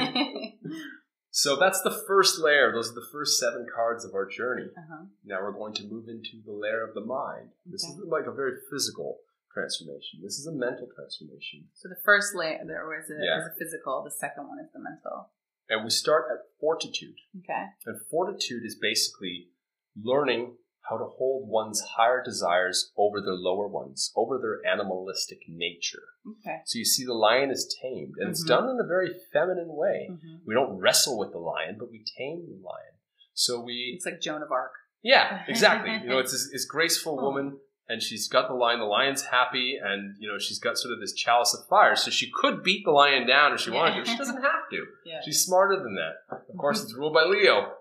So 1.34 1.56
that's 1.56 1.80
the 1.80 1.90
first 2.06 2.38
layer. 2.38 2.70
Those 2.72 2.90
are 2.92 3.00
the 3.00 3.08
first 3.10 3.40
seven 3.40 3.66
cards 3.74 4.04
of 4.04 4.14
our 4.14 4.26
journey. 4.28 4.68
uh-huh. 4.76 5.06
Now 5.24 5.40
we're 5.42 5.52
going 5.56 5.72
to 5.80 5.84
move 5.84 6.06
into 6.08 6.42
the 6.44 6.52
layer 6.52 6.84
of 6.86 6.92
the 6.94 7.00
mind. 7.00 7.48
This 7.64 7.82
Okay. 7.84 7.94
is 7.98 8.04
like 8.06 8.26
a 8.26 8.32
very 8.32 8.52
physical 8.70 9.20
transformation. 9.52 10.20
This 10.22 10.38
is 10.38 10.46
a 10.46 10.52
mental 10.52 10.88
transformation. 10.94 11.68
So 11.72 11.88
the 11.88 11.96
first 12.04 12.34
layer 12.34 12.60
there 12.66 12.86
was 12.86 13.08
a, 13.10 13.16
Yeah. 13.24 13.38
was 13.38 13.46
a 13.48 13.56
physical. 13.58 14.02
The 14.04 14.10
second 14.10 14.46
one 14.48 14.58
is 14.60 14.70
the 14.72 14.78
mental. 14.80 15.30
And 15.70 15.84
we 15.84 15.90
start 15.90 16.26
at 16.30 16.38
fortitude. 16.60 17.16
Okay. 17.38 17.64
And 17.86 17.96
fortitude 18.10 18.62
is 18.64 18.74
basically 18.76 19.48
learning 19.96 20.56
how 20.88 20.98
to 20.98 21.04
hold 21.04 21.48
one's 21.48 21.80
higher 21.96 22.22
desires 22.24 22.92
over 22.96 23.20
their 23.20 23.34
lower 23.34 23.68
ones, 23.68 24.12
over 24.16 24.38
their 24.38 24.60
animalistic 24.70 25.38
nature. 25.48 26.02
Okay. 26.40 26.58
So 26.64 26.78
you 26.78 26.84
see, 26.84 27.04
the 27.04 27.14
lion 27.14 27.50
is 27.50 27.72
tamed, 27.80 28.14
and 28.18 28.30
it's 28.30 28.44
Mhm. 28.44 28.48
done 28.48 28.68
in 28.68 28.80
a 28.80 28.86
very 28.86 29.14
feminine 29.32 29.74
way. 29.74 30.08
hmm 30.10 30.36
We 30.44 30.54
don't 30.54 30.78
wrestle 30.78 31.18
with 31.18 31.32
the 31.32 31.38
lion, 31.38 31.76
but 31.78 31.90
we 31.90 32.04
tame 32.18 32.46
the 32.46 32.56
lion. 32.66 32.94
So 33.34 33.60
we, 33.60 33.92
It's 33.96 34.06
like 34.06 34.20
Joan 34.20 34.42
of 34.42 34.50
Arc. 34.52 34.72
yeah, 35.02 35.44
exactly. 35.48 35.92
you 36.02 36.08
know, 36.08 36.18
it's 36.18 36.32
this, 36.32 36.50
this 36.52 36.64
graceful 36.64 37.18
Oh. 37.20 37.24
woman, 37.24 37.58
and 37.88 38.02
she's 38.02 38.28
got 38.28 38.48
the 38.48 38.54
lion. 38.54 38.78
The 38.80 38.86
lion's 38.86 39.22
happy, 39.26 39.76
and 39.82 40.16
you 40.18 40.28
know, 40.28 40.38
she's 40.38 40.58
got 40.58 40.78
sort 40.78 40.94
of 40.94 41.00
this 41.00 41.12
chalice 41.12 41.54
of 41.54 41.66
fire. 41.68 41.94
So 41.96 42.10
she 42.10 42.30
could 42.30 42.62
beat 42.62 42.84
the 42.84 42.90
lion 42.92 43.26
down 43.26 43.52
if 43.52 43.60
she 43.60 43.70
wanted 43.70 44.04
to. 44.04 44.10
She 44.10 44.16
doesn't 44.22 44.42
have 44.42 44.68
to. 44.70 44.86
Yeah. 45.04 45.20
She's 45.24 45.44
smarter 45.44 45.76
than 45.82 45.94
that. 45.96 46.14
Of 46.50 46.56
course, 46.56 46.82
it's 46.84 46.94
ruled 46.94 47.14
by 47.14 47.24
Leo. 47.24 47.74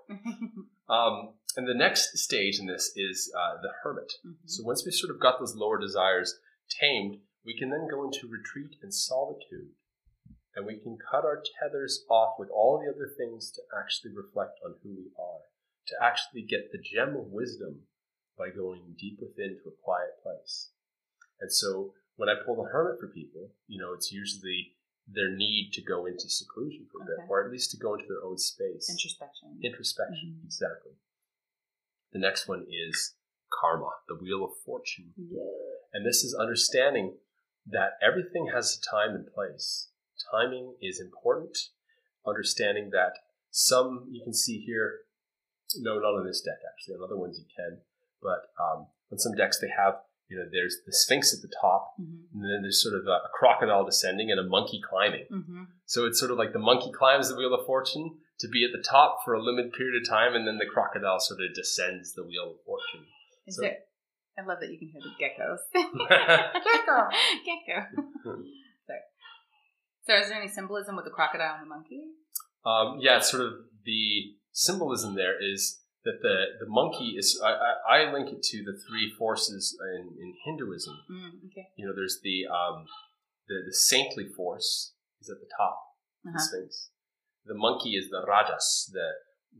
Um, 0.89 1.33
and 1.57 1.67
the 1.67 1.73
next 1.73 2.17
stage 2.17 2.59
in 2.59 2.65
this 2.65 2.91
is 2.95 3.31
uh, 3.37 3.61
the 3.61 3.71
hermit. 3.83 4.13
Mhm. 4.25 4.35
So 4.45 4.63
once 4.63 4.85
we've 4.85 4.93
sort 4.93 5.13
of 5.13 5.19
got 5.19 5.39
those 5.39 5.55
lower 5.55 5.77
desires 5.79 6.39
tamed, 6.69 7.21
we 7.43 7.57
can 7.57 7.69
then 7.69 7.87
go 7.89 8.03
into 8.05 8.27
retreat 8.27 8.75
and 8.81 8.93
solitude. 8.93 9.73
And 10.55 10.65
we 10.65 10.77
can 10.79 10.97
cut 10.97 11.23
our 11.23 11.41
tethers 11.59 12.03
off 12.09 12.35
with 12.37 12.49
all 12.49 12.77
the 12.79 12.91
other 12.91 13.07
things 13.07 13.51
to 13.51 13.61
actually 13.77 14.13
reflect 14.13 14.59
on 14.65 14.75
who 14.83 14.89
we 14.89 15.11
are, 15.17 15.41
to 15.87 15.95
actually 16.03 16.43
get 16.43 16.71
the 16.71 16.77
gem 16.77 17.15
of 17.15 17.31
wisdom 17.31 17.87
by 18.37 18.49
going 18.49 18.95
deep 18.99 19.19
within 19.21 19.57
to 19.63 19.69
a 19.69 19.81
quiet 19.83 20.21
place. 20.21 20.71
And 21.39 21.51
so 21.53 21.93
when 22.17 22.27
I 22.29 22.35
pull 22.45 22.57
the 22.57 22.69
hermit 22.69 22.99
for 22.99 23.07
people, 23.07 23.53
you 23.67 23.79
know, 23.79 23.93
it's 23.93 24.11
usually 24.11 24.75
their 25.07 25.29
need 25.35 25.71
to 25.73 25.81
go 25.81 26.05
into 26.05 26.29
seclusion 26.29 26.87
for 26.91 27.01
a 27.01 27.05
bit, 27.05 27.25
or 27.29 27.43
at 27.45 27.51
least 27.51 27.71
to 27.71 27.77
go 27.77 27.95
into 27.95 28.07
their 28.07 28.23
own 28.23 28.37
space. 28.37 28.89
Introspection. 28.89 29.59
Introspection, 29.63 30.39
Mhm. 30.41 30.45
exactly. 30.45 30.91
The 32.13 32.19
next 32.19 32.47
one 32.47 32.65
is 32.69 33.13
karma, 33.59 33.89
the 34.07 34.15
wheel 34.15 34.43
of 34.43 34.51
fortune. 34.65 35.13
yeah. 35.17 35.41
And 35.93 36.05
this 36.05 36.23
is 36.23 36.33
understanding 36.33 37.15
that 37.67 37.91
everything 38.01 38.47
has 38.53 38.77
a 38.77 38.81
time 38.89 39.15
and 39.15 39.27
place. 39.27 39.89
Timing 40.31 40.75
is 40.81 40.99
important. 40.99 41.57
Understanding 42.25 42.89
that 42.91 43.13
some 43.49 44.07
you 44.11 44.21
can 44.23 44.33
see 44.33 44.59
here, 44.59 44.99
no, 45.79 45.99
not 45.99 46.13
on 46.19 46.25
this 46.25 46.41
deck 46.41 46.59
actually. 46.71 46.95
On 46.95 47.03
other 47.03 47.17
ones 47.17 47.39
you 47.39 47.45
can, 47.55 47.79
but 48.21 48.51
um, 48.63 48.87
on 49.11 49.17
some 49.19 49.33
decks 49.35 49.59
they 49.59 49.69
have, 49.75 49.95
you 50.29 50.37
know, 50.37 50.45
there's 50.51 50.77
the 50.85 50.93
Sphinx 50.93 51.33
at 51.33 51.41
the 51.41 51.53
top, 51.59 51.93
hmm 51.97 52.19
and 52.33 52.43
then 52.43 52.61
there's 52.61 52.81
sort 52.81 52.95
of 52.95 53.05
a, 53.07 53.11
a 53.11 53.29
crocodile 53.33 53.83
descending 53.83 54.31
and 54.31 54.39
a 54.39 54.43
monkey 54.43 54.79
climbing. 54.87 55.25
hmm 55.29 55.63
So 55.85 56.05
it's 56.05 56.19
sort 56.19 56.31
of 56.31 56.37
like 56.37 56.53
the 56.53 56.59
monkey 56.59 56.91
climbs 56.97 57.29
the 57.29 57.35
wheel 57.35 57.53
of 57.53 57.65
fortune 57.65 58.17
to 58.41 58.47
be 58.49 58.63
at 58.65 58.71
the 58.75 58.83
top 58.83 59.19
for 59.23 59.33
a 59.33 59.41
limited 59.41 59.73
period 59.73 60.01
of 60.01 60.07
time, 60.09 60.33
and 60.35 60.45
then 60.47 60.57
the 60.57 60.65
crocodile 60.65 61.19
sort 61.19 61.39
of 61.41 61.53
descends 61.55 62.13
the 62.13 62.23
wheel 62.23 62.51
of 62.51 62.57
fortune. 62.65 63.07
Is 63.47 63.55
So- 63.55 63.61
there? 63.63 63.77
I 64.39 64.43
love 64.45 64.59
that 64.61 64.69
you 64.71 64.79
can 64.79 64.87
hear 64.89 65.01
the 65.03 65.13
geckos. 65.19 65.59
Gecko. 65.73 67.09
Gecko. 67.45 67.85
Sorry. 68.87 68.99
So, 70.05 70.15
is 70.15 70.29
there 70.29 70.39
any 70.39 70.47
symbolism 70.47 70.95
with 70.95 71.05
the 71.05 71.11
crocodile 71.11 71.55
and 71.55 71.65
the 71.65 71.69
monkey? 71.69 72.01
Um, 72.65 72.99
yeah, 73.01 73.19
sort 73.19 73.43
of 73.43 73.53
the 73.85 74.33
symbolism 74.53 75.15
there 75.15 75.35
is 75.41 75.79
that 76.05 76.19
the, 76.21 76.45
the 76.59 76.65
monkey 76.69 77.15
is, 77.17 77.39
I, 77.43 77.51
I, 77.51 77.97
I 78.07 78.11
link 78.13 78.29
it 78.29 78.41
to 78.41 78.63
the 78.63 78.79
three 78.87 79.11
forces 79.19 79.77
in, 79.95 80.07
in 80.19 80.33
Hinduism. 80.45 80.95
Mm, 81.11 81.27
okay. 81.51 81.67
You 81.77 81.87
know, 81.87 81.93
there's 81.95 82.19
the, 82.23 82.45
um, 82.47 82.85
the, 83.47 83.55
the 83.67 83.73
saintly 83.73 84.25
force 84.35 84.93
is 85.21 85.29
at 85.29 85.37
the 85.39 85.49
top 85.57 85.77
of 86.25 86.33
the 86.33 86.39
Uh-huh. 86.39 86.47
Sphinx. 86.47 86.89
The 87.45 87.55
monkey 87.55 87.91
is 87.95 88.09
the 88.09 88.23
rajas, 88.27 88.89
the, 88.93 89.07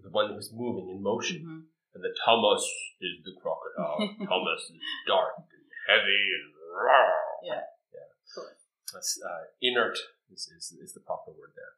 the 0.04 0.10
one 0.10 0.34
who's 0.34 0.52
moving 0.54 0.90
in 0.90 1.02
motion. 1.02 1.44
Mhm. 1.46 1.62
And 1.94 2.04
the 2.04 2.16
Tamas 2.24 2.64
is 3.02 3.20
the 3.26 3.34
crocodile. 3.42 4.00
Tamas 4.28 4.62
is 4.72 4.80
dark 5.08 5.34
and 5.38 5.66
heavy 5.90 6.24
and 6.40 6.54
raw. 6.72 7.10
Yeah. 7.44 7.62
Yeah. 7.94 8.08
Cool. 8.34 8.48
That's 8.94 9.20
uh, 9.22 9.52
inert 9.62 9.98
is, 10.32 10.48
is, 10.58 10.72
is 10.82 10.94
the 10.94 11.02
proper 11.02 11.32
word 11.32 11.52
there. 11.56 11.76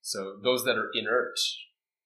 So 0.00 0.38
those 0.42 0.64
that 0.64 0.76
are 0.78 0.90
inert, 0.94 1.38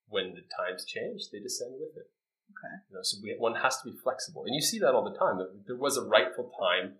when 0.08 0.32
the 0.34 0.42
times 0.56 0.84
change, 0.86 1.28
they 1.30 1.40
descend 1.40 1.74
with 1.78 1.96
it. 1.96 2.08
Okay. 2.56 2.74
You 2.88 2.96
know, 2.96 3.02
so 3.02 3.18
we, 3.22 3.34
one 3.38 3.56
has 3.56 3.76
to 3.82 3.90
be 3.90 3.96
flexible, 4.02 4.44
and 4.46 4.54
you 4.54 4.62
see 4.62 4.78
that 4.78 4.94
all 4.94 5.04
the 5.04 5.18
time. 5.18 5.36
There 5.66 5.76
was 5.76 5.96
a 5.98 6.02
rightful 6.02 6.50
time 6.58 6.94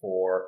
for 0.00 0.46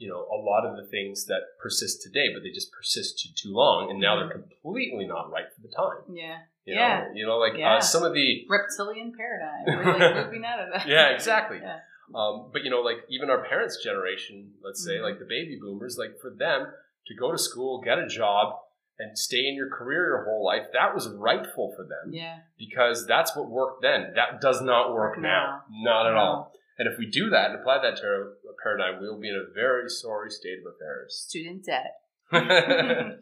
you 0.00 0.08
know 0.08 0.20
a 0.32 0.38
lot 0.42 0.64
of 0.66 0.76
the 0.76 0.90
things 0.90 1.26
that 1.26 1.42
persist 1.62 2.02
today, 2.02 2.32
but 2.34 2.42
they 2.42 2.50
just 2.50 2.72
persisted 2.72 3.36
too 3.36 3.52
long, 3.52 3.90
and 3.90 4.00
now 4.00 4.16
they're 4.18 4.30
completely 4.32 5.06
not 5.06 5.30
right 5.30 5.44
for 5.54 5.60
the 5.60 5.68
time. 5.74 6.02
Yeah. 6.16 6.38
You 6.64 6.74
Yeah. 6.74 7.00
know, 7.08 7.14
you 7.14 7.26
know, 7.26 7.38
like 7.38 7.56
Yeah. 7.56 7.76
uh, 7.76 7.80
some 7.80 8.02
of 8.02 8.12
the 8.14 8.46
Reptilian 8.48 9.12
paradigm. 9.16 9.62
We're 9.66 9.98
like 9.98 10.24
moving 10.26 10.44
out 10.44 10.58
of 10.60 10.72
that. 10.72 10.88
yeah, 10.88 11.08
exactly. 11.10 11.58
Yeah. 11.62 11.80
Um, 12.14 12.50
but 12.52 12.64
you 12.64 12.70
know, 12.70 12.80
like 12.80 13.04
even 13.08 13.30
our 13.30 13.44
parents' 13.46 13.76
generation, 13.84 14.54
let's 14.64 14.82
say, 14.84 14.96
Mhm. 14.98 15.02
like 15.04 15.18
the 15.20 15.26
baby 15.26 15.58
boomers, 15.60 15.96
like 15.96 16.18
for 16.20 16.30
them 16.30 16.72
to 17.06 17.14
go 17.14 17.30
to 17.30 17.38
school, 17.38 17.80
get 17.80 17.98
a 18.00 18.06
job, 18.08 18.56
and 18.98 19.16
stay 19.18 19.46
in 19.46 19.54
your 19.54 19.70
career 19.70 20.06
your 20.06 20.24
whole 20.24 20.44
life, 20.44 20.66
that 20.72 20.92
was 20.94 21.08
rightful 21.08 21.72
for 21.76 21.84
them. 21.84 22.12
Yeah. 22.12 22.40
Because 22.58 23.06
that's 23.06 23.34
what 23.36 23.48
worked 23.48 23.80
then. 23.82 24.12
That 24.14 24.40
does 24.40 24.60
not 24.60 24.92
work 24.92 25.18
now. 25.18 25.62
Not 25.70 26.06
at 26.06 26.14
No. 26.14 26.18
all. 26.18 26.52
And 26.78 26.88
if 26.88 26.98
we 26.98 27.06
do 27.06 27.30
that 27.30 27.50
and 27.50 27.60
apply 27.60 27.78
that 27.82 27.96
to 27.98 28.06
a 28.06 28.39
paradigm, 28.62 29.00
we 29.00 29.08
will 29.08 29.20
be 29.20 29.28
in 29.28 29.36
a 29.36 29.52
very 29.54 29.88
sorry 29.88 30.30
state 30.30 30.58
of 30.64 30.72
affairs. 30.74 31.24
Student 31.28 31.64
debt. 31.64 31.96
the 32.32 33.18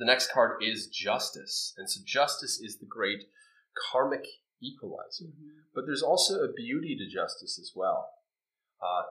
next 0.00 0.32
card 0.32 0.62
is 0.62 0.88
justice. 0.88 1.74
And 1.76 1.90
so 1.90 2.00
justice 2.04 2.60
is 2.60 2.78
the 2.78 2.86
great 2.86 3.24
karmic 3.90 4.24
equalizer. 4.62 5.24
Mhm. 5.26 5.64
But 5.74 5.86
there's 5.86 6.02
also 6.02 6.42
a 6.42 6.52
beauty 6.52 6.96
to 6.96 7.06
justice 7.06 7.58
as 7.58 7.72
well. 7.74 8.10
Uh, 8.80 9.02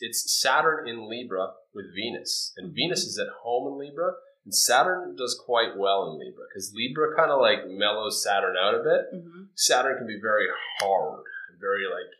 it's 0.00 0.40
Saturn 0.40 0.88
in 0.88 1.08
Libra 1.08 1.54
with 1.74 1.94
Venus. 1.94 2.52
And 2.56 2.70
Mhm. 2.70 2.74
Venus 2.74 3.04
is 3.04 3.18
at 3.18 3.28
home 3.42 3.72
in 3.72 3.78
Libra. 3.78 4.14
And 4.44 4.54
Saturn 4.54 5.16
does 5.16 5.38
quite 5.44 5.76
well 5.76 6.10
in 6.10 6.18
Libra 6.18 6.46
because 6.48 6.72
Libra 6.74 7.14
kind 7.14 7.30
of 7.30 7.40
like 7.40 7.66
mellows 7.66 8.22
Saturn 8.22 8.56
out 8.56 8.74
a 8.74 8.82
bit. 8.82 9.12
Mhm. 9.12 9.48
Saturn 9.54 9.98
can 9.98 10.06
be 10.06 10.18
very 10.18 10.48
hard 10.80 11.24
very 11.60 11.84
like 11.84 12.10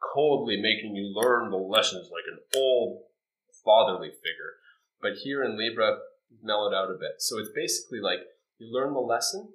coldly 0.00 0.60
making 0.60 0.96
you 0.96 1.12
learn 1.14 1.50
the 1.50 1.56
lessons 1.56 2.10
like 2.12 2.24
an 2.30 2.38
old 2.56 3.02
fatherly 3.64 4.10
figure. 4.10 4.58
But 5.00 5.12
here 5.22 5.44
in 5.44 5.58
Libra, 5.58 5.98
mellowed 6.42 6.74
out 6.74 6.90
a 6.90 6.98
bit. 6.98 7.18
So 7.18 7.38
it's 7.38 7.50
basically 7.54 8.00
like 8.00 8.20
you 8.58 8.72
learn 8.72 8.92
the 8.92 9.00
lesson, 9.00 9.48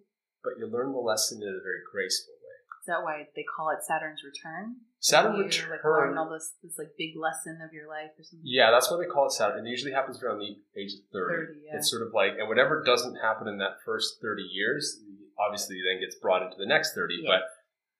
but 0.43 0.53
you 0.57 0.67
learn 0.67 0.91
the 0.91 0.99
lesson 0.99 1.41
in 1.41 1.47
a 1.47 1.63
very 1.63 1.81
graceful 1.91 2.33
way. 2.33 2.57
Is 2.81 2.87
that 2.87 3.03
why 3.03 3.27
they 3.35 3.43
call 3.43 3.69
it 3.69 3.83
Saturn's 3.83 4.23
return? 4.23 4.77
Saturn 4.99 5.35
you, 5.35 5.43
return. 5.43 5.69
Like 5.69 5.83
learn 5.83 6.17
all 6.17 6.29
this 6.31 6.53
this 6.63 6.77
like 6.77 6.95
big 6.97 7.15
lesson 7.15 7.59
of 7.63 7.73
your 7.73 7.87
life 7.87 8.11
or 8.17 8.23
something. 8.23 8.43
yeah, 8.43 8.71
that's 8.71 8.89
why 8.89 8.97
they 8.97 9.07
call 9.07 9.27
it 9.27 9.33
Saturn. 9.33 9.65
It 9.65 9.69
usually 9.69 9.91
happens 9.91 10.21
around 10.23 10.39
the 10.39 10.55
age 10.79 10.93
of 10.93 11.03
30. 11.11 11.35
30, 11.35 11.59
yeah. 11.67 11.77
It's 11.77 11.91
sort 11.91 12.07
of 12.07 12.13
like, 12.13 12.39
and 12.39 12.47
whatever 12.47 12.83
doesn't 12.83 13.15
happen 13.15 13.47
in 13.47 13.57
that 13.59 13.83
first 13.85 14.21
30 14.21 14.43
years, 14.43 14.99
obviously 15.39 15.79
then 15.83 15.99
gets 15.99 16.15
brought 16.15 16.43
into 16.43 16.55
the 16.57 16.65
next 16.65 16.95
30. 16.95 17.19
Yeah. 17.19 17.35
But 17.35 17.41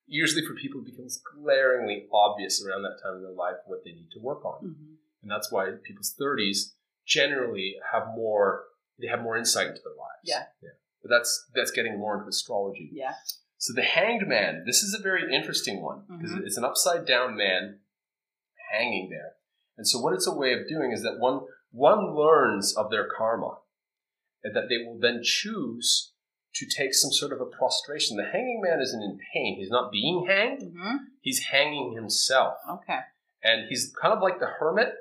usually 0.06 0.46
for 0.46 0.54
people, 0.56 0.82
it 0.82 0.86
becomes 0.92 1.22
glaringly 1.36 2.08
obvious 2.12 2.64
around 2.64 2.84
that 2.84 3.00
time 3.04 3.16
in 3.18 3.24
their 3.24 3.32
life 3.32 3.56
what 3.66 3.84
they 3.84 3.92
need 3.92 4.10
to 4.12 4.20
work 4.20 4.44
on. 4.46 4.64
Mhm. 4.64 4.98
And 5.22 5.32
that's 5.32 5.52
why 5.52 5.72
people's 5.84 6.14
30s 6.20 6.76
generally 7.06 7.76
have 7.92 8.08
more, 8.16 8.66
they 9.00 9.08
have 9.08 9.22
more 9.22 9.38
insight 9.38 9.68
into 9.68 9.82
their 9.84 9.94
lives. 9.96 10.24
Yeah. 10.24 10.46
Yeah. 10.62 10.70
But 11.02 11.10
that's, 11.10 11.50
that's 11.56 11.72
getting 11.72 11.98
more 11.98 12.16
into 12.18 12.28
astrology. 12.28 12.90
Yeah. 12.94 13.14
So 13.58 13.74
the 13.74 13.82
hanged 13.84 14.28
man, 14.28 14.64
this 14.66 14.84
is 14.84 14.94
a 14.94 15.02
very 15.02 15.34
interesting 15.34 15.82
one 15.82 16.06
because 16.10 16.32
Mhm. 16.32 16.46
it's 16.46 16.58
an 16.58 16.66
upside 16.66 17.06
down 17.06 17.36
man 17.36 17.80
hanging 18.72 19.10
there. 19.10 19.36
And 19.78 19.88
so 19.88 20.00
what 20.00 20.14
it's 20.14 20.28
a 20.28 20.34
way 20.36 20.54
of 20.54 20.68
doing 20.68 20.92
is 20.92 21.02
that 21.04 21.20
one 21.20 21.42
one 21.72 22.14
learns 22.16 22.78
of 22.78 22.92
their 22.92 23.08
karma 23.10 23.58
and 24.44 24.56
that 24.56 24.70
they 24.70 24.78
will 24.86 25.00
then 25.00 25.22
choose 25.24 26.13
to 26.56 26.66
take 26.68 26.94
some 26.94 27.12
sort 27.12 27.32
of 27.34 27.42
a 27.42 27.46
prostration. 27.46 28.18
The 28.18 28.26
hanging 28.26 28.62
man 28.64 28.80
isn't 28.82 29.02
in 29.02 29.18
pain. 29.34 29.58
He's 29.60 29.70
not 29.72 29.92
being 29.92 30.26
hanged. 30.28 30.62
Mhm. 30.76 30.98
He's 31.22 31.40
hanging 31.46 31.94
himself. 31.94 32.56
Okay. 32.70 33.00
And 33.44 33.68
he's 33.70 33.94
kind 34.02 34.14
of 34.14 34.22
like 34.22 34.40
the 34.40 34.48
hermit 34.60 34.94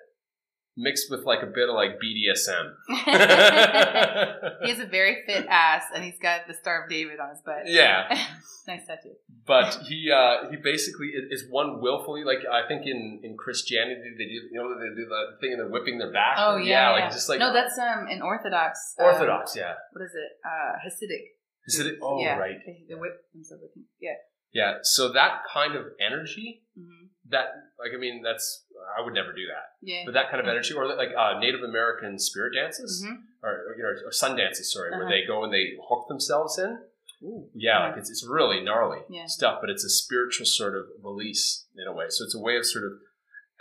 mixed 0.76 1.10
with 1.10 1.24
like 1.24 1.42
a 1.42 1.46
bit 1.46 1.68
of 1.68 1.74
like 1.74 2.00
BDSM. 2.00 2.72
he 4.62 4.70
has 4.70 4.80
a 4.80 4.86
very 4.86 5.22
fit 5.26 5.46
ass, 5.48 5.84
and 5.94 6.02
he's 6.02 6.18
got 6.18 6.46
the 6.48 6.54
Star 6.54 6.84
of 6.84 6.90
David 6.90 7.20
on 7.20 7.30
his 7.30 7.40
butt. 7.44 7.66
yeah. 7.66 8.08
nice 8.66 8.86
tattoo. 8.86 9.10
but 9.46 9.74
he 9.88 10.10
uh, 10.10 10.48
he 10.50 10.56
basically 10.56 11.08
is 11.30 11.44
one 11.50 11.80
willfully 11.82 12.22
like 12.24 12.38
I 12.50 12.66
think 12.68 12.86
in, 12.86 13.20
in 13.24 13.36
Christianity 13.36 14.00
they 14.16 14.24
do 14.24 14.30
you 14.30 14.50
know 14.54 14.70
they 14.78 14.94
do 14.94 15.04
the 15.08 15.36
thing 15.40 15.52
and 15.52 15.60
they're 15.60 15.68
whipping 15.68 15.98
their 15.98 16.12
back. 16.12 16.36
Oh 16.38 16.56
yeah, 16.56 16.90
like 16.92 17.00
yeah. 17.02 17.10
just 17.10 17.28
like 17.28 17.40
no, 17.40 17.52
that's 17.52 17.76
um 17.78 18.06
in 18.08 18.22
Orthodox. 18.22 18.94
uh, 18.98 19.04
Orthodox. 19.04 19.54
Yeah, 19.56 19.74
what 19.92 20.02
is 20.04 20.12
it? 20.14 20.30
Uh, 20.46 20.78
Hasidic. 20.86 21.24
Is 21.66 21.78
it? 21.78 21.98
Oh 22.02 22.20
yeah, 22.20 22.36
right. 22.36 22.56
They, 22.66 22.84
they 22.88 22.94
whip 22.94 23.24
themselves. 23.32 23.64
Yeah. 24.00 24.14
Yeah. 24.52 24.74
So 24.82 25.12
that 25.12 25.42
kind 25.52 25.74
of 25.76 25.86
energy, 26.00 26.62
hmm 26.76 27.06
that 27.30 27.46
like 27.78 27.92
I 27.94 27.98
mean 27.98 28.20
that's 28.22 28.64
I 28.98 29.00
would 29.02 29.14
never 29.14 29.32
do 29.32 29.46
that, 29.46 29.66
Yeah. 29.80 30.02
but 30.04 30.12
that 30.14 30.28
kind 30.30 30.40
of 30.42 30.48
energy 30.48 30.74
or 30.74 30.86
like 30.96 31.10
uh, 31.16 31.38
Native 31.38 31.62
American 31.62 32.18
spirit 32.18 32.52
dances 32.54 33.02
Mhm. 33.06 33.16
or 33.42 33.74
you 33.76 33.82
know 33.82 33.88
or 34.06 34.12
sun 34.12 34.36
dances. 34.36 34.72
Sorry, 34.72 34.90
where 34.90 35.02
Uh-huh. 35.02 35.10
they 35.10 35.24
go 35.26 35.42
and 35.44 35.52
they 35.52 35.76
hook 35.88 36.08
themselves 36.08 36.58
in. 36.58 36.78
Ooh. 37.22 37.48
Yeah, 37.54 37.88
like 37.88 37.96
it's, 37.96 38.10
it's 38.10 38.26
really 38.26 38.60
gnarly 38.60 38.98
Yeah. 39.08 39.26
stuff, 39.26 39.58
but 39.60 39.70
it's 39.70 39.84
a 39.84 39.88
spiritual 39.88 40.44
sort 40.44 40.76
of 40.76 40.86
release 41.02 41.66
in 41.76 41.86
a 41.86 41.92
way. 41.92 42.06
So 42.08 42.24
it's 42.24 42.34
a 42.34 42.40
way 42.40 42.56
of 42.56 42.66
sort 42.66 42.84
of 42.84 42.92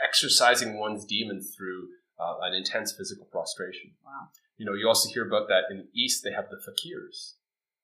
exercising 0.04 0.78
one's 0.80 1.06
demons 1.06 1.54
through 1.56 1.90
uh, 2.20 2.38
an 2.42 2.54
intense 2.54 2.92
physical 2.96 3.26
prostration. 3.26 3.92
Wow. 4.06 4.30
You 4.58 4.66
know, 4.66 4.74
you 4.74 4.88
also 4.88 5.10
hear 5.10 5.26
about 5.26 5.48
that 5.50 5.66
in 5.72 5.78
the 5.78 5.88
East. 5.94 6.24
They 6.24 6.32
have 6.32 6.50
the 6.50 6.58
fakirs 6.58 7.34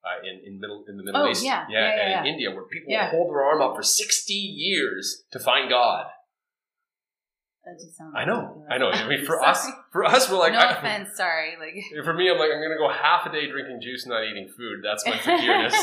uh, 0.05 0.25
in 0.27 0.41
in 0.45 0.59
middle 0.59 0.85
in 0.87 0.97
the 0.97 1.03
Middle 1.03 1.23
Oh, 1.23 1.29
East, 1.29 1.43
yeah. 1.43 1.65
Yeah, 1.69 1.79
yeah, 1.95 2.17
and 2.19 2.27
in. 2.27 2.33
India, 2.33 2.51
where 2.51 2.63
people 2.63 2.91
Yeah. 2.91 3.09
hold 3.09 3.29
their 3.31 3.43
arm 3.43 3.61
up 3.61 3.75
for 3.75 3.83
sixty 3.83 4.33
years 4.33 5.23
to 5.31 5.39
find 5.39 5.69
God. 5.69 6.07
I 8.15 8.23
know. 8.23 8.63
I 8.71 8.77
know. 8.77 8.89
I 8.91 9.09
mean, 9.09 9.25
for 9.29 9.43
us, 9.43 9.67
for 9.91 10.05
us, 10.05 10.31
we're 10.31 10.37
like, 10.37 10.53
no 10.53 10.59
I- 10.59 10.77
offense, 10.77 11.09
sorry. 11.17 11.55
Like 11.59 11.75
for 12.05 12.13
me, 12.13 12.29
I'm 12.31 12.37
like, 12.37 12.49
I'm 12.49 12.61
gonna 12.61 12.77
go 12.77 12.87
half 12.89 13.25
a 13.25 13.31
day 13.31 13.49
drinking 13.49 13.81
juice, 13.81 14.05
and 14.05 14.11
not 14.13 14.23
eating 14.23 14.47
food. 14.47 14.79
That's 14.81 15.05
my 15.05 15.11
fakireness. 15.27 15.75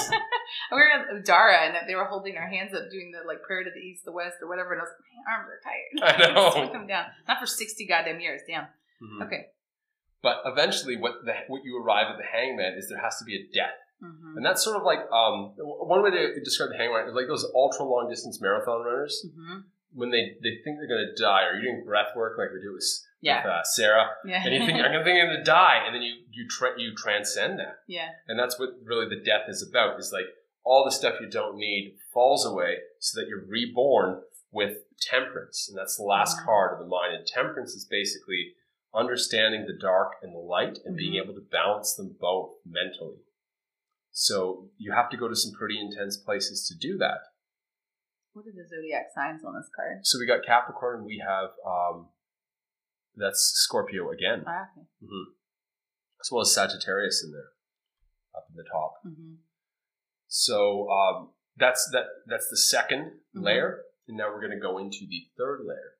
we 0.72 0.76
were 0.78 0.90
at 0.90 1.08
Udara 1.10 1.66
and 1.68 1.86
they 1.88 1.94
were 1.94 2.06
holding 2.06 2.38
our 2.38 2.46
hands 2.48 2.72
up 2.72 2.90
doing 2.90 3.12
the 3.12 3.26
like 3.28 3.42
prayer 3.42 3.64
to 3.64 3.70
the 3.70 3.80
east, 3.80 4.06
the 4.06 4.12
west, 4.12 4.36
or 4.40 4.48
whatever, 4.48 4.72
and 4.72 4.80
I 4.80 4.84
was 4.84 4.92
like, 4.96 5.12
my 5.12 5.32
arms 5.34 5.50
are 5.52 5.60
tired. 5.60 6.30
I 6.30 6.32
know. 6.32 6.60
Just 6.62 6.72
them 6.72 6.86
down. 6.86 7.04
Not 7.28 7.38
for 7.38 7.46
sixty 7.46 7.86
goddamn 7.86 8.18
years. 8.20 8.40
Damn. 8.48 8.64
Mhm. 9.02 9.26
Okay. 9.26 9.46
But 10.22 10.40
eventually, 10.46 10.96
what 10.96 11.16
the 11.26 11.34
what 11.48 11.64
you 11.64 11.76
arrive 11.76 12.06
at 12.10 12.16
the 12.16 12.24
hangman 12.24 12.78
is 12.78 12.88
there 12.88 12.98
has 13.02 13.18
to 13.18 13.26
be 13.26 13.36
a 13.36 13.44
death. 13.54 13.76
Mm-hmm. 14.04 14.36
And 14.36 14.44
that's 14.46 14.62
sort 14.64 14.76
of 14.76 14.82
like 14.84 15.00
um, 15.12 15.52
one 15.58 16.02
way 16.02 16.10
to 16.10 16.40
describe 16.44 16.70
the 16.70 16.76
hangman 16.76 17.08
is 17.08 17.14
like 17.14 17.26
those 17.28 17.46
ultra 17.54 17.84
long 17.84 18.08
distance 18.10 18.40
marathon 18.40 18.84
runners 18.84 19.24
Mm-hmm. 19.26 19.60
when 19.94 20.10
they, 20.10 20.36
they 20.42 20.58
think 20.62 20.76
they're 20.78 20.88
going 20.88 21.06
to 21.14 21.22
die, 21.22 21.44
or 21.46 21.54
you're 21.54 21.62
doing 21.72 21.84
breath 21.84 22.14
work 22.16 22.36
like 22.36 22.48
we 22.52 22.60
do 22.60 22.72
with, 22.74 22.84
Yeah. 23.20 23.42
with 23.44 23.52
uh, 23.52 23.62
Sarah, 23.64 24.06
Yeah. 24.26 24.42
and 24.44 24.52
you 24.54 24.60
think 24.66 24.78
I'm 24.84 24.90
going 24.92 24.98
to 24.98 25.04
think 25.04 25.20
I'm 25.22 25.28
going 25.28 25.38
to 25.38 25.44
die, 25.44 25.82
and 25.86 25.94
then 25.94 26.02
you 26.02 26.14
you 26.32 26.48
tra- 26.48 26.78
you 26.78 26.94
transcend 26.96 27.58
that, 27.60 27.76
yeah. 27.86 28.08
and 28.28 28.36
that's 28.38 28.58
what 28.58 28.70
really 28.84 29.08
the 29.08 29.22
death 29.24 29.46
is 29.48 29.62
about. 29.62 29.98
Is 30.00 30.10
like 30.12 30.26
all 30.64 30.84
the 30.84 30.90
stuff 30.90 31.14
you 31.20 31.28
don't 31.30 31.56
need 31.56 31.96
falls 32.12 32.44
away, 32.44 32.78
so 32.98 33.20
that 33.20 33.28
you're 33.28 33.44
reborn 33.46 34.20
with 34.50 34.78
temperance, 35.00 35.68
and 35.68 35.78
that's 35.78 35.96
the 35.96 36.02
last 36.02 36.38
Mhm. 36.38 36.44
card 36.44 36.72
of 36.72 36.78
the 36.80 36.86
mind. 36.86 37.14
And 37.14 37.24
temperance 37.26 37.72
is 37.74 37.84
basically 37.84 38.54
understanding 38.92 39.66
the 39.66 39.72
dark 39.80 40.12
and 40.22 40.32
the 40.34 40.38
light, 40.38 40.78
and 40.84 40.96
being 40.96 41.14
Mhm. 41.14 41.22
able 41.24 41.34
to 41.34 41.40
balance 41.40 41.94
them 41.94 42.16
both 42.20 42.54
mentally. 42.64 43.18
So 44.16 44.70
you 44.78 44.92
have 44.92 45.10
to 45.10 45.16
go 45.16 45.26
to 45.28 45.34
some 45.34 45.52
pretty 45.52 45.78
intense 45.80 46.16
places 46.16 46.66
to 46.68 46.74
do 46.78 46.96
that. 46.98 47.18
What 48.32 48.46
are 48.46 48.52
the 48.54 48.64
zodiac 48.66 49.06
signs 49.14 49.44
on 49.44 49.54
this 49.54 49.68
card? 49.74 49.98
So 50.06 50.18
we 50.20 50.26
got 50.26 50.46
Capricorn, 50.46 51.04
we 51.04 51.20
have 51.26 51.50
um, 51.66 52.08
that's 53.16 53.52
Scorpio 53.56 54.10
again, 54.10 54.44
Ah, 54.46 54.68
okay. 54.76 54.86
hmm 55.04 55.30
as 56.20 56.30
well 56.32 56.40
as 56.40 56.54
Sagittarius 56.54 57.22
in 57.22 57.32
there, 57.32 57.50
up 58.34 58.46
in 58.48 58.56
the 58.56 58.64
top. 58.64 58.94
Mm-hmm. 59.06 59.34
So 60.26 60.88
um, 60.88 61.30
that's 61.58 61.86
that. 61.92 62.04
That's 62.26 62.48
the 62.48 62.56
2nd 62.56 63.10
Mhm. 63.36 63.44
layer, 63.44 63.82
and 64.08 64.16
now 64.16 64.28
we're 64.30 64.40
going 64.40 64.58
to 64.58 64.60
go 64.62 64.78
into 64.78 65.06
the 65.08 65.28
third 65.36 65.60
layer. 65.66 65.93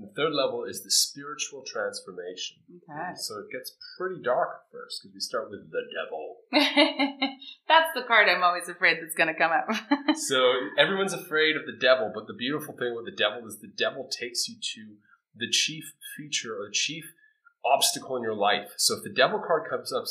The 0.00 0.12
third 0.16 0.32
level 0.32 0.64
is 0.64 0.82
the 0.82 0.90
spiritual 0.90 1.62
transformation. 1.66 2.56
Okay. 2.70 3.12
So 3.16 3.38
it 3.40 3.52
gets 3.52 3.76
pretty 3.98 4.22
dark 4.22 4.48
at 4.48 4.72
first 4.72 5.02
because 5.02 5.12
we 5.14 5.20
start 5.20 5.50
with 5.50 5.70
the 5.70 5.84
devil. 5.92 6.36
that's 7.68 7.92
the 7.94 8.02
card 8.08 8.28
I'm 8.28 8.42
always 8.42 8.68
afraid 8.68 8.96
that's 9.02 9.14
going 9.14 9.28
to 9.28 9.34
come 9.34 9.52
up. 9.52 9.68
so 10.16 10.52
everyone's 10.78 11.12
afraid 11.12 11.56
of 11.56 11.66
the 11.66 11.76
devil, 11.78 12.10
but 12.14 12.26
the 12.26 12.34
beautiful 12.34 12.74
thing 12.74 12.94
with 12.96 13.04
the 13.04 13.16
devil 13.16 13.46
is 13.46 13.58
the 13.60 13.72
devil 13.76 14.08
takes 14.08 14.48
you 14.48 14.56
to 14.74 14.96
the 15.36 15.50
chief 15.50 15.92
feature 16.16 16.54
or 16.54 16.68
the 16.68 16.72
chief 16.72 17.04
obstacle 17.64 18.16
in 18.16 18.22
your 18.22 18.34
life. 18.34 18.72
So 18.78 18.96
if 18.96 19.04
the 19.04 19.12
devil 19.12 19.38
card 19.38 19.68
comes 19.68 19.92
up, 19.92 20.04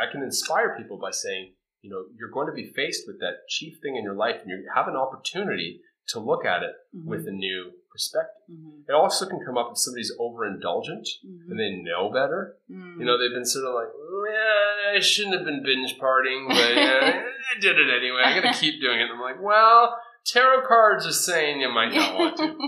I 0.00 0.10
can 0.10 0.22
inspire 0.22 0.76
people 0.76 0.98
by 0.98 1.12
saying, 1.12 1.54
you 1.82 1.90
know, 1.90 2.04
you're 2.18 2.30
going 2.30 2.48
to 2.48 2.52
be 2.52 2.72
faced 2.74 3.04
with 3.06 3.20
that 3.20 3.48
chief 3.48 3.78
thing 3.80 3.96
in 3.96 4.02
your 4.02 4.14
life, 4.14 4.40
and 4.42 4.50
you 4.50 4.68
have 4.74 4.88
an 4.88 4.96
opportunity 4.96 5.80
to 6.08 6.18
look 6.18 6.44
at 6.44 6.62
it 6.62 6.74
mm-hmm. 6.94 7.08
with 7.08 7.26
a 7.26 7.30
new 7.30 7.70
perspective. 7.90 8.42
Mhm. 8.50 8.84
It 8.88 8.92
also 8.92 9.26
can 9.26 9.40
come 9.44 9.58
up 9.58 9.70
if 9.72 9.78
somebody's 9.78 10.12
overindulgent 10.18 11.06
Mhm. 11.24 11.50
and 11.50 11.58
they 11.58 11.70
know 11.82 12.10
better. 12.10 12.56
Mhm. 12.70 12.98
You 13.00 13.04
know, 13.04 13.18
they've 13.18 13.34
been 13.34 13.44
sort 13.44 13.66
of 13.66 13.74
like, 13.74 13.88
yeah, 14.32 14.96
I 14.96 15.00
shouldn't 15.00 15.34
have 15.36 15.44
been 15.44 15.62
binge 15.62 15.98
partying, 15.98 16.48
but 16.48 16.56
uh, 16.56 17.22
I 17.56 17.58
did 17.60 17.78
it 17.78 17.90
anyway. 17.90 18.22
I'm 18.24 18.40
going 18.40 18.52
to 18.52 18.58
keep 18.58 18.80
doing 18.80 19.00
it. 19.00 19.04
And 19.04 19.12
I'm 19.12 19.20
like, 19.20 19.40
well, 19.42 19.96
tarot 20.24 20.66
cards 20.66 21.06
are 21.06 21.12
saying 21.12 21.60
you 21.60 21.68
might 21.68 21.92
not 21.92 22.14
want 22.18 22.36
to. 22.38 22.56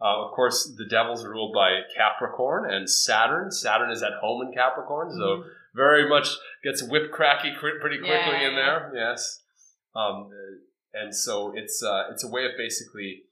Uh, 0.00 0.26
of 0.26 0.30
course, 0.30 0.72
the 0.78 0.84
devil's 0.86 1.24
ruled 1.26 1.52
by 1.52 1.80
Capricorn 1.96 2.72
and 2.72 2.88
Saturn. 2.88 3.50
Saturn 3.50 3.90
is 3.90 4.00
at 4.00 4.12
home 4.20 4.46
in 4.46 4.52
Capricorn, 4.52 5.10
so 5.10 5.38
Mhm. 5.38 5.50
very 5.74 6.08
much 6.08 6.36
gets 6.62 6.84
whip 6.84 7.10
cracky 7.10 7.50
pretty 7.58 7.98
quickly 7.98 8.06
Yeah, 8.06 8.48
in 8.48 8.54
there. 8.54 8.92
Yes, 8.94 9.42
um, 9.96 10.30
and 10.94 11.12
so 11.12 11.52
it's 11.56 11.82
uh, 11.82 12.10
it's 12.12 12.22
a 12.22 12.28
way 12.28 12.44
of 12.44 12.52
basically 12.56 13.24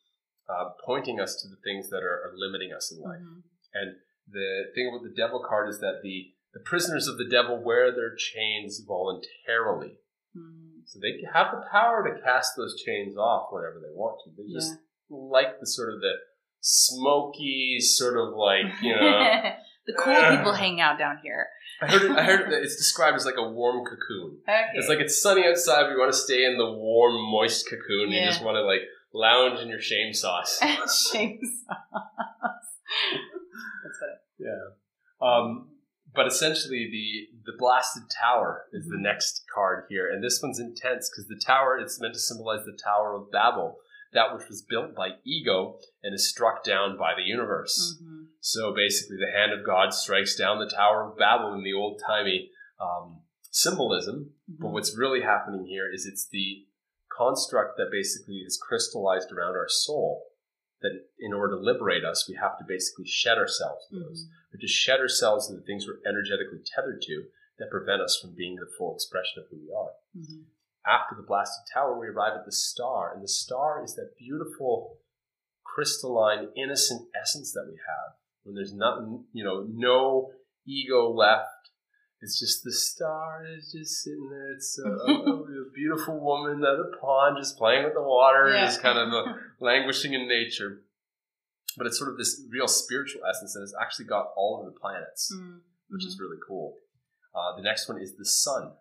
uh, 0.49 0.71
pointing 0.85 1.21
us 1.21 1.41
to 1.43 1.49
the 1.49 1.57
things 1.65 1.91
that 1.91 2.03
are, 2.03 2.23
are 2.25 2.33
limiting 2.37 2.73
us 2.73 2.93
in 2.93 3.03
life. 3.03 3.21
Mhm. 3.21 3.43
And 3.75 3.97
the 4.29 4.65
thing 4.75 4.89
about 4.89 5.03
the 5.03 5.15
devil 5.15 5.45
card 5.47 5.69
is 5.69 5.81
that 5.81 6.01
the 6.03 6.33
The 6.55 6.61
prisoners 6.61 7.07
of 7.07 7.19
the 7.19 7.29
devil 7.29 7.63
wear 7.63 7.93
their 7.93 8.15
chains 8.17 8.81
voluntarily. 8.81 9.99
Mm. 10.35 10.81
So 10.87 10.99
they 10.99 11.23
have 11.35 11.49
the 11.53 11.63
power 11.71 12.03
to 12.09 12.19
cast 12.23 12.57
those 12.57 12.81
chains 12.81 13.15
off 13.19 13.49
whenever 13.53 13.79
they 13.79 13.93
want 13.93 14.21
to. 14.25 14.31
They 14.35 14.51
just 14.51 14.73
like 15.11 15.61
the 15.61 15.67
sort 15.67 15.93
of 15.93 16.01
the 16.01 16.13
smoky, 16.61 17.79
sort 17.81 18.17
of 18.17 18.35
like, 18.35 18.67
you 18.83 18.95
know. 18.95 19.43
the 19.87 19.93
cool 19.99 20.15
people 20.31 20.53
hang 20.53 20.81
out 20.81 20.99
down 20.99 21.19
here. 21.23 21.47
I 21.83 21.87
heard 21.89 22.03
it, 22.11 22.11
I 22.13 22.23
heard 22.23 22.51
that 22.51 22.63
it's 22.67 22.77
described 22.77 23.17
as 23.17 23.27
like 23.27 23.37
a 23.37 23.49
warm 23.49 23.85
cocoon. 23.85 24.39
Okay. 24.49 24.65
It's 24.75 24.89
like 24.89 24.99
it's 25.01 25.21
sunny 25.21 25.47
outside, 25.47 25.83
but 25.85 25.91
you 25.91 25.99
want 25.99 26.13
to 26.13 26.19
stay 26.19 26.45
in 26.45 26.57
the 26.57 26.73
warm, 26.73 27.15
moist 27.31 27.69
cocoon. 27.69 28.11
Yeah. 28.11 28.21
You 28.21 28.27
just 28.31 28.43
want 28.43 28.57
to 28.57 28.63
like 28.63 28.81
lounge 29.17 29.61
in 29.61 29.69
your 29.69 29.81
shame 29.81 30.13
sauce. 30.13 30.59
shame 31.13 31.41
sauce. 31.43 32.69
That's 33.83 33.99
funny. 33.99 34.13
Yeah. 34.39 35.27
Um, 35.27 35.69
but 36.15 36.27
essentially, 36.27 36.89
the 36.91 37.53
the 37.53 37.57
blasted 37.59 38.05
tower 38.21 38.67
is 38.73 38.87
the 38.89 38.97
Mhm. 38.97 39.03
next 39.03 39.45
card 39.53 39.85
here, 39.89 40.09
and 40.11 40.23
this 40.23 40.41
one's 40.43 40.59
intense 40.59 41.11
because 41.11 41.29
the 41.29 41.41
tower 41.45 41.79
it's 41.79 42.01
meant 42.01 42.15
to 42.15 42.21
symbolize 42.21 42.65
the 42.65 42.79
Tower 42.83 43.15
of 43.15 43.31
Babel, 43.31 43.79
that 44.13 44.35
which 44.35 44.49
was 44.49 44.63
built 44.63 44.95
by 44.95 45.17
ego 45.25 45.79
and 46.03 46.15
is 46.15 46.29
struck 46.29 46.65
down 46.65 46.97
by 46.97 47.15
the 47.15 47.23
universe. 47.23 47.99
hmm 48.01 48.25
So 48.41 48.73
basically, 48.75 49.17
the 49.19 49.31
hand 49.33 49.53
of 49.53 49.65
God 49.67 49.93
strikes 49.93 50.37
down 50.37 50.59
the 50.59 50.71
Tower 50.71 51.11
of 51.11 51.19
Babel 51.19 51.53
in 51.55 51.63
the 51.65 51.73
old 51.75 52.01
timey 52.07 52.51
um, 52.79 53.23
symbolism. 53.51 54.35
But 54.49 54.69
what's 54.71 54.97
really 54.97 55.23
happening 55.23 55.65
here 55.67 55.91
is 55.93 56.07
it's 56.07 56.29
the 56.29 56.67
construct 57.17 57.77
that 57.77 57.91
basically 57.91 58.37
is 58.37 58.59
crystallized 58.61 59.33
around 59.33 59.57
our 59.57 59.69
soul. 59.69 60.25
That 60.83 60.93
in 61.19 61.33
order 61.33 61.57
to 61.57 61.61
liberate 61.63 62.05
us, 62.05 62.29
we 62.29 62.37
have 62.37 62.59
to 62.59 62.65
basically 62.69 63.07
shed 63.07 63.39
ourselves 63.39 63.87
of 63.91 64.01
those. 64.01 64.27
We 64.53 64.57
have 64.59 64.61
to 64.61 64.69
shed 64.69 65.01
ourselves 65.01 65.51
of 65.51 65.57
the 65.57 65.63
things 65.63 65.87
we're 65.87 66.07
energetically 66.09 66.61
tethered 66.75 67.01
to 67.03 67.25
that 67.59 67.71
prevent 67.71 68.03
us 68.03 68.19
from 68.21 68.35
being 68.37 68.57
the 68.57 68.71
full 68.77 68.95
expression 68.95 69.43
of 69.43 69.47
who 69.51 69.57
we 69.57 69.73
are. 69.73 69.93
hmm 70.15 70.43
After 70.87 71.17
the 71.17 71.27
blasted 71.27 71.65
tower, 71.73 71.99
we 71.99 72.09
arrive 72.09 72.37
at 72.39 72.45
the 72.45 72.53
star, 72.53 73.13
and 73.15 73.23
the 73.25 73.29
star 73.29 73.83
is 73.83 73.95
that 73.95 74.17
beautiful, 74.19 74.99
crystalline, 75.65 76.49
innocent 76.57 77.09
essence 77.21 77.53
that 77.53 77.67
we 77.67 77.79
have. 77.89 78.15
When 78.45 78.55
there's 78.55 78.75
nothing, 78.75 79.25
you 79.33 79.43
know, 79.45 79.67
no 79.69 80.33
ego 80.67 81.11
left. 81.11 81.49
It's 82.21 82.39
just 82.39 82.65
the 82.65 82.73
star 82.73 83.45
is 83.47 83.73
just 83.73 84.03
sitting 84.03 84.29
there. 84.31 84.53
It's 84.53 84.75
so 84.77 84.85
beautiful 85.77 86.19
woman 86.19 86.65
at 86.65 86.77
the 86.79 86.91
pond, 87.01 87.37
just 87.39 87.57
playing 87.59 87.85
with 87.85 87.95
the 87.95 88.03
water, 88.03 88.51
Yeah. 88.53 88.65
just 88.67 88.83
kind 88.83 88.99
of 88.99 89.13
uh, 89.13 89.33
languishing 89.61 90.15
in 90.15 90.27
nature. 90.27 90.83
But 91.77 91.87
it's 91.87 91.99
sort 91.99 92.11
of 92.11 92.17
this 92.19 92.41
real 92.51 92.67
spiritual 92.69 93.21
essence, 93.29 93.55
and 93.55 93.63
it's 93.63 93.75
actually 93.81 94.07
got 94.07 94.33
all 94.37 94.59
of 94.59 94.65
the 94.67 94.79
planets 94.81 95.31
Mm. 95.33 95.61
which 95.91 96.03
Mm-hmm. 96.03 96.09
is 96.09 96.19
really 96.19 96.39
cool. 96.49 96.75
Uh, 97.35 97.55
the 97.57 97.63
next 97.63 97.89
one 97.89 98.01
is 98.01 98.17
the 98.17 98.25
sun. 98.25 98.73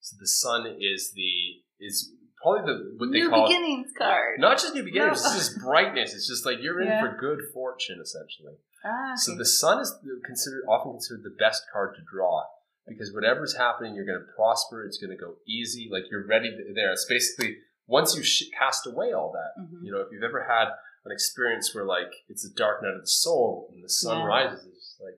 So 0.00 0.16
the 0.20 0.28
sun 0.28 0.66
is 0.78 1.12
the 1.14 1.32
is 1.80 2.12
probably 2.42 2.62
the 2.72 2.94
what 2.98 3.10
they 3.10 3.18
New 3.20 3.30
call 3.30 3.46
beginnings 3.48 3.90
card. 3.98 4.38
not 4.38 4.58
just 4.58 4.74
new 4.74 4.84
beginnings. 4.84 5.24
No. 5.24 5.30
It's 5.30 5.38
just 5.38 5.58
brightness. 5.58 6.14
It's 6.14 6.28
just 6.28 6.44
like 6.46 6.58
you're 6.60 6.80
in 6.80 6.88
Yeah. 6.88 7.00
for 7.00 7.16
good 7.18 7.40
fortune, 7.54 7.98
essentially. 8.00 8.54
Ah, 8.84 9.14
So 9.16 9.34
the 9.34 9.44
sun 9.46 9.80
is 9.80 9.90
considered 10.24 10.64
often 10.68 10.92
considered 10.92 11.24
the 11.24 11.34
best 11.44 11.62
card 11.72 11.96
to 11.96 12.02
draw 12.12 12.44
because 12.88 13.12
whatever's 13.12 13.56
happening, 13.56 13.94
you're 13.94 14.06
going 14.06 14.20
to 14.20 14.32
prosper. 14.36 14.84
It's 14.84 14.98
going 14.98 15.10
to 15.16 15.16
go 15.16 15.34
easy. 15.46 15.88
Like 15.90 16.04
you're 16.10 16.26
ready 16.26 16.50
there. 16.74 16.92
It's 16.92 17.06
basically 17.08 17.56
once 17.86 18.16
you 18.16 18.22
sh- 18.22 18.44
cast 18.58 18.86
away 18.86 19.12
all 19.12 19.32
that. 19.32 19.60
Mhm. 19.60 19.84
You 19.84 19.92
know, 19.92 20.00
if 20.00 20.08
you've 20.12 20.22
ever 20.22 20.44
had 20.44 20.68
an 21.04 21.12
experience 21.12 21.74
where 21.74 21.84
like 21.84 22.12
it's 22.28 22.44
a 22.44 22.52
dark 22.54 22.82
night 22.82 22.94
of 22.94 23.00
the 23.02 23.06
soul 23.06 23.68
and 23.72 23.82
the 23.84 23.88
sun 23.88 24.18
Yeah. 24.18 24.26
rises, 24.26 24.64
it's 24.66 24.96
like 25.00 25.14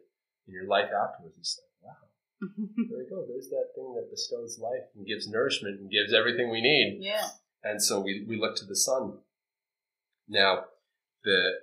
in 0.46 0.54
your 0.54 0.66
life 0.66 0.90
afterwards, 0.92 1.36
it's 1.38 1.58
like 1.60 1.92
wow 1.92 2.08
there 2.88 2.98
we 2.98 3.08
go. 3.10 3.24
There's 3.28 3.48
that 3.48 3.68
thing 3.74 3.94
that 3.96 4.10
bestows 4.10 4.58
life 4.58 4.84
and 4.94 5.06
gives 5.06 5.26
nourishment 5.28 5.80
and 5.80 5.90
gives 5.90 6.12
everything 6.14 6.50
we 6.50 6.60
need. 6.62 6.98
yeah. 7.02 7.28
And 7.64 7.82
so 7.82 7.98
we, 8.00 8.24
we 8.28 8.38
look 8.38 8.54
to 8.56 8.64
the 8.64 8.76
sun. 8.76 9.18
Now, 10.28 10.66
the 11.24 11.54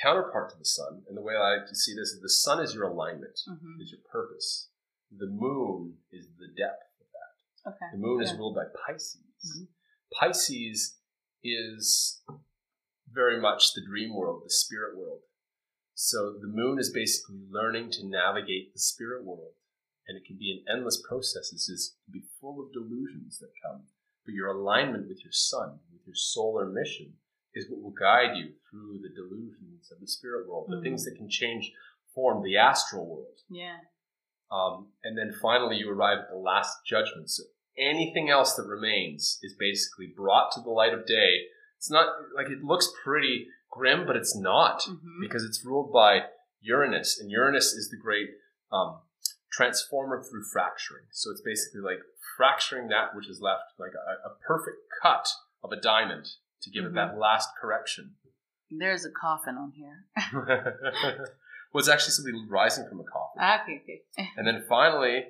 counterpart 0.00 0.50
to 0.50 0.58
the 0.58 0.64
sun, 0.64 1.02
and 1.08 1.16
the 1.16 1.20
way 1.20 1.34
I 1.36 1.56
like 1.58 1.68
to 1.68 1.74
see 1.74 1.92
this 1.92 2.08
is 2.08 2.20
the 2.22 2.30
sun 2.30 2.62
is 2.62 2.74
your 2.74 2.84
alignment, 2.84 3.38
hmm 3.46 3.80
is 3.80 3.90
your 3.90 4.00
purpose. 4.10 4.68
The 5.16 5.26
moon 5.26 5.98
is 6.12 6.28
the 6.38 6.48
depth. 6.48 6.82
Of 7.00 7.06
that. 7.12 7.70
Okay. 7.70 7.90
The 7.92 7.98
moon 7.98 8.22
is 8.22 8.32
ruled 8.34 8.54
by 8.54 8.64
Pisces. 8.86 9.22
Mhm. 9.44 9.68
Pisces 10.12 10.98
is 11.42 12.22
very 13.10 13.40
much 13.40 13.74
the 13.74 13.82
dream 13.84 14.14
world, 14.14 14.44
the 14.44 14.50
spirit 14.50 14.96
world. 14.96 15.22
So 15.94 16.38
the 16.38 16.46
moon 16.46 16.78
is 16.78 16.90
basically 16.92 17.40
learning 17.50 17.90
to 17.92 18.06
navigate 18.06 18.72
the 18.72 18.78
spirit 18.78 19.24
world. 19.24 19.54
And 20.06 20.16
it 20.16 20.24
can 20.24 20.36
be 20.38 20.50
an 20.52 20.64
endless 20.76 21.00
process. 21.06 21.50
This 21.50 21.68
is 21.68 21.96
be 22.10 22.20
full 22.40 22.60
of 22.60 22.72
delusions 22.72 23.38
that 23.38 23.52
come. 23.62 23.88
But 24.24 24.34
your 24.34 24.48
alignment 24.48 25.08
with 25.08 25.22
your 25.22 25.32
sun, 25.32 25.80
with 25.92 26.06
your 26.06 26.14
solar 26.16 26.66
mission, 26.66 27.18
is 27.54 27.68
what 27.70 27.82
will 27.82 27.90
guide 27.90 28.36
you 28.36 28.54
through 28.70 28.98
the 29.00 29.08
delusions 29.08 29.90
of 29.90 30.00
the 30.00 30.06
spirit 30.06 30.48
world, 30.48 30.68
the 30.70 30.76
Mhm. 30.76 30.82
things 30.82 31.04
that 31.04 31.16
can 31.16 31.28
change 31.28 31.72
form, 32.14 32.42
the 32.42 32.56
astral 32.56 33.06
world. 33.06 33.42
Yeah. 33.48 33.80
Um, 34.50 34.88
and 35.04 35.16
then 35.16 35.32
finally, 35.40 35.76
you 35.76 35.90
arrive 35.90 36.18
at 36.18 36.30
the 36.30 36.36
last 36.36 36.78
judgment. 36.86 37.30
So 37.30 37.44
anything 37.78 38.28
else 38.28 38.54
that 38.54 38.66
remains 38.66 39.38
is 39.42 39.54
basically 39.58 40.12
brought 40.14 40.52
to 40.52 40.60
the 40.60 40.70
light 40.70 40.92
of 40.92 41.06
day. 41.06 41.44
It's 41.76 41.90
not 41.90 42.08
like 42.36 42.48
it 42.48 42.62
looks 42.62 42.90
pretty 43.04 43.46
grim, 43.70 44.06
but 44.06 44.16
it's 44.16 44.36
not 44.36 44.82
hmm 44.84 45.20
because 45.20 45.44
it's 45.44 45.64
ruled 45.64 45.92
by 45.92 46.22
Uranus, 46.60 47.18
and 47.20 47.30
Uranus 47.30 47.72
is 47.72 47.88
the 47.90 47.96
great 47.96 48.28
um, 48.72 48.98
transformer 49.52 50.22
through 50.22 50.44
fracturing. 50.52 51.04
So 51.10 51.30
it's 51.30 51.42
basically 51.42 51.80
like 51.80 51.98
fracturing 52.36 52.88
that 52.88 53.14
which 53.14 53.28
is 53.28 53.40
left, 53.40 53.62
like 53.78 53.92
a, 53.92 54.28
a 54.28 54.34
perfect 54.46 54.78
cut 55.02 55.28
of 55.62 55.72
a 55.72 55.80
diamond 55.80 56.26
to 56.62 56.70
give 56.70 56.84
it 56.84 56.94
that 56.94 57.18
last 57.18 57.50
correction. 57.60 58.12
There's 58.70 59.04
a 59.04 59.10
coffin 59.10 59.56
on 59.56 59.72
here. 59.72 60.06
well, 61.72 61.80
it's 61.80 61.88
actually 61.88 62.12
somebody 62.12 62.38
rising 62.48 62.86
from 62.88 63.00
a 63.00 63.04
coffin. 63.04 63.38
Ah, 63.40 63.62
okay. 63.62 63.82
Okay. 63.82 64.28
And 64.36 64.46
then 64.46 64.64
finally, 64.68 65.24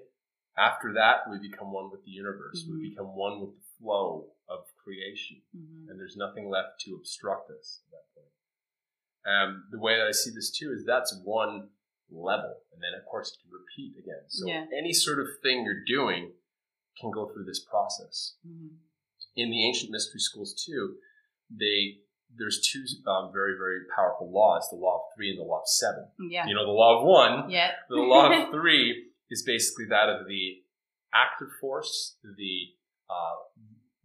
after 0.57 0.93
that, 0.95 1.28
we 1.30 1.38
become 1.38 1.72
one 1.72 1.91
with 1.91 2.05
the 2.05 2.11
universe. 2.11 2.64
Mhm. 2.64 2.72
We 2.74 2.91
become 2.91 3.14
one 3.16 3.41
with 3.41 3.55
the 3.57 3.64
flow 3.78 4.32
of 4.49 4.64
creation. 4.82 5.43
hmm 5.53 5.88
And 5.88 5.99
there's 5.99 6.16
nothing 6.16 6.51
left 6.51 6.80
to 6.84 6.95
obstruct 6.95 7.51
us 7.51 7.82
at 7.86 7.91
that 7.93 8.07
point. 8.14 8.32
Um, 9.26 9.68
the 9.70 9.78
way 9.78 9.97
that 9.99 10.07
I 10.07 10.12
see 10.12 10.30
this 10.30 10.51
too 10.51 10.72
is 10.72 10.84
that's 10.84 11.14
one 11.24 11.70
level. 12.11 12.55
And 12.72 12.82
then, 12.82 12.95
of 12.99 13.05
course, 13.07 13.28
it 13.32 13.38
can 13.43 13.53
repeat 13.53 13.97
again. 13.99 14.24
So 14.28 14.47
Yeah. 14.47 14.66
any 14.76 14.93
sort 14.93 15.20
of 15.20 15.28
thing 15.43 15.64
you're 15.64 15.84
doing 15.84 16.32
can 16.99 17.11
go 17.11 17.28
through 17.30 17.45
this 17.45 17.61
process. 17.64 18.36
hmm 18.43 18.68
In 19.36 19.51
the 19.51 19.64
ancient 19.66 19.91
mystery 19.93 20.20
schools 20.20 20.55
too, 20.55 20.99
they 21.51 22.01
there's 22.38 22.60
two 22.72 22.84
um, 23.10 23.30
very, 23.32 23.54
very 23.58 23.80
powerful 23.94 24.30
laws, 24.30 24.68
the 24.70 24.76
law 24.76 24.96
of 24.96 25.02
three 25.16 25.30
and 25.30 25.38
the 25.38 25.44
law 25.44 25.60
of 25.60 25.68
seven. 25.68 26.06
Yeah. 26.30 26.46
You 26.46 26.54
know, 26.54 26.64
the 26.64 26.72
law 26.72 26.98
of 27.00 27.06
one 27.06 27.50
Yeah. 27.50 27.72
the 27.88 27.96
law 27.96 28.30
of 28.30 28.50
three 28.52 29.06
is 29.30 29.42
basically 29.42 29.86
that 29.86 30.08
of 30.08 30.26
the 30.26 30.62
active 31.12 31.48
force, 31.60 32.16
the 32.22 32.54
uh, 33.08 33.36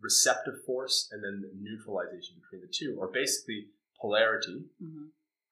receptive 0.01 0.55
force, 0.65 1.09
and 1.11 1.23
then 1.23 1.41
the 1.41 1.51
neutralization 1.61 2.35
between 2.41 2.61
the 2.61 2.71
two, 2.73 2.95
or 2.99 3.07
basically 3.11 3.67
polarity, 3.99 4.65
hmm 4.81 5.05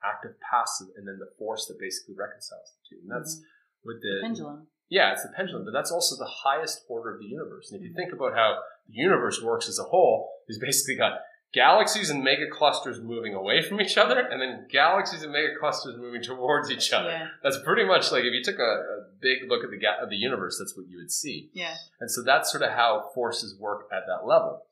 active, 0.05 0.35
passive, 0.51 0.87
and 0.97 1.07
then 1.07 1.17
the 1.17 1.31
force 1.39 1.65
that 1.67 1.79
basically 1.79 2.13
reconciles 2.13 2.73
the 2.75 2.83
two. 2.89 2.99
And 3.03 3.09
that's 3.09 3.39
with 3.85 4.01
the 4.01 4.19
pendulum. 4.21 4.67
yeah, 4.89 5.13
it's 5.13 5.23
the 5.23 5.31
pendulum, 5.33 5.63
but 5.63 5.71
that's 5.71 5.91
also 5.93 6.17
the 6.17 6.29
highest 6.43 6.83
order 6.89 7.15
of 7.15 7.21
the 7.21 7.25
universe. 7.25 7.71
And 7.71 7.79
if 7.79 7.87
you 7.87 7.95
think 7.95 8.11
about 8.11 8.33
how 8.35 8.57
the 8.89 8.95
universe 8.95 9.41
works 9.41 9.69
as 9.69 9.79
a 9.79 9.83
whole, 9.83 10.29
it's 10.49 10.59
basically 10.59 10.97
got 10.97 11.21
galaxies 11.53 12.09
and 12.09 12.23
mega 12.23 12.47
clusters 12.51 12.99
moving 12.99 13.33
away 13.33 13.61
from 13.61 13.79
each 13.79 13.97
other, 13.97 14.19
and 14.19 14.41
then 14.41 14.67
galaxies 14.71 15.21
and 15.23 15.31
mega 15.31 15.49
clusters 15.59 15.95
moving 15.97 16.21
towards 16.23 16.71
each 16.71 16.91
other. 16.91 17.09
Yeah. 17.11 17.27
That's 17.43 17.59
pretty 17.63 17.85
much 17.85 18.11
like 18.11 18.23
if 18.23 18.33
you 18.33 18.43
took 18.43 18.59
a, 18.59 18.61
a 18.63 19.05
big 19.21 19.47
look 19.47 19.63
at 19.63 19.69
the 19.69 19.77
ga- 19.77 20.01
of 20.01 20.09
the 20.09 20.15
universe, 20.17 20.57
that's 20.59 20.75
what 20.75 20.87
you 20.87 20.97
would 20.97 21.11
see. 21.11 21.49
Yeah. 21.53 21.75
And 21.99 22.09
so 22.09 22.23
that's 22.23 22.51
sort 22.51 22.63
of 22.63 22.71
how 22.71 23.09
forces 23.13 23.55
work 23.59 23.87
at 23.91 24.03
that 24.07 24.25
level. 24.27 24.63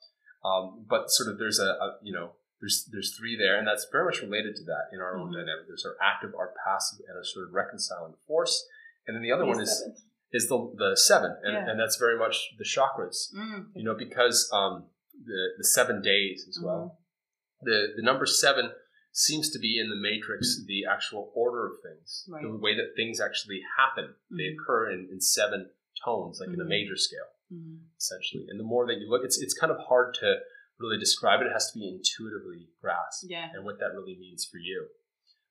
Um, 0.44 0.86
but 0.90 1.12
sort 1.12 1.30
of 1.32 1.38
there's 1.38 1.60
a, 1.60 1.66
a 1.86 1.98
you 2.02 2.12
know 2.12 2.32
there's 2.60 2.90
there's 2.92 3.16
three 3.16 3.38
there, 3.38 3.58
and 3.60 3.68
that's 3.68 3.86
very 3.92 4.06
much 4.06 4.22
related 4.22 4.56
to 4.56 4.64
that 4.66 4.90
in 4.92 5.00
our 5.00 5.16
own 5.18 5.30
Mhm. 5.30 5.34
dynamic. 5.34 5.68
There's 5.68 5.86
our 5.86 5.96
active, 6.02 6.34
our 6.36 6.52
passive, 6.66 7.00
and 7.08 7.16
our 7.18 7.24
sort 7.24 7.48
of 7.48 7.54
reconciling 7.54 8.14
force. 8.28 8.68
And 9.08 9.16
then 9.16 9.22
the 9.24 9.32
other 9.32 9.46
one 9.46 9.60
is 9.62 9.80
Seven. 9.80 9.96
is 10.34 10.48
the 10.50 10.74
the 10.78 10.96
seven, 10.98 11.38
and, 11.44 11.54
Yeah. 11.54 11.70
and 11.70 11.80
that's 11.80 11.98
very 11.98 12.18
much 12.18 12.56
the 12.58 12.64
chakras. 12.64 13.32
Mm. 13.36 13.68
You 13.76 13.84
know, 13.84 13.94
because 13.96 14.50
um, 14.52 14.86
the 15.26 15.50
the 15.58 15.64
seven 15.64 16.02
days 16.02 16.46
as 16.48 16.60
well. 16.62 17.00
The 17.62 17.94
the 17.96 18.02
number 18.02 18.26
seven 18.26 18.72
seems 19.14 19.50
to 19.52 19.60
be 19.60 19.78
in 19.80 19.90
the 19.90 19.96
matrix 19.96 20.64
the 20.68 20.86
actual 20.90 21.32
order 21.36 21.68
of 21.68 21.74
things, 21.84 22.24
the 22.28 22.58
way 22.58 22.76
that 22.76 22.94
things 22.96 23.20
actually 23.20 23.62
happen. 23.78 24.16
They 24.30 24.44
Mhm. 24.44 24.56
occur 24.56 24.90
in, 24.92 25.10
in 25.12 25.20
seven 25.20 25.70
tones, 26.06 26.40
like 26.40 26.48
in 26.50 26.62
a 26.62 26.64
Mhm. 26.64 26.70
major 26.70 26.96
scale, 26.96 27.28
Mm. 27.52 27.88
essentially. 27.98 28.46
And 28.48 28.58
the 28.58 28.64
more 28.64 28.88
that 28.88 29.00
you 29.00 29.10
look, 29.10 29.26
it's 29.26 29.38
it's 29.42 29.54
kind 29.54 29.72
of 29.72 29.80
hard 29.80 30.14
to 30.16 30.40
really 30.80 30.98
describe 30.98 31.42
it. 31.42 31.48
It 31.48 31.52
has 31.52 31.72
to 31.72 31.78
be 31.80 31.88
intuitively 31.90 32.70
grasped 32.82 33.30
Yeah. 33.30 33.52
and 33.54 33.66
what 33.66 33.80
that 33.80 33.92
really 33.94 34.18
means 34.18 34.46
for 34.46 34.58
you. 34.58 34.90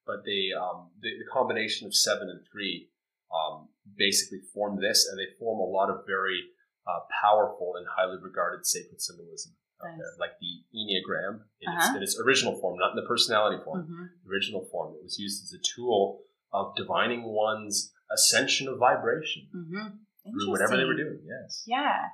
But 0.06 0.24
the 0.24 0.54
um, 0.54 0.90
the, 0.98 1.18
the 1.18 1.28
combination 1.30 1.86
of 1.86 1.94
seven 1.94 2.30
and 2.30 2.40
three, 2.50 2.90
um, 3.30 3.68
basically 3.94 4.40
form 4.40 4.80
this, 4.80 5.06
and 5.06 5.18
they 5.18 5.30
form 5.38 5.60
a 5.60 5.70
lot 5.70 5.90
of 5.90 6.06
very 6.06 6.40
uh, 6.86 7.00
powerful 7.22 7.76
and 7.76 7.86
highly 7.86 8.16
regarded 8.20 8.64
sacred 8.66 9.00
symbolism 9.02 9.54
Nice. 9.82 9.98
there, 9.98 10.12
like 10.18 10.38
the 10.40 10.62
Enneagram 10.76 11.42
in, 11.60 11.68
Uh-huh. 11.68 11.78
its, 11.88 11.96
in 11.96 12.02
its 12.02 12.20
original 12.20 12.58
form, 12.60 12.78
not 12.78 12.90
in 12.90 12.96
the 12.96 13.06
personality 13.08 13.62
form, 13.64 13.86
Mhm. 13.86 14.24
the 14.24 14.30
original 14.30 14.64
form. 14.66 14.94
It 14.96 15.02
was 15.02 15.18
used 15.18 15.42
as 15.44 15.52
a 15.52 15.58
tool 15.74 16.22
of 16.52 16.74
divining 16.76 17.22
one's 17.24 17.92
ascension 18.10 18.68
of 18.68 18.78
vibration 18.78 19.48
Mhm. 19.54 19.98
through 20.32 20.50
whatever 20.50 20.76
they 20.76 20.84
were 20.84 20.96
doing. 20.96 21.20
Yes. 21.24 21.62
Yeah, 21.66 22.08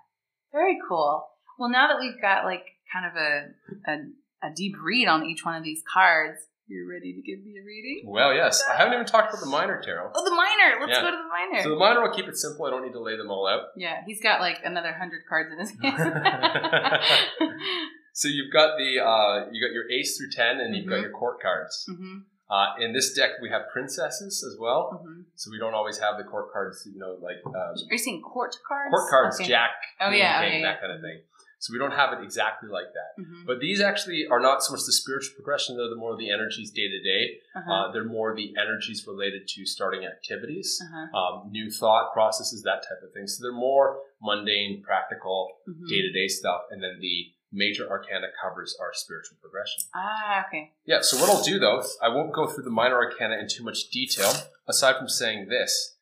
very 0.52 0.78
cool. 0.88 1.26
Well, 1.58 1.70
now 1.70 1.88
that 1.88 1.98
we've 1.98 2.20
got 2.20 2.44
like 2.44 2.64
kind 2.92 3.06
of 3.06 3.16
a, 3.16 3.90
a 3.90 4.12
a 4.42 4.52
deep 4.54 4.76
read 4.80 5.08
on 5.08 5.24
each 5.24 5.44
one 5.44 5.54
of 5.56 5.64
these 5.64 5.82
cards, 5.90 6.46
you're 6.68 6.88
ready 6.88 7.12
to 7.14 7.22
give 7.22 7.44
me 7.44 7.54
a 7.58 7.64
reading. 7.64 8.02
Well, 8.06 8.34
yes. 8.34 8.62
I 8.68 8.76
haven't 8.76 8.94
even 8.94 9.06
talked 9.06 9.32
about 9.32 9.40
the 9.40 9.50
minor 9.50 9.80
tarot. 9.82 10.10
Oh, 10.14 10.24
the 10.24 10.30
minor. 10.34 10.80
Let's 10.80 10.92
Yeah. 10.98 11.02
go 11.02 11.10
to 11.10 11.16
the 11.16 11.28
minor. 11.28 11.62
So 11.62 11.68
the 11.70 11.76
minor 11.76 12.02
will 12.02 12.14
keep 12.14 12.26
it 12.26 12.36
simple. 12.36 12.66
I 12.66 12.70
don't 12.70 12.82
need 12.84 12.92
to 12.92 13.00
lay 13.02 13.16
them 13.16 13.30
all 13.30 13.46
out. 13.46 13.68
yeah, 13.76 14.02
he's 14.06 14.20
got 14.22 14.40
like 14.40 14.58
another 14.64 14.92
hundred 14.92 15.22
cards 15.28 15.50
in 15.52 15.58
his 15.60 15.70
hand. 15.82 17.02
So 18.12 18.28
you've 18.28 18.52
got 18.52 18.78
the 18.78 18.98
uh, 19.04 19.50
you 19.52 19.60
got 19.60 19.72
your 19.74 19.90
ace 19.90 20.16
through 20.16 20.30
ten, 20.32 20.58
and 20.60 20.74
you've 20.74 20.86
got 20.88 20.98
Mhm. 21.00 21.02
your 21.02 21.10
court 21.12 21.40
cards. 21.40 21.84
hmm 21.86 22.18
Uh, 22.48 22.74
in 22.78 22.92
this 22.92 23.12
deck, 23.12 23.30
we 23.42 23.50
have 23.50 23.62
princesses 23.72 24.44
as 24.46 24.56
well. 24.58 25.02
hmm 25.04 25.22
So 25.34 25.50
we 25.50 25.58
don't 25.58 25.74
always 25.74 25.98
have 25.98 26.16
the 26.16 26.24
court 26.24 26.52
cards. 26.52 26.88
You 26.90 26.98
know, 26.98 27.18
like 27.20 27.44
um, 27.44 27.52
Are 27.54 27.74
you 27.90 27.98
saying 27.98 28.22
court 28.22 28.56
cards? 28.66 28.90
court 28.90 29.10
cards, 29.10 29.36
Okay. 29.40 29.48
jack, 29.48 29.70
Oh, 30.00 30.10
yeah, 30.10 30.40
king, 30.40 30.48
okay, 30.48 30.62
that 30.62 30.68
yeah. 30.76 30.80
kind 30.80 30.92
of 30.92 31.00
thing. 31.02 31.18
So 31.58 31.72
we 31.72 31.78
don't 31.78 31.92
have 31.92 32.12
it 32.12 32.22
exactly 32.22 32.68
like 32.68 32.92
that. 32.92 33.22
Mhm. 33.22 33.46
But 33.46 33.60
these 33.60 33.80
actually 33.80 34.26
are 34.30 34.40
not 34.40 34.62
so 34.62 34.72
much 34.72 34.84
the 34.84 34.92
spiritual 34.92 35.34
progression; 35.34 35.76
they're 35.76 35.88
the 35.88 35.96
more 35.96 36.16
the 36.16 36.30
energies 36.30 36.70
day 36.70 36.86
to 36.88 37.00
day. 37.02 37.40
Uh-huh. 37.56 37.72
Uh, 37.72 37.92
They're 37.92 38.04
more 38.04 38.34
the 38.36 38.54
energies 38.60 39.06
related 39.06 39.48
to 39.48 39.64
starting 39.64 40.04
activities, 40.04 40.78
Uh-huh. 40.84 41.16
um, 41.18 41.50
new 41.50 41.70
thought 41.70 42.12
processes, 42.12 42.62
that 42.62 42.82
type 42.82 43.02
of 43.02 43.12
thing. 43.14 43.26
So 43.26 43.42
they're 43.42 43.52
more 43.52 44.02
mundane, 44.20 44.82
practical, 44.82 45.58
day 45.88 46.02
to 46.02 46.12
day 46.12 46.28
stuff, 46.28 46.62
and 46.70 46.82
then 46.82 46.98
the 47.00 47.32
major 47.52 47.88
arcana 47.88 48.26
covers 48.42 48.76
our 48.80 48.92
spiritual 48.92 49.38
progression. 49.40 49.80
Ah, 49.94 50.44
okay. 50.46 50.72
Yeah, 50.84 51.00
so 51.00 51.16
what 51.16 51.30
I'll 51.30 51.42
do 51.42 51.58
though, 51.58 51.82
I 52.02 52.08
won't 52.08 52.32
go 52.34 52.46
through 52.46 52.64
the 52.64 52.70
minor 52.70 52.96
arcana 52.96 53.36
in 53.38 53.48
too 53.48 53.64
much 53.64 53.88
detail, 53.90 54.32
aside 54.68 54.96
from 54.98 55.08
saying 55.08 55.48
this 55.48 55.96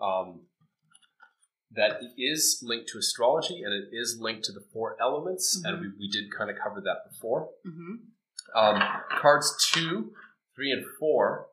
um, 0.00 0.46
that 1.72 2.02
it 2.02 2.20
is 2.20 2.60
linked 2.66 2.88
to 2.88 2.98
astrology 2.98 3.62
and 3.62 3.72
it 3.72 3.88
is 3.94 4.18
linked 4.20 4.44
to 4.44 4.52
the 4.52 4.64
four 4.72 4.96
elements, 5.00 5.62
and 5.64 5.80
we, 5.80 5.88
we 5.98 6.08
did 6.10 6.24
kind 6.36 6.50
of 6.50 6.56
cover 6.62 6.80
that 6.80 7.08
before. 7.10 7.48
hmm 7.64 7.94
Um, 8.54 8.82
cards 9.20 9.48
two, 9.72 10.12
three, 10.56 10.72
and 10.72 10.84
four, 10.98 11.46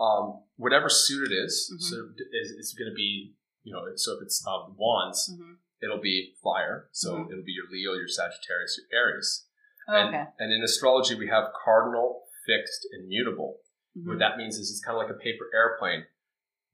um, 0.00 0.42
whatever 0.56 0.88
suit 0.88 1.30
it 1.30 1.34
is, 1.34 1.70
Mhm. 1.72 1.80
so 1.80 1.96
is, 2.40 2.50
it's 2.58 2.72
going 2.74 2.90
to 2.90 2.94
be, 2.94 3.34
you 3.62 3.72
know, 3.72 3.82
so 3.94 4.16
if 4.16 4.22
it's 4.22 4.44
um, 4.46 4.74
wands, 4.76 5.30
hmm 5.36 5.54
it'll 5.82 6.00
be 6.14 6.34
fire. 6.44 6.88
So 6.92 7.14
Mhm. 7.14 7.30
it'll 7.30 7.42
be 7.44 7.52
your 7.52 7.64
Leo, 7.70 7.94
your 7.94 8.06
Sagittarius, 8.08 8.78
your 8.78 9.00
Aries. 9.00 9.46
Oh, 9.88 9.94
And, 9.94 10.08
okay. 10.14 10.26
and 10.38 10.52
in 10.52 10.62
astrology, 10.62 11.14
we 11.14 11.28
have 11.28 11.52
cardinal, 11.64 12.24
fixed, 12.44 12.86
and 12.92 13.08
mutable. 13.08 13.62
What 13.94 14.18
that 14.18 14.36
means 14.36 14.58
is 14.58 14.70
it's 14.70 14.84
kind 14.84 14.94
of 14.96 15.02
like 15.02 15.10
a 15.10 15.18
paper 15.18 15.48
airplane. 15.54 16.04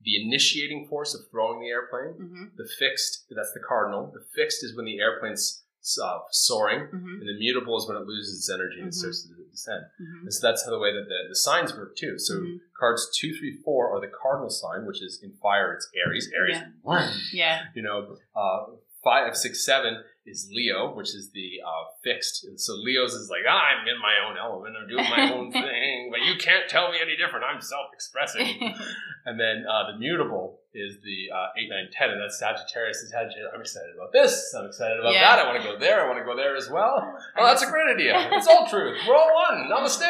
The 0.07 0.23
initiating 0.23 0.87
force 0.87 1.15
of 1.15 1.23
throwing 1.33 1.59
the 1.61 1.67
airplane, 1.69 2.15
Mhm. 2.15 2.57
the 2.57 2.69
fixed, 2.79 3.27
that's 3.29 3.53
the 3.53 3.61
cardinal. 3.61 4.13
The 4.15 4.25
fixed 4.37 4.63
is 4.65 4.75
when 4.77 4.87
the 4.87 5.01
airplane's 5.01 5.65
uh, 6.03 6.19
soaring, 6.33 6.81
Mhm. 6.89 7.21
and 7.21 7.29
the 7.29 7.39
mutable 7.39 7.77
is 7.79 7.87
when 7.87 7.97
it 7.97 8.07
loses 8.07 8.39
its 8.39 8.51
energy 8.51 8.81
and 8.81 8.91
Mhm. 8.91 8.95
starts 8.95 9.23
to 9.23 9.35
descend. 9.51 9.85
Mhm. 10.01 10.21
And 10.23 10.35
so 10.35 10.45
that's 10.47 10.65
how 10.65 10.71
the 10.73 10.81
way 10.81 10.93
that 10.93 11.07
the, 11.09 11.29
the 11.29 11.37
signs 11.37 11.75
work 11.77 11.95
too. 11.95 12.19
So 12.19 12.35
Mhm. 12.41 12.61
cards 12.77 13.09
two, 13.17 13.33
three, 13.37 13.61
four 13.63 13.91
are 13.95 14.01
the 14.01 14.09
cardinal 14.21 14.51
sign, 14.51 14.85
which 14.85 15.01
is 15.01 15.23
in 15.23 15.33
fire, 15.43 15.73
it's 15.75 15.89
Aries. 15.95 16.29
Aries, 16.35 16.57
Yeah. 16.57 17.13
Yeah. 17.33 17.63
you 17.75 17.83
know, 17.83 18.19
uh, 18.35 18.67
five, 19.07 19.37
six, 19.37 19.65
seven 19.65 20.03
is 20.27 20.51
Leo, 20.51 20.91
which 20.93 21.15
is 21.15 21.31
the 21.33 21.63
uh, 21.63 21.85
fixed. 22.03 22.43
And 22.45 22.59
so 22.61 22.73
Leo's 22.83 23.15
is 23.15 23.31
like, 23.31 23.47
ah, 23.49 23.55
I'm 23.71 23.87
in 23.87 23.95
my 24.03 24.15
own 24.27 24.35
element, 24.37 24.75
I'm 24.75 24.89
doing 24.91 25.07
my 25.09 25.31
own 25.33 25.53
thing, 25.65 26.11
but 26.11 26.27
you 26.27 26.35
can't 26.37 26.69
tell 26.69 26.91
me 26.91 26.99
any 27.01 27.15
different. 27.17 27.45
I'm 27.47 27.61
self-expressing. 27.63 28.75
and 29.27 29.39
then 29.39 29.63
uh, 29.71 29.93
the 29.93 29.99
mutable 29.99 30.59
is 30.75 30.97
the 31.07 31.31
uh, 31.31 31.55
eight, 31.57 31.71
nine, 31.71 31.87
ten, 31.95 32.11
and 32.11 32.21
that's 32.21 32.41
Sagittarius 32.43 32.99
and 33.03 33.11
Sagittarius. 33.15 33.53
I'm 33.55 33.61
excited 33.63 33.95
about 33.95 34.11
this. 34.13 34.53
I'm 34.59 34.67
excited 34.67 34.99
about 34.99 35.15
Yeah. 35.15 35.37
that. 35.37 35.47
I 35.47 35.49
want 35.49 35.63
to 35.63 35.69
go 35.71 35.79
there. 35.79 36.03
I 36.03 36.07
want 36.11 36.19
to 36.19 36.25
go 36.27 36.35
there 36.37 36.57
as 36.57 36.69
well. 36.69 36.99
Oh, 37.39 37.45
that's 37.47 37.63
a 37.63 37.71
great 37.71 37.95
idea. 37.95 38.17
It's 38.33 38.49
all 38.49 38.67
truth. 38.67 38.99
We're 39.07 39.15
all 39.15 39.31
one. 39.33 39.71
Namaste. 39.71 40.03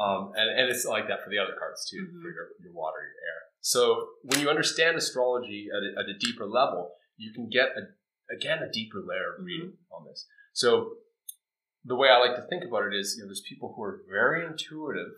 Um, 0.00 0.32
and, 0.34 0.48
and 0.58 0.66
it's 0.72 0.84
like 0.84 1.06
that 1.08 1.22
for 1.22 1.30
the 1.30 1.38
other 1.38 1.54
cards 1.58 1.86
too, 1.88 2.02
Mhm. 2.10 2.22
for 2.22 2.30
your, 2.32 2.46
your 2.64 2.72
water, 2.72 2.98
your 2.98 3.20
air. 3.22 3.40
So 3.62 4.08
when 4.24 4.40
you 4.40 4.50
understand 4.50 4.96
astrology 4.98 5.68
at 5.74 5.82
a, 5.82 6.02
at 6.02 6.10
a 6.14 6.18
deeper 6.18 6.44
level, 6.46 6.90
you 7.16 7.32
can 7.32 7.48
get 7.48 7.68
a, 7.76 8.34
again 8.34 8.58
a 8.62 8.70
deeper 8.70 8.98
layer 8.98 9.36
of 9.38 9.44
reading 9.44 9.74
on 9.90 10.04
this. 10.04 10.26
So 10.52 10.94
the 11.84 11.94
way 11.96 12.08
I 12.08 12.18
like 12.18 12.34
to 12.36 12.42
think 12.42 12.64
about 12.64 12.84
it 12.86 12.94
is, 12.94 13.14
you 13.16 13.22
know, 13.22 13.28
there's 13.28 13.40
people 13.40 13.72
who 13.74 13.82
are 13.84 14.02
very 14.10 14.44
intuitive, 14.44 15.12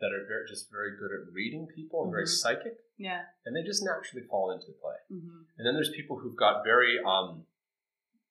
that 0.00 0.12
are 0.12 0.24
very, 0.26 0.48
just 0.48 0.70
very 0.70 0.92
good 0.96 1.10
at 1.12 1.30
reading 1.32 1.66
people 1.74 2.04
and 2.04 2.10
very 2.12 2.24
Mhm. 2.24 2.28
psychic, 2.40 2.78
yeah. 2.96 3.24
and 3.44 3.54
they 3.54 3.62
just 3.62 3.84
naturally 3.84 4.26
fall 4.26 4.50
into 4.52 4.66
the 4.66 4.72
play. 4.72 4.96
hmm 5.10 5.42
And 5.58 5.66
then 5.66 5.74
there's 5.74 5.90
people 5.90 6.18
who've 6.20 6.36
got 6.36 6.64
very 6.64 6.98
um, 7.04 7.46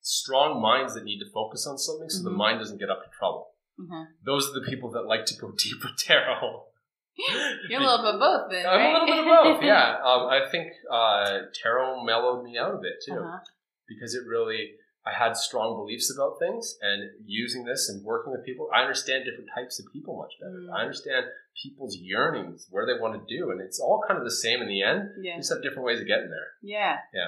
strong 0.02 0.62
minds 0.62 0.94
that 0.96 1.04
need 1.04 1.20
to 1.20 1.30
focus 1.30 1.68
on 1.68 1.78
something, 1.78 2.10
so 2.10 2.24
the 2.24 2.32
Mhm. 2.32 2.38
mind 2.38 2.60
doesn't 2.60 2.78
get 2.80 2.90
up 2.90 3.04
to 3.04 3.10
trouble. 3.12 3.54
hmm 3.78 4.04
Those 4.24 4.50
are 4.50 4.60
the 4.60 4.66
people 4.66 4.90
that 4.92 5.04
like 5.06 5.26
to 5.26 5.36
go 5.38 5.52
deep 5.58 5.84
with 5.84 5.98
tarot. 5.98 6.66
You're 7.70 7.82
a 7.82 7.84
little 7.86 8.06
bit 8.06 8.14
of 8.16 8.20
both, 8.20 8.52
then. 8.52 8.66
I'm 8.66 8.80
a 8.80 8.92
little 8.94 9.08
bit 9.08 9.20
of 9.20 9.26
both, 9.26 9.64
yeah. 9.72 9.98
Um, 10.04 10.28
I 10.28 10.42
think 10.52 10.68
uh, 10.92 11.40
tarot 11.62 12.04
mellowed 12.04 12.44
me 12.44 12.58
out 12.58 12.74
a 12.76 12.78
bit 12.78 13.04
too, 13.06 13.14
Uh-huh. 13.14 13.40
because 13.88 14.14
it 14.16 14.24
really, 14.28 14.72
I 15.06 15.12
had 15.14 15.36
strong 15.36 15.76
beliefs 15.76 16.14
about 16.14 16.40
things, 16.40 16.78
and 16.82 17.10
using 17.26 17.66
this 17.66 17.90
and 17.90 18.04
working 18.06 18.32
with 18.32 18.46
people, 18.46 18.70
I 18.74 18.82
understand 18.82 19.26
different 19.26 19.50
types 19.54 19.80
of 19.80 19.86
people 19.92 20.18
much 20.18 20.34
better. 20.40 20.62
Mm. 20.62 20.74
I 20.76 20.82
understand 20.82 21.26
people's 21.62 21.98
yearnings, 21.98 22.68
where 22.70 22.86
they 22.86 22.94
want 23.00 23.14
to 23.20 23.38
do, 23.38 23.52
and 23.52 23.60
it's 23.60 23.80
all 23.80 24.02
kind 24.08 24.18
of 24.18 24.24
the 24.24 24.32
same 24.32 24.62
in 24.62 24.68
the 24.68 24.82
end. 24.82 25.10
Yeah. 25.22 25.34
You 25.34 25.40
just 25.40 25.52
have 25.52 25.62
different 25.62 25.84
ways 25.86 26.00
of 26.00 26.08
getting 26.08 26.30
there. 26.30 26.48
Yeah. 26.62 26.98
Yeah. 27.14 27.28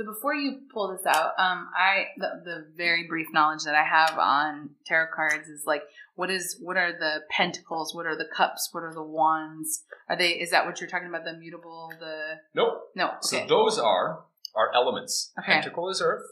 So 0.00 0.06
before 0.06 0.34
you 0.34 0.60
pull 0.72 0.96
this 0.96 1.04
out, 1.04 1.32
um, 1.38 1.68
I 1.76 2.06
the, 2.16 2.40
the 2.42 2.66
very 2.74 3.06
brief 3.06 3.26
knowledge 3.34 3.64
that 3.64 3.74
I 3.74 3.84
have 3.84 4.18
on 4.18 4.70
tarot 4.86 5.08
cards 5.14 5.46
is 5.46 5.64
like, 5.66 5.82
what 6.14 6.30
is 6.30 6.56
what 6.58 6.78
are 6.78 6.90
the 6.92 7.20
pentacles? 7.28 7.94
What 7.94 8.06
are 8.06 8.16
the 8.16 8.24
cups? 8.34 8.70
What 8.72 8.82
are 8.82 8.94
the 8.94 9.02
wands? 9.02 9.84
Are 10.08 10.16
they? 10.16 10.30
Is 10.30 10.52
that 10.52 10.64
what 10.64 10.80
you're 10.80 10.88
talking 10.88 11.08
about? 11.08 11.24
The 11.24 11.34
mutable? 11.34 11.92
The 12.00 12.36
Nope. 12.54 12.92
no. 12.96 13.10
So 13.20 13.44
those 13.46 13.78
are 13.78 14.24
our 14.56 14.74
elements. 14.74 15.32
Okay. 15.38 15.52
Pentacle 15.52 15.90
is 15.90 16.00
earth. 16.00 16.24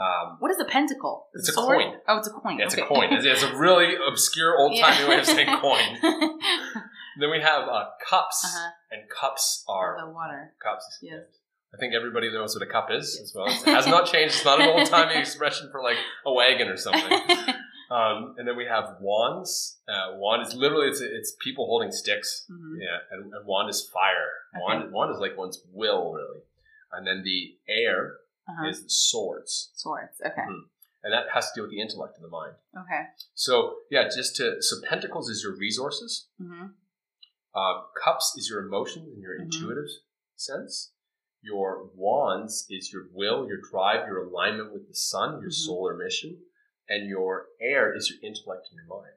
Um, 0.00 0.36
what 0.38 0.50
is 0.50 0.58
a 0.58 0.64
pentacle? 0.64 1.26
It's 1.34 1.50
a 1.50 1.52
sword? 1.52 1.76
coin. 1.76 1.94
Oh, 2.08 2.16
it's 2.16 2.28
a 2.28 2.30
coin. 2.30 2.60
it's 2.62 2.74
okay. 2.74 2.82
a 2.82 2.86
coin. 2.86 3.12
It's, 3.12 3.26
it's 3.26 3.42
a 3.42 3.54
really 3.56 3.94
obscure 4.08 4.56
old 4.58 4.78
timey 4.80 5.06
way 5.06 5.18
of 5.18 5.26
saying 5.26 5.48
coin. 5.58 5.98
coin. 6.00 6.38
Then 7.18 7.30
we 7.30 7.40
have 7.40 7.66
uh, 7.66 7.84
cups, 8.10 8.44
uh-huh. 8.44 8.70
and 8.90 9.02
cups 9.08 9.64
are 9.66 9.96
The 9.98 10.12
water. 10.12 10.52
cups. 10.62 10.98
Yes. 11.00 11.24
I 11.76 11.78
think 11.78 11.94
everybody 11.94 12.32
knows 12.32 12.54
what 12.56 12.66
a 12.66 12.70
cup 12.72 12.88
is 12.90 13.20
as 13.22 13.34
well. 13.34 13.46
It 13.48 13.66
has 13.66 13.86
not 13.86 14.06
changed. 14.06 14.36
It's 14.36 14.44
not 14.46 14.60
an 14.62 14.68
old 14.68 14.86
timey 14.88 15.18
expression 15.24 15.68
for 15.70 15.82
like 15.82 15.98
a 16.24 16.32
wagon 16.32 16.68
or 16.68 16.76
something. 16.76 17.18
Um, 17.88 18.34
and 18.36 18.48
then 18.48 18.56
we 18.56 18.64
have 18.64 18.96
wands. 19.00 19.78
Uh, 19.88 20.16
wand 20.16 20.44
is 20.44 20.54
literally 20.54 20.88
it's 20.88 21.00
it's 21.00 21.36
people 21.40 21.66
holding 21.66 21.92
sticks. 21.92 22.44
Mhm. 22.50 22.78
Yeah, 22.80 22.98
and, 23.12 23.32
and 23.32 23.46
wand 23.46 23.70
is 23.70 23.88
fire. 23.94 24.28
Wand 24.60 24.90
wand 24.90 25.14
is 25.14 25.20
like 25.20 25.36
one's 25.38 25.62
will 25.72 26.12
really. 26.12 26.40
And 26.90 27.06
then 27.06 27.22
the 27.22 27.54
air 27.68 28.16
Uh-huh. 28.48 28.68
is 28.70 28.82
swords, 28.88 29.70
Swords. 29.76 30.20
Okay. 30.20 30.42
Mhm. 30.50 30.62
and 31.04 31.12
that 31.12 31.26
has 31.32 31.44
to 31.46 31.52
do 31.54 31.62
with 31.62 31.70
the 31.70 31.80
intellect 31.80 32.16
and 32.16 32.24
the 32.24 32.28
mind. 32.40 32.54
Okay. 32.76 33.02
So 33.34 33.76
yeah, 33.88 34.08
just 34.08 34.34
to 34.38 34.60
so 34.60 34.80
pentacles 34.82 35.28
is 35.30 35.44
your 35.44 35.54
resources. 35.56 36.26
hmm 36.42 36.66
Uh, 37.54 37.82
cups 38.04 38.34
is 38.36 38.48
your 38.50 38.66
emotions 38.66 39.06
and 39.12 39.22
your 39.22 39.38
Mhm. 39.38 39.44
intuitive 39.44 39.90
sense. 40.34 40.90
Your 41.46 41.88
wands 41.94 42.66
is 42.68 42.92
your 42.92 43.04
will, 43.12 43.46
your 43.46 43.58
drive, 43.70 44.08
your 44.08 44.24
alignment 44.26 44.72
with 44.72 44.88
the 44.88 44.94
sun, 44.96 45.40
your 45.40 45.50
Mhm. 45.50 45.54
solar 45.66 45.94
mission, 45.94 46.42
and 46.88 47.08
your 47.08 47.46
air 47.60 47.94
is 47.94 48.10
your 48.10 48.18
intellect 48.28 48.66
and 48.70 48.76
your 48.78 48.86
mind. 48.86 49.14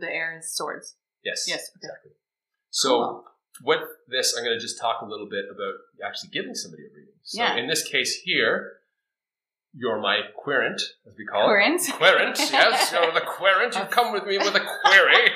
The 0.00 0.10
air 0.10 0.38
is 0.38 0.50
swords. 0.54 0.96
Yes, 1.22 1.44
Yes, 1.46 1.68
okay. 1.76 1.86
exactly. 1.88 2.12
So 2.70 2.88
Cool. 2.88 3.24
with 3.62 3.88
this, 4.08 4.34
I'm 4.36 4.42
going 4.44 4.56
to 4.56 4.60
just 4.60 4.80
talk 4.80 5.02
a 5.02 5.04
little 5.04 5.28
bit 5.28 5.44
about 5.50 5.74
actually 6.02 6.30
giving 6.30 6.54
somebody 6.54 6.84
a 6.86 6.88
reading. 6.94 7.14
So 7.22 7.42
Yeah. 7.42 7.56
in 7.56 7.66
this 7.66 7.82
case 7.86 8.22
here, 8.22 8.80
you're 9.74 9.98
my 9.98 10.30
querent, 10.34 10.80
as 11.06 11.14
we 11.18 11.26
call 11.26 11.44
Querent. 11.46 11.86
it. 11.86 11.92
Querent, 11.94 12.36
Querent. 12.36 12.52
yes, 12.52 12.90
you're 12.92 13.12
the 13.12 13.20
querent. 13.20 13.74
You've 13.76 13.90
come 13.98 14.12
with 14.14 14.24
me 14.24 14.38
with 14.38 14.54
a 14.56 14.60
query. 14.60 15.30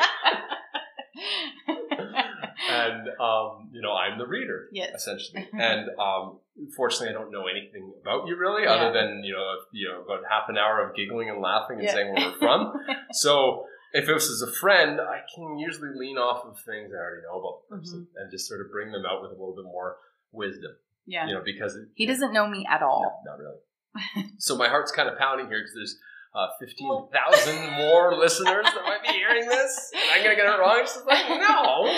and 2.71 3.10
um, 3.21 3.69
you 3.73 3.83
know 3.83 3.93
I'm 3.93 4.19
the 4.19 4.27
reader 4.27 4.69
Yes. 4.73 4.95
essentially. 4.95 5.47
And 5.53 5.91
um, 5.99 6.39
fortunately, 6.77 7.11
I 7.15 7.19
don't 7.19 7.31
know 7.31 7.47
anything 7.47 7.93
about 8.01 8.27
you 8.27 8.37
really, 8.37 8.63
Yeah. 8.65 8.75
other 8.75 8.93
than 8.93 9.23
you 9.25 9.35
know 9.35 9.45
you 9.73 9.89
know 9.89 10.03
about 10.03 10.23
half 10.29 10.49
an 10.49 10.57
hour 10.57 10.87
of 10.87 10.97
giggling 10.97 11.29
and 11.29 11.41
laughing 11.41 11.77
and 11.79 11.85
Yeah. 11.85 11.93
saying 11.93 12.15
where 12.15 12.31
we're 12.31 12.39
from. 12.39 12.73
so 13.13 13.67
if 13.93 14.09
it 14.09 14.13
was 14.15 14.31
as 14.31 14.43
a 14.43 14.53
friend, 14.53 15.01
I 15.01 15.21
can 15.35 15.59
usually 15.59 15.91
lean 15.95 16.17
off 16.17 16.45
of 16.47 16.57
things 16.65 16.93
I 16.95 16.97
already 16.97 17.23
know 17.23 17.41
about 17.41 17.57
the 17.69 17.77
person 17.77 18.01
mm-hmm. 18.01 18.17
and 18.23 18.31
just 18.31 18.47
sort 18.49 18.61
of 18.61 18.71
bring 18.71 18.93
them 18.93 19.05
out 19.05 19.21
with 19.23 19.33
a 19.33 19.35
little 19.35 19.55
bit 19.55 19.65
more 19.65 19.97
wisdom. 20.33 20.73
Yeah. 21.07 21.27
You 21.27 21.35
know, 21.35 21.43
because 21.45 21.75
it, 21.75 21.89
he 21.95 22.07
doesn't 22.07 22.33
know 22.33 22.47
me 22.47 22.67
at 22.71 22.83
all. 22.83 23.23
No, 23.27 23.33
not 23.33 23.39
really. 23.39 24.31
so 24.39 24.57
my 24.57 24.69
heart's 24.69 24.93
kind 24.93 25.09
of 25.09 25.19
pounding 25.19 25.49
here 25.49 25.59
because 25.59 25.75
there's 25.75 25.99
uh, 26.35 26.47
15,000 26.61 27.73
more 27.77 28.17
listeners 28.17 28.65
that 28.65 28.85
might 28.85 29.03
be 29.03 29.09
hearing 29.09 29.47
this. 29.47 29.93
And 29.95 30.11
I'm 30.13 30.25
going 30.25 30.37
to 30.37 30.43
get 30.43 30.53
it 30.53 30.59
wrong. 30.59 30.81
She's 30.83 31.03
like, 31.07 31.29
no, 31.29 31.91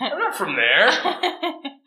I'm 0.00 0.18
not 0.18 0.34
from 0.36 0.56
there. 0.56 0.90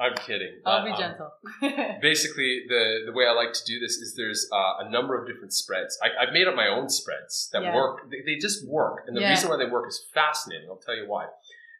I'm 0.00 0.14
kidding. 0.14 0.58
I'll 0.66 0.84
be 0.84 0.90
um, 0.90 0.98
gentle. 0.98 1.30
basically, 2.02 2.62
the 2.66 3.02
the 3.06 3.12
way 3.12 3.26
I 3.26 3.32
like 3.32 3.52
to 3.52 3.64
do 3.64 3.78
this 3.78 3.92
is 3.98 4.14
there's 4.16 4.48
uh, 4.52 4.84
a 4.86 4.90
number 4.90 5.20
of 5.20 5.28
different 5.28 5.52
spreads. 5.52 5.96
I, 6.02 6.24
have 6.24 6.32
made 6.32 6.48
up 6.48 6.56
my 6.56 6.66
own 6.66 6.88
spreads 6.88 7.50
that 7.52 7.62
yeah. 7.62 7.74
work. 7.74 8.10
They, 8.10 8.22
they, 8.26 8.38
just 8.38 8.66
work, 8.66 9.04
and 9.06 9.16
the 9.16 9.20
yeah. 9.20 9.30
reason 9.30 9.48
why 9.48 9.58
they 9.58 9.70
work 9.70 9.86
is 9.86 10.02
fascinating. 10.12 10.66
I'll 10.68 10.82
tell 10.84 10.96
you 10.96 11.04
why 11.06 11.26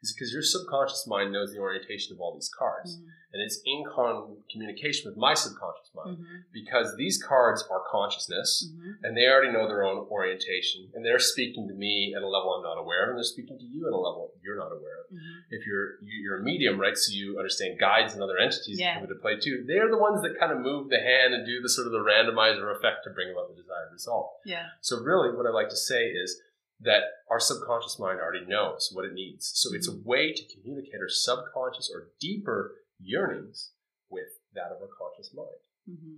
is 0.02 0.12
because 0.12 0.32
your 0.32 0.42
subconscious 0.42 1.06
mind 1.06 1.32
knows 1.32 1.52
the 1.52 1.60
orientation 1.60 2.12
of 2.12 2.20
all 2.20 2.34
these 2.34 2.50
cards. 2.58 2.96
Mm-hmm. 2.96 3.08
And 3.32 3.40
it's 3.40 3.60
in 3.64 3.84
con- 3.88 4.36
communication 4.50 5.08
with 5.08 5.16
my 5.16 5.32
subconscious 5.32 5.88
mind 5.94 6.18
mm-hmm. 6.18 6.36
because 6.52 6.94
these 6.98 7.22
cards 7.22 7.64
are 7.70 7.80
consciousness 7.90 8.68
mm-hmm. 8.68 9.04
and 9.04 9.16
they 9.16 9.24
already 9.24 9.50
know 9.50 9.66
their 9.66 9.84
own 9.84 10.04
orientation 10.10 10.90
and 10.92 11.04
they're 11.04 11.18
speaking 11.18 11.66
to 11.68 11.74
me 11.74 12.12
at 12.14 12.22
a 12.22 12.28
level 12.28 12.52
I'm 12.52 12.62
not 12.62 12.76
aware 12.76 13.04
of 13.04 13.08
and 13.10 13.16
they're 13.16 13.24
speaking 13.24 13.58
to 13.58 13.64
you 13.64 13.86
at 13.86 13.94
a 13.94 13.96
level 13.96 14.32
you're 14.42 14.58
not 14.58 14.68
aware 14.68 15.00
of. 15.00 15.16
Mm-hmm. 15.16 15.54
If 15.54 15.66
you're 15.66 16.02
you're 16.02 16.40
a 16.40 16.42
medium, 16.42 16.78
right, 16.78 16.96
so 16.96 17.12
you 17.12 17.38
understand 17.38 17.78
guides 17.78 18.12
and 18.12 18.22
other 18.22 18.36
entities 18.36 18.78
yeah. 18.78 18.94
that 18.94 18.94
come 19.00 19.08
into 19.08 19.22
play 19.22 19.38
too, 19.40 19.64
they're 19.66 19.88
the 19.88 19.98
ones 19.98 20.20
that 20.22 20.38
kind 20.38 20.52
of 20.52 20.60
move 20.60 20.90
the 20.90 21.00
hand 21.00 21.32
and 21.32 21.46
do 21.46 21.62
the 21.62 21.70
sort 21.70 21.86
of 21.86 21.92
the 21.92 22.04
randomizer 22.04 22.74
effect 22.76 23.04
to 23.04 23.10
bring 23.10 23.30
about 23.30 23.48
the 23.48 23.62
desired 23.62 23.92
result. 23.92 24.28
Yeah. 24.44 24.66
So 24.82 25.00
really 25.00 25.32
what 25.32 25.46
I 25.46 25.50
like 25.50 25.70
to 25.70 25.76
say 25.76 26.10
is 26.10 26.36
that 26.84 27.02
our 27.30 27.40
subconscious 27.40 27.98
mind 27.98 28.20
already 28.20 28.44
knows 28.46 28.90
what 28.92 29.04
it 29.04 29.12
needs. 29.14 29.50
So 29.54 29.74
it's 29.74 29.88
a 29.88 29.92
mm-hmm. 29.92 30.08
way 30.08 30.32
to 30.32 30.42
communicate 30.54 31.00
our 31.00 31.08
subconscious 31.08 31.90
or 31.94 32.08
deeper 32.20 32.74
yearnings 33.00 33.70
with 34.10 34.28
that 34.54 34.66
of 34.66 34.82
our 34.82 34.88
conscious 34.98 35.32
mind. 35.34 35.48
Mm-hmm. 35.88 36.14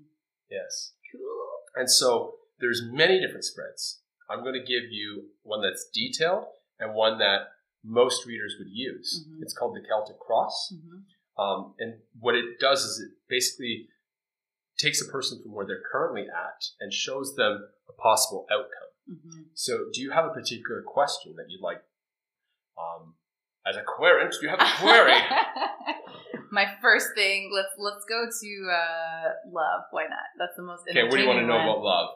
Yes. 0.51 0.93
Cool. 1.13 1.51
And 1.77 1.91
so 1.91 2.35
there's 2.61 2.83
many 2.91 3.21
different 3.21 3.45
spreads. 3.45 4.01
I'm 4.31 4.43
going 4.43 4.55
to 4.55 4.61
give 4.61 4.91
you 4.91 5.25
one 5.43 5.63
that's 5.63 5.89
detailed 5.93 6.47
and 6.79 6.95
one 6.95 7.19
that 7.19 7.49
most 7.85 8.27
readers 8.27 8.57
would 8.59 8.71
use. 8.71 9.25
Mm-hmm. 9.27 9.43
It's 9.43 9.55
called 9.55 9.77
the 9.77 9.87
Celtic 9.87 10.19
Cross. 10.19 10.73
Mm-hmm. 10.75 11.43
Um, 11.43 11.75
and 11.79 11.95
what 12.19 12.35
it 12.35 12.59
does 12.61 12.85
is 12.85 13.01
it 13.01 13.11
basically 13.29 13.89
takes 14.79 15.03
a 15.03 15.11
person 15.11 15.41
from 15.43 15.53
where 15.53 15.67
they're 15.67 15.83
currently 15.91 16.23
at 16.23 16.65
and 16.81 16.93
shows 16.93 17.35
them 17.35 17.69
a 17.89 17.93
possible 18.01 18.47
outcome. 18.51 18.94
Mm-hmm. 19.11 19.53
So, 19.55 19.87
do 19.93 20.01
you 20.01 20.11
have 20.13 20.25
a 20.25 20.31
particular 20.31 20.83
question 20.83 21.35
that 21.37 21.47
you'd 21.49 21.61
like? 21.61 21.83
Um, 22.79 23.15
as 23.67 23.77
a 23.77 23.83
querent, 23.83 24.33
do 24.33 24.47
you 24.47 24.49
have 24.49 24.61
a 24.61 24.71
query? 24.81 25.15
My 26.51 26.67
first 26.81 27.09
thing, 27.15 27.51
let's 27.53 27.75
let's 27.79 28.05
go 28.09 28.27
to 28.27 28.71
uh, 28.71 29.29
love. 29.51 29.83
Why 29.91 30.05
not? 30.05 30.31
That's 30.39 30.57
the 30.57 30.63
most. 30.63 30.87
Interesting. 30.87 31.05
Okay, 31.05 31.11
what 31.11 31.17
do 31.17 31.23
you 31.23 31.29
want 31.29 31.41
to 31.41 31.47
know 31.47 31.57
one. 31.57 31.69
about 31.69 31.83
love? 31.83 32.09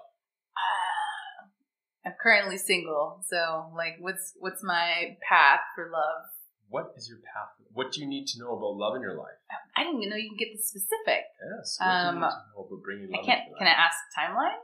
Uh, 0.54 2.08
I'm 2.08 2.14
currently 2.22 2.56
single, 2.56 3.24
so 3.26 3.72
like, 3.74 3.96
what's 3.98 4.32
what's 4.38 4.62
my 4.62 5.16
path 5.28 5.60
for 5.74 5.90
love? 5.92 6.30
What 6.68 6.92
is 6.96 7.08
your 7.08 7.18
path? 7.18 7.48
What 7.72 7.92
do 7.92 8.00
you 8.00 8.06
need 8.06 8.26
to 8.28 8.38
know 8.38 8.56
about 8.56 8.76
love 8.76 8.94
in 8.96 9.02
your 9.02 9.16
life? 9.16 9.40
I 9.76 9.84
didn't 9.84 10.02
even 10.02 10.10
know 10.10 10.16
you 10.16 10.28
can 10.28 10.38
get 10.38 10.52
this 10.54 10.68
specific. 10.68 11.24
Yes. 11.40 11.76
What 11.80 11.88
um, 11.88 12.14
do 12.14 12.20
you 12.20 12.20
need 12.20 12.30
to 12.30 12.44
know 12.52 12.60
about 12.66 12.82
bringing 12.84 13.10
love? 13.10 13.20
I 13.22 13.26
can't. 13.26 13.42
Can 13.58 13.66
I 13.66 13.76
ask 13.76 13.96
timeline? 14.12 14.60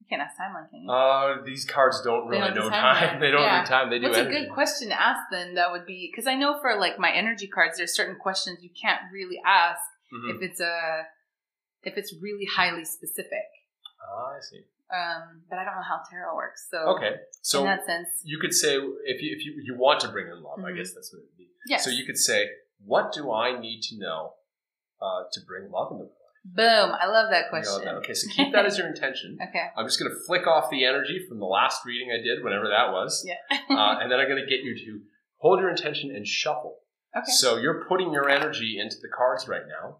You 0.00 0.06
can't 0.08 0.22
ask 0.22 0.36
timeline, 0.38 0.70
can 0.70 0.82
you? 0.82 0.90
Uh, 0.90 1.42
these 1.44 1.64
cards 1.64 2.00
don't 2.02 2.28
really 2.28 2.54
know 2.54 2.68
time. 2.68 3.20
they 3.20 3.30
don't 3.30 3.42
yeah. 3.42 3.60
know 3.60 3.66
time. 3.66 3.90
They 3.90 3.98
do. 3.98 4.12
Energy. 4.12 4.20
a 4.20 4.40
good 4.40 4.52
question 4.52 4.88
to 4.88 5.00
ask 5.00 5.20
then? 5.30 5.54
That 5.54 5.72
would 5.72 5.86
be 5.86 6.08
because 6.12 6.28
I 6.28 6.34
know 6.34 6.58
for 6.60 6.76
like 6.78 6.98
my 6.98 7.10
energy 7.10 7.48
cards, 7.48 7.78
there's 7.78 7.94
certain 7.94 8.16
questions 8.16 8.58
you 8.62 8.70
can't 8.80 9.00
really 9.12 9.40
ask 9.44 9.80
mm-hmm. 10.14 10.36
if 10.36 10.50
it's 10.50 10.60
a 10.60 11.02
if 11.82 11.96
it's 11.96 12.14
really 12.20 12.46
highly 12.46 12.84
specific. 12.84 13.48
Ah, 14.02 14.36
I 14.36 14.40
see. 14.40 14.62
Um, 14.92 15.42
but 15.50 15.58
I 15.58 15.64
don't 15.64 15.74
know 15.74 15.82
how 15.82 16.00
tarot 16.08 16.36
works. 16.36 16.68
So 16.70 16.78
okay, 16.96 17.16
so 17.42 17.60
in 17.60 17.66
that 17.66 17.86
sense, 17.86 18.08
you 18.22 18.38
could 18.38 18.54
say 18.54 18.76
if 18.76 19.20
you 19.20 19.36
if 19.36 19.44
you, 19.44 19.60
you 19.64 19.76
want 19.76 20.00
to 20.00 20.08
bring 20.08 20.28
in 20.28 20.42
love, 20.42 20.58
mm-hmm. 20.58 20.66
I 20.66 20.72
guess 20.72 20.92
that's 20.94 21.12
what 21.12 21.20
it 21.20 21.26
would 21.30 21.38
be. 21.38 21.48
Yes. 21.66 21.84
So 21.84 21.90
you 21.90 22.04
could 22.04 22.18
say, 22.18 22.46
what 22.84 23.12
do 23.12 23.32
I 23.32 23.58
need 23.58 23.80
to 23.90 23.98
know 23.98 24.34
uh, 25.02 25.24
to 25.32 25.40
bring 25.40 25.70
love 25.70 25.90
into 25.90 26.04
Boom. 26.54 26.92
I 27.00 27.06
love 27.06 27.30
that 27.30 27.50
question. 27.50 27.84
That. 27.84 27.94
Okay, 27.96 28.14
so 28.14 28.28
keep 28.34 28.52
that 28.52 28.66
as 28.66 28.78
your 28.78 28.86
intention. 28.86 29.36
okay. 29.48 29.66
I'm 29.76 29.86
just 29.86 29.98
going 29.98 30.10
to 30.10 30.16
flick 30.26 30.46
off 30.46 30.70
the 30.70 30.84
energy 30.84 31.24
from 31.28 31.38
the 31.38 31.46
last 31.46 31.84
reading 31.84 32.08
I 32.12 32.22
did, 32.22 32.44
whenever 32.44 32.68
that 32.68 32.92
was. 32.92 33.26
Yeah. 33.26 33.34
uh, 33.50 33.98
and 34.00 34.10
then 34.10 34.20
I'm 34.20 34.28
going 34.28 34.42
to 34.42 34.48
get 34.48 34.60
you 34.62 34.74
to 34.74 35.00
hold 35.38 35.60
your 35.60 35.70
intention 35.70 36.14
and 36.14 36.26
shuffle. 36.26 36.76
Okay. 37.16 37.32
So 37.32 37.56
you're 37.56 37.84
putting 37.88 38.12
your 38.12 38.28
energy 38.28 38.78
into 38.78 38.96
the 39.00 39.08
cards 39.08 39.48
right 39.48 39.62
now, 39.66 39.96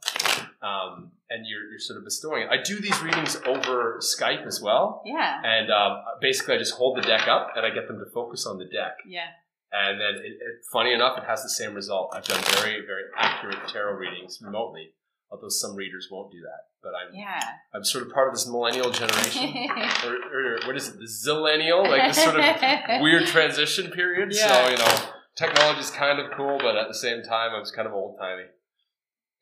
um, 0.67 1.13
and 1.31 1.47
you're, 1.47 1.69
you're 1.71 1.79
sort 1.79 1.99
of 1.99 2.05
bestowing 2.05 2.43
it. 2.43 2.49
I 2.51 2.63
do 2.63 2.79
these 2.79 3.01
readings 3.03 3.37
over 3.47 3.99
Skype 4.01 4.47
as 4.47 4.61
well. 4.61 5.03
Yeah. 5.05 5.41
And 5.43 5.71
um, 5.71 6.03
basically, 6.21 6.55
I 6.55 6.59
just 6.59 6.75
hold 6.75 6.99
the 6.99 7.03
deck 7.03 7.27
up 7.27 7.53
and 7.57 7.65
I 7.65 7.71
get 7.71 7.89
them 7.89 7.99
to 7.99 8.07
focus 8.13 8.47
on 8.47 8.59
the 8.59 8.67
deck. 8.67 8.99
Yeah. 9.09 9.29
And 9.73 9.99
then, 10.01 10.25
it, 10.25 10.33
it, 10.33 10.65
funny 10.71 10.93
enough, 10.93 11.19
it 11.19 11.25
has 11.25 11.43
the 11.43 11.49
same 11.49 11.75
result. 11.75 12.15
I've 12.15 12.25
done 12.25 12.43
very, 12.61 12.85
very 12.87 13.05
accurate 13.17 13.67
tarot 13.69 13.95
readings 13.95 14.39
remotely 14.43 14.93
although 15.31 15.49
some 15.49 15.77
readers 15.77 16.09
won't 16.11 16.31
do 16.31 16.41
that. 16.41 16.71
But 16.83 16.93
I'm 16.95 17.15
yeah. 17.15 17.41
I'm 17.75 17.85
sort 17.85 18.07
of 18.07 18.13
part 18.13 18.29
of 18.29 18.35
this 18.35 18.47
millennial 18.47 18.91
generation, 18.91 19.69
or, 20.05 20.15
or, 20.15 20.59
what 20.67 20.77
is 20.77 20.89
it, 20.89 20.99
the 20.99 21.07
zillennial, 21.07 21.89
like 21.89 22.15
this 22.15 22.23
sort 22.23 22.37
of 22.37 22.45
weird 23.03 23.27
transition 23.27 23.91
period. 23.91 24.33
Yeah. 24.33 24.47
So 24.49 24.71
you 24.71 24.79
know, 24.79 25.09
technology 25.37 25.81
is 25.81 25.91
kind 25.91 26.21
of 26.21 26.31
cool, 26.37 26.59
but 26.59 26.77
at 26.77 26.89
the 26.89 26.95
same 26.95 27.23
time, 27.23 27.53
I 27.55 27.59
was 27.59 27.71
kind 27.71 27.89
of 27.89 27.95
old 27.95 28.19
timey. 28.21 28.45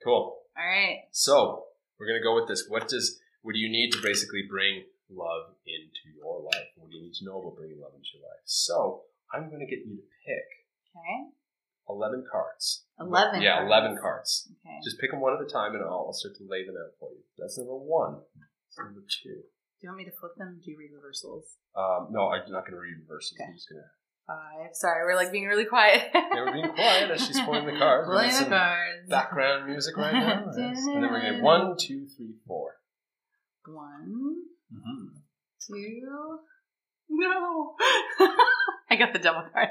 Cool. 0.02 0.38
All 0.56 0.66
right. 0.66 1.02
So 1.10 1.64
we're 1.98 2.06
gonna 2.06 2.22
go 2.22 2.34
with 2.34 2.48
this. 2.48 2.64
What 2.68 2.88
does 2.88 3.20
what 3.42 3.52
do 3.52 3.58
you 3.58 3.68
need 3.68 3.92
to 3.92 4.00
basically 4.00 4.42
bring 4.48 4.84
love 5.10 5.52
into 5.66 6.16
your 6.16 6.40
life? 6.40 6.72
What 6.76 6.90
do 6.90 6.96
you 6.96 7.02
need 7.04 7.14
to 7.20 7.24
know 7.24 7.40
about 7.40 7.56
bringing 7.56 7.80
love 7.80 7.92
into 7.92 8.08
your 8.16 8.24
life? 8.24 8.40
So 8.44 9.02
I'm 9.32 9.48
going 9.50 9.60
to 9.60 9.68
get 9.68 9.84
you 9.84 9.96
to 9.98 10.08
pick. 10.24 10.48
Okay. 10.96 11.18
11 11.88 12.24
cards. 12.30 12.84
11 12.98 13.42
Yeah, 13.42 13.56
cards. 13.56 13.66
11 13.66 13.98
cards. 14.00 14.48
Okay. 14.64 14.78
Just 14.82 15.00
pick 15.00 15.10
them 15.10 15.20
one 15.20 15.34
at 15.34 15.42
a 15.42 15.50
time 15.50 15.74
and 15.74 15.84
I'll 15.84 16.12
start 16.12 16.36
to 16.36 16.44
lay 16.48 16.64
them 16.64 16.76
out 16.78 16.92
for 16.98 17.10
you. 17.12 17.22
That's 17.38 17.58
number 17.58 17.76
one. 17.76 18.20
That's 18.34 18.78
number 18.78 19.04
two. 19.22 19.34
Do 19.34 19.80
you 19.82 19.88
want 19.90 19.98
me 19.98 20.04
to 20.04 20.16
flip 20.16 20.32
them? 20.36 20.60
Do 20.64 20.70
you 20.70 20.78
read 20.78 20.90
reversals? 20.94 21.56
Um, 21.76 22.08
no, 22.10 22.28
I'm 22.32 22.50
not 22.50 22.64
going 22.64 22.72
to 22.72 22.80
read 22.80 22.96
reversals. 23.04 23.36
Okay. 23.38 23.48
I'm 23.48 23.54
just 23.54 23.68
going 23.68 23.82
to. 23.82 23.88
Five. 24.26 24.70
Sorry, 24.72 25.04
we're 25.04 25.16
like 25.16 25.30
being 25.30 25.44
really 25.44 25.66
quiet. 25.66 26.08
yeah, 26.14 26.24
we're 26.32 26.52
being 26.54 26.72
quiet 26.72 27.10
as 27.10 27.26
she's 27.26 27.38
pulling 27.42 27.66
the 27.66 27.72
cards. 27.78 28.08
Pulling 28.08 28.32
the 28.32 28.56
cards. 28.56 29.10
Background 29.10 29.68
music 29.68 29.94
right 29.98 30.14
now. 30.14 30.44
and 30.56 30.76
then 30.76 31.02
we're 31.02 31.20
going 31.20 31.34
to 31.34 31.42
one, 31.42 31.76
two, 31.78 32.06
three, 32.16 32.32
four. 32.46 32.76
One, 33.66 34.36
mm-hmm. 34.72 35.18
two. 35.68 36.38
No, 37.10 37.74
I 38.90 38.96
got 38.96 39.12
the 39.12 39.18
double 39.18 39.44
card. 39.52 39.68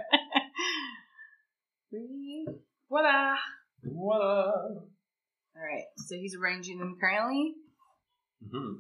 Three. 1.93 2.47
Voila. 2.89 3.35
Voila. 3.83 4.51
All 4.51 5.61
right. 5.61 5.83
So 5.97 6.15
he's 6.15 6.35
arranging 6.35 6.79
them 6.79 6.97
currently. 6.99 7.53
Mm-hmm. 8.43 8.79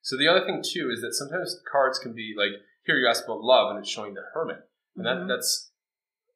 So 0.00 0.16
the 0.16 0.26
other 0.26 0.46
thing 0.46 0.62
too 0.64 0.90
is 0.90 1.02
that 1.02 1.12
sometimes 1.12 1.60
cards 1.70 1.98
can 1.98 2.14
be 2.14 2.34
like 2.36 2.62
here 2.86 2.96
you 2.96 3.06
ask 3.08 3.24
about 3.24 3.42
love 3.42 3.70
and 3.70 3.80
it's 3.80 3.90
showing 3.90 4.14
the 4.14 4.22
hermit, 4.32 4.60
and 4.96 5.04
mm-hmm. 5.04 5.28
that 5.28 5.34
that's 5.34 5.70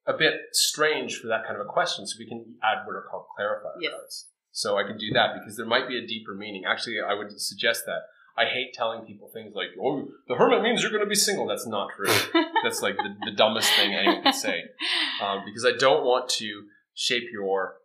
a 0.07 0.13
bit 0.13 0.35
strange 0.53 1.17
for 1.17 1.29
that 1.29 1.45
kind 1.47 1.59
of 1.59 1.67
a 1.67 1.69
question. 1.71 2.07
So 2.07 2.17
we 2.19 2.27
can 2.27 2.57
add 2.63 2.87
what 2.87 2.97
are 2.97 3.07
called 3.11 3.25
clarifier 3.39 3.81
yes. 3.81 3.93
cards. 3.93 4.27
So 4.53 4.77
I 4.77 4.83
can 4.83 4.99
do 4.99 5.11
that 5.15 5.35
because 5.39 5.57
there 5.57 5.67
might 5.67 5.89
be 5.89 5.97
a 5.97 6.07
deeper 6.07 6.35
meaning. 6.35 6.65
Actually, 6.69 6.97
I 7.01 7.15
would 7.15 7.41
suggest 7.41 7.87
that. 7.87 8.03
I 8.37 8.45
hate 8.45 8.75
telling 8.75 9.07
people 9.07 9.31
things 9.33 9.55
like, 9.55 9.69
"Oh, 9.81 10.09
the 10.29 10.35
hermit 10.35 10.63
means 10.63 10.83
you're 10.83 10.91
going 10.91 11.05
to 11.05 11.09
be 11.09 11.15
single." 11.15 11.47
That's 11.47 11.67
not 11.67 11.91
true. 11.97 12.09
That's 12.63 12.83
like 12.83 12.97
the, 12.97 13.15
the, 13.25 13.33
dumbest 13.33 13.73
thing 13.75 13.95
anyone 13.95 14.23
could 14.23 14.35
say, 14.35 14.63
um, 15.23 15.43
because 15.45 15.65
I 15.65 15.73
don't 15.77 16.05
want 16.05 16.29
to 16.31 16.65
shape 16.95 17.25
your 17.33 17.77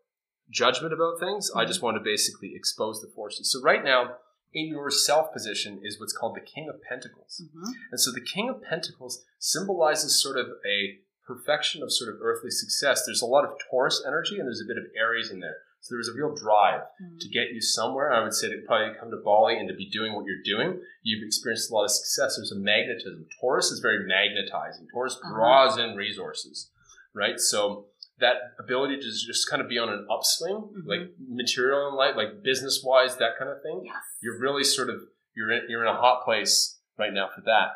judgment 0.50 0.94
about 0.94 1.20
things. 1.20 1.50
Mm-hmm. 1.50 1.60
I 1.60 1.66
just 1.66 1.82
want 1.82 1.98
to 1.98 2.04
basically 2.04 2.54
expose 2.56 3.02
the 3.02 3.12
forces. 3.16 3.52
So 3.52 3.62
right 3.62 3.84
now, 3.84 4.18
in 4.54 4.68
your 4.68 4.90
self 4.90 5.34
position 5.34 5.80
is 5.84 6.00
what's 6.00 6.14
called 6.14 6.36
the 6.36 6.42
King 6.42 6.70
of 6.70 6.82
Pentacles, 6.82 7.42
mm-hmm. 7.44 7.72
and 7.92 8.00
so 8.00 8.12
the 8.12 8.22
King 8.22 8.50
of 8.50 8.64
Pentacles 8.64 9.24
symbolizes 9.40 10.22
sort 10.22 10.38
of 10.38 10.48
a 10.66 11.00
perfection 11.26 11.82
of 11.82 11.92
sort 11.92 12.14
of 12.14 12.22
earthly 12.22 12.52
success. 12.52 13.04
There's 13.06 13.22
a 13.22 13.26
lot 13.26 13.46
of 13.46 13.58
Taurus 13.70 14.04
energy, 14.06 14.38
and 14.38 14.48
there's 14.48 14.62
a 14.62 14.68
bit 14.68 14.78
of 14.78 14.86
Aries 14.98 15.32
in 15.32 15.40
there. 15.40 15.58
So 15.86 15.94
there 15.94 16.00
was 16.00 16.10
a 16.10 16.18
real 16.18 16.34
drive 16.34 16.82
mm-hmm. 16.98 17.20
to 17.20 17.30
get 17.30 17.54
you 17.54 17.62
somewhere. 17.62 18.12
I 18.12 18.24
would 18.24 18.34
say 18.34 18.50
to 18.50 18.58
probably 18.66 18.98
come 19.00 19.12
to 19.12 19.22
Bali 19.24 19.60
and 19.60 19.70
to 19.70 19.76
be 19.76 19.88
doing 19.88 20.16
what 20.16 20.26
you're 20.26 20.42
doing. 20.44 20.82
You've 21.04 21.24
experienced 21.24 21.70
a 21.70 21.76
lot 21.76 21.84
of 21.84 21.92
success. 21.92 22.38
There's 22.38 22.52
a 22.52 22.58
magnetism. 22.58 23.28
Taurus 23.40 23.70
is 23.70 23.82
very 23.82 24.04
magnetizing. 24.08 24.88
Taurus 24.92 25.16
uh-huh. 25.22 25.32
draws 25.32 25.78
in 25.78 25.96
resources, 25.96 26.72
right? 27.14 27.40
So 27.40 27.86
that 28.18 28.38
ability 28.60 28.98
to 28.98 29.04
just 29.04 29.48
kind 29.48 29.62
of 29.62 29.70
be 29.70 29.78
on 29.78 29.90
an 29.90 30.08
upswing, 30.10 30.56
mm-hmm. 30.56 30.90
like 30.90 31.12
material 31.30 31.90
and 31.90 31.96
life, 31.96 32.16
like 32.16 32.42
business 32.42 32.82
wise, 32.84 33.18
that 33.18 33.38
kind 33.38 33.52
of 33.52 33.62
thing. 33.62 33.84
Yes. 33.86 33.96
You're 34.24 34.40
really 34.40 34.64
sort 34.64 34.90
of 34.90 35.02
you're 35.36 35.52
in, 35.52 35.70
you're 35.70 35.84
in 35.84 35.94
a 35.94 36.02
hot 36.02 36.26
place 36.26 36.80
right 36.98 37.14
now 37.14 37.28
for 37.28 37.42
that, 37.42 37.74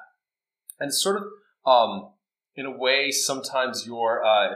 and 0.80 0.92
sort 0.92 1.18
of 1.18 1.26
um, 1.72 2.10
in 2.56 2.66
a 2.66 2.76
way, 2.76 3.12
sometimes 3.12 3.86
your 3.86 4.26
uh, 4.26 4.56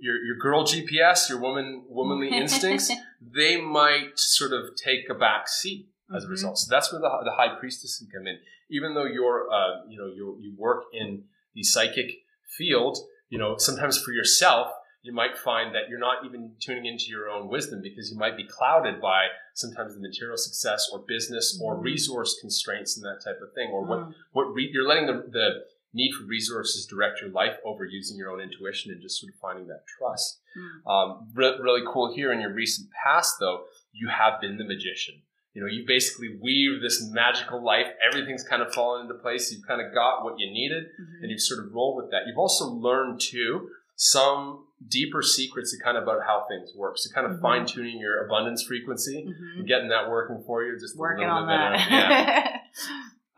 your 0.00 0.16
your 0.24 0.36
girl 0.36 0.64
GPS, 0.64 1.28
your 1.28 1.40
woman 1.40 1.84
womanly 1.88 2.28
instincts, 2.32 2.90
they 3.20 3.60
might 3.60 4.18
sort 4.18 4.52
of 4.52 4.76
take 4.76 5.08
a 5.10 5.14
back 5.14 5.48
seat 5.48 5.88
as 6.14 6.22
mm-hmm. 6.22 6.30
a 6.30 6.30
result. 6.30 6.58
So 6.58 6.68
that's 6.70 6.92
where 6.92 7.00
the, 7.00 7.08
the 7.24 7.32
high 7.36 7.58
priestess 7.58 7.98
can 7.98 8.08
come 8.08 8.26
in. 8.26 8.38
Even 8.70 8.94
though 8.94 9.06
you're 9.06 9.46
uh, 9.52 9.86
you 9.88 9.98
know 9.98 10.06
you 10.06 10.38
you 10.40 10.54
work 10.56 10.84
in 10.92 11.24
the 11.54 11.62
psychic 11.62 12.12
field, 12.56 12.98
you 13.28 13.38
know 13.38 13.56
sometimes 13.58 14.00
for 14.02 14.12
yourself 14.12 14.68
you 15.02 15.12
might 15.12 15.38
find 15.38 15.74
that 15.74 15.88
you're 15.88 15.98
not 15.98 16.24
even 16.26 16.52
tuning 16.60 16.86
into 16.86 17.04
your 17.08 17.28
own 17.28 17.48
wisdom 17.48 17.80
because 17.82 18.10
you 18.10 18.18
might 18.18 18.36
be 18.36 18.44
clouded 18.44 19.00
by 19.00 19.26
sometimes 19.54 19.94
the 19.94 20.00
material 20.00 20.36
success 20.36 20.88
or 20.92 21.04
business 21.06 21.58
or 21.62 21.76
mm. 21.76 21.82
resource 21.82 22.36
constraints 22.40 22.96
and 22.96 23.04
that 23.04 23.22
type 23.24 23.40
of 23.40 23.52
thing 23.54 23.70
or 23.72 23.84
what 23.84 24.00
mm. 24.00 24.12
what 24.32 24.52
re- 24.52 24.68
you're 24.72 24.86
letting 24.86 25.06
the, 25.06 25.24
the 25.30 25.48
need 25.94 26.12
for 26.12 26.24
resources 26.24 26.86
direct 26.86 27.20
your 27.20 27.30
life 27.30 27.56
over 27.64 27.84
using 27.84 28.16
your 28.16 28.30
own 28.30 28.40
intuition 28.40 28.92
and 28.92 29.00
just 29.00 29.20
sort 29.20 29.32
of 29.32 29.38
finding 29.40 29.66
that 29.66 29.84
trust 29.98 30.40
mm. 30.56 30.90
um, 30.90 31.28
re- 31.34 31.58
really 31.60 31.82
cool 31.92 32.14
here 32.14 32.32
in 32.32 32.40
your 32.40 32.52
recent 32.52 32.88
past 33.04 33.36
though 33.40 33.64
you 33.92 34.08
have 34.08 34.40
been 34.40 34.56
the 34.58 34.64
magician 34.64 35.14
you 35.54 35.62
know 35.62 35.68
you 35.68 35.84
basically 35.86 36.36
weave 36.42 36.80
this 36.82 37.02
magical 37.10 37.64
life 37.64 37.86
everything's 38.06 38.44
kind 38.44 38.62
of 38.62 38.72
fallen 38.72 39.02
into 39.02 39.14
place 39.14 39.50
you've 39.52 39.66
kind 39.66 39.80
of 39.80 39.92
got 39.94 40.24
what 40.24 40.38
you 40.38 40.50
needed 40.50 40.84
mm-hmm. 40.84 41.22
and 41.22 41.30
you've 41.30 41.40
sort 41.40 41.64
of 41.64 41.72
rolled 41.72 41.96
with 41.96 42.10
that 42.10 42.26
you've 42.26 42.38
also 42.38 42.66
learned 42.66 43.20
too 43.20 43.68
some 43.98 44.64
deeper 44.86 45.22
secrets 45.22 45.72
to 45.76 45.82
kind 45.82 45.96
of 45.96 46.04
about 46.04 46.20
how 46.24 46.46
things 46.48 46.70
work. 46.74 46.96
So 46.98 47.12
kind 47.12 47.26
of 47.26 47.34
mm-hmm. 47.34 47.42
fine 47.42 47.66
tuning 47.66 47.98
your 47.98 48.24
abundance 48.24 48.62
frequency 48.62 49.26
mm-hmm. 49.28 49.58
and 49.58 49.68
getting 49.68 49.88
that 49.88 50.08
working 50.08 50.42
for 50.46 50.62
you 50.62 50.78
just 50.78 50.96
working 50.96 51.26
bit 51.26 51.46
better. 51.46 51.74
Yeah. 51.90 52.58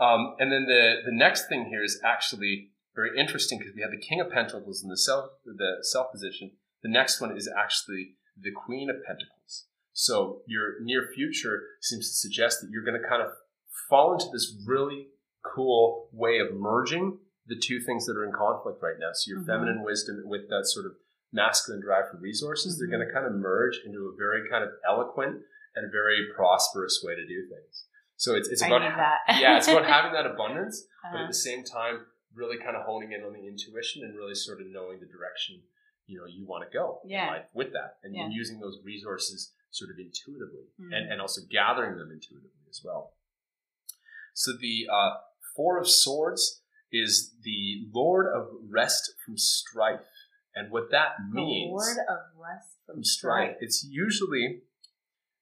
um, 0.00 0.34
and 0.38 0.50
then 0.50 0.64
the 0.66 0.96
the 1.04 1.14
next 1.14 1.48
thing 1.48 1.66
here 1.66 1.84
is 1.84 2.00
actually 2.04 2.70
very 2.94 3.18
interesting 3.18 3.58
because 3.58 3.74
we 3.74 3.82
have 3.82 3.90
the 3.90 4.00
King 4.00 4.20
of 4.20 4.30
Pentacles 4.30 4.82
in 4.82 4.88
the 4.88 4.96
self 4.96 5.30
the 5.44 5.78
self 5.82 6.10
position. 6.10 6.52
The 6.82 6.90
next 6.90 7.20
one 7.20 7.36
is 7.36 7.48
actually 7.48 8.16
the 8.40 8.50
Queen 8.50 8.88
of 8.88 8.96
Pentacles. 9.04 9.66
So 9.92 10.40
your 10.46 10.80
near 10.82 11.08
future 11.14 11.62
seems 11.80 12.08
to 12.08 12.14
suggest 12.14 12.60
that 12.60 12.70
you're 12.70 12.84
going 12.84 13.00
to 13.00 13.06
kind 13.06 13.22
of 13.22 13.28
fall 13.88 14.14
into 14.14 14.26
this 14.32 14.56
really 14.66 15.08
cool 15.44 16.08
way 16.12 16.38
of 16.38 16.54
merging 16.54 17.18
the 17.46 17.58
two 17.58 17.80
things 17.80 18.06
that 18.06 18.16
are 18.16 18.24
in 18.24 18.32
conflict 18.32 18.82
right 18.82 18.96
now. 18.98 19.10
So 19.12 19.28
your 19.28 19.40
mm-hmm. 19.40 19.50
feminine 19.50 19.84
wisdom 19.84 20.22
with 20.24 20.48
that 20.48 20.64
sort 20.66 20.86
of 20.86 20.92
masculine 21.32 21.82
drive 21.82 22.08
for 22.10 22.18
resources, 22.18 22.74
mm-hmm. 22.74 22.90
they're 22.90 22.98
going 22.98 23.06
to 23.06 23.12
kind 23.12 23.26
of 23.26 23.34
merge 23.34 23.80
into 23.84 24.08
a 24.08 24.16
very 24.16 24.48
kind 24.48 24.64
of 24.64 24.70
eloquent 24.88 25.42
and 25.76 25.92
very 25.92 26.28
prosperous 26.34 27.02
way 27.04 27.14
to 27.14 27.26
do 27.26 27.46
things. 27.48 27.84
So 28.20 28.34
it's, 28.34 28.50
it's 28.50 28.62
about 28.62 28.82
yeah, 28.82 29.56
it's 29.56 29.66
about 29.66 29.86
having 29.96 30.12
that 30.12 30.26
abundance, 30.26 30.82
uh-huh. 30.82 31.08
but 31.10 31.16
at 31.16 31.22
uh-huh. 31.22 31.28
the 31.28 31.34
same 31.34 31.64
time, 31.64 32.04
really 32.34 32.58
kind 32.58 32.76
of 32.76 32.82
honing 32.84 33.12
in 33.12 33.22
on 33.22 33.32
the 33.32 33.48
intuition 33.48 34.04
and 34.04 34.14
really 34.14 34.34
sort 34.34 34.60
of 34.60 34.66
knowing 34.66 35.00
the 35.00 35.06
direction 35.06 35.62
you 36.06 36.18
know 36.18 36.26
you 36.26 36.44
want 36.46 36.62
to 36.62 36.70
go 36.70 37.00
yeah. 37.06 37.22
in 37.22 37.32
life 37.32 37.46
with 37.54 37.72
that, 37.72 37.96
and, 38.04 38.14
yeah. 38.14 38.28
using 38.28 38.60
those 38.60 38.78
resources 38.84 39.52
sort 39.70 39.90
of 39.90 39.96
intuitively, 39.98 40.68
mm-hmm. 40.78 40.92
and, 40.92 41.10
and 41.10 41.20
also 41.22 41.40
gathering 41.50 41.96
them 41.96 42.10
intuitively 42.12 42.68
as 42.68 42.82
well. 42.84 43.14
So 44.34 44.52
the 44.52 44.86
uh, 44.92 45.12
Four 45.56 45.78
of 45.78 45.88
Swords 45.88 46.60
is 46.92 47.32
the 47.42 47.86
Lord 47.90 48.26
of 48.26 48.48
Rest 48.68 49.14
from 49.24 49.38
Strife. 49.38 50.00
And 50.54 50.70
what 50.70 50.90
that 50.90 51.12
means. 51.32 51.70
Lord 51.70 51.96
of 52.06 52.18
Rest 52.36 52.68
from, 52.84 52.96
from 52.96 53.04
strife. 53.04 53.56
It's 53.60 53.86
usually 53.88 54.62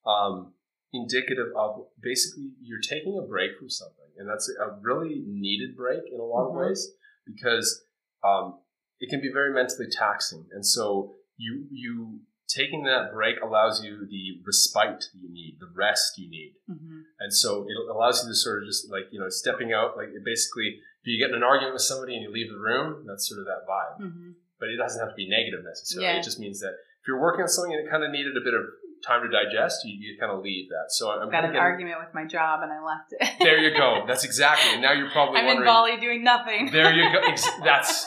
um, 0.07 0.53
indicative 0.93 1.49
of 1.57 1.87
basically 2.01 2.51
you're 2.63 2.81
taking 2.81 3.19
a 3.19 3.27
break 3.27 3.59
from 3.59 3.71
something. 3.71 4.07
And 4.17 4.29
that's 4.29 4.49
a 4.49 4.79
really 4.81 5.23
needed 5.27 5.77
break 5.77 6.03
in 6.13 6.19
a 6.19 6.25
lot 6.25 6.49
mm-hmm. 6.49 6.59
of 6.59 6.67
ways 6.67 6.91
because 7.27 7.83
um, 8.25 8.59
it 9.01 9.09
can 9.11 9.21
be 9.21 9.31
very 9.33 9.53
mentally 9.53 9.89
taxing. 9.91 10.47
And 10.53 10.67
so 10.67 11.15
you, 11.37 11.67
you 11.71 12.21
taking 12.49 12.85
that 12.85 13.13
break 13.13 13.37
allows 13.43 13.85
you 13.85 14.07
the 14.11 14.41
respite 14.45 15.05
that 15.13 15.21
you 15.21 15.31
need, 15.31 15.59
the 15.61 15.71
rest 15.77 16.19
you 16.19 16.29
need. 16.31 16.55
Mm-hmm. 16.69 17.01
And 17.21 17.33
so 17.33 17.67
it 17.69 17.77
allows 17.95 18.25
you 18.25 18.31
to 18.31 18.35
sort 18.35 18.63
of 18.63 18.69
just 18.69 18.91
like, 18.91 19.05
you 19.13 19.21
know, 19.21 19.29
stepping 19.29 19.73
out, 19.73 19.97
like 19.97 20.09
basically 20.25 20.81
if 21.03 21.07
you 21.07 21.19
get 21.19 21.31
in 21.31 21.37
an 21.37 21.43
argument 21.45 21.75
with 21.75 21.83
somebody 21.83 22.15
and 22.15 22.23
you 22.23 22.33
leave 22.33 22.51
the 22.51 22.59
room, 22.59 23.05
that's 23.07 23.29
sort 23.29 23.41
of 23.41 23.47
that 23.47 23.69
vibe. 23.69 24.03
Mm-hmm. 24.03 24.31
But 24.59 24.71
it 24.71 24.77
doesn't 24.77 24.99
have 24.99 25.11
to 25.11 25.15
be 25.15 25.29
negative 25.29 25.61
necessarily. 25.63 26.09
Yeah. 26.09 26.19
It 26.19 26.25
just 26.25 26.41
means 26.41 26.59
that 26.61 26.75
if 26.75 27.07
you're 27.07 27.21
working 27.21 27.43
on 27.43 27.49
something 27.49 27.73
and 27.73 27.87
it 27.87 27.91
kind 27.91 28.03
of 28.03 28.11
needed 28.11 28.37
a 28.37 28.43
bit 28.43 28.55
of 28.55 28.67
time 29.07 29.23
to 29.23 29.29
digest, 29.29 29.85
you, 29.85 29.95
you 29.99 30.19
kind 30.19 30.33
of 30.33 30.43
leave 30.43 30.69
that. 30.71 30.87
So 30.91 31.11
I'm 31.11 31.31
got 31.31 31.45
an 31.45 31.51
getting, 31.51 31.61
argument 31.61 31.99
with 32.01 32.15
my 32.15 32.25
job 32.25 32.61
and 32.63 32.73
I 32.73 32.83
left 32.83 33.13
it. 33.13 33.39
there 33.39 33.59
you 33.59 33.77
go. 33.77 34.05
That's 34.07 34.25
exactly. 34.25 34.73
And 34.73 34.83
now 34.83 34.93
you're 34.93 35.11
probably 35.11 35.41
I'm 35.41 35.59
in 35.59 35.65
Bali 35.65 35.99
doing 35.99 36.25
nothing. 36.25 36.71
There 36.71 36.93
you 36.93 37.13
go. 37.13 37.21
That's 37.65 38.07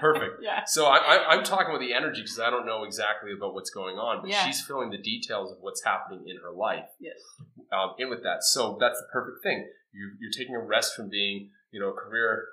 perfect. 0.00 0.42
yeah. 0.42 0.62
So 0.66 0.86
I, 0.86 1.34
am 1.34 1.44
talking 1.44 1.72
with 1.72 1.80
the 1.80 1.94
energy 1.94 2.22
because 2.22 2.38
I 2.38 2.50
don't 2.50 2.66
know 2.66 2.84
exactly 2.84 3.32
about 3.36 3.54
what's 3.54 3.70
going 3.70 3.96
on, 3.96 4.20
but 4.22 4.30
yeah. 4.30 4.46
she's 4.46 4.60
filling 4.60 4.90
the 4.90 4.98
details 4.98 5.50
of 5.52 5.58
what's 5.60 5.82
happening 5.84 6.24
in 6.26 6.36
her 6.36 6.52
life. 6.52 6.88
Yes. 7.00 7.18
Um, 7.72 7.94
in 7.98 8.08
with 8.08 8.22
that, 8.22 8.44
so 8.44 8.78
that's 8.80 8.98
the 8.98 9.06
perfect 9.12 9.42
thing. 9.42 9.68
You, 9.92 10.12
you're 10.20 10.32
taking 10.32 10.54
a 10.54 10.60
rest 10.60 10.94
from 10.94 11.10
being, 11.10 11.50
you 11.70 11.80
know, 11.80 11.90
a 11.90 11.92
career 11.92 12.46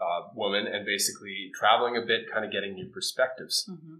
uh, 0.00 0.28
woman 0.34 0.66
and 0.66 0.84
basically 0.86 1.50
traveling 1.54 1.96
a 1.96 2.00
bit, 2.00 2.30
kind 2.32 2.44
of 2.44 2.52
getting 2.52 2.74
new 2.74 2.88
perspectives. 2.92 3.68
Mm-hmm. 3.70 3.94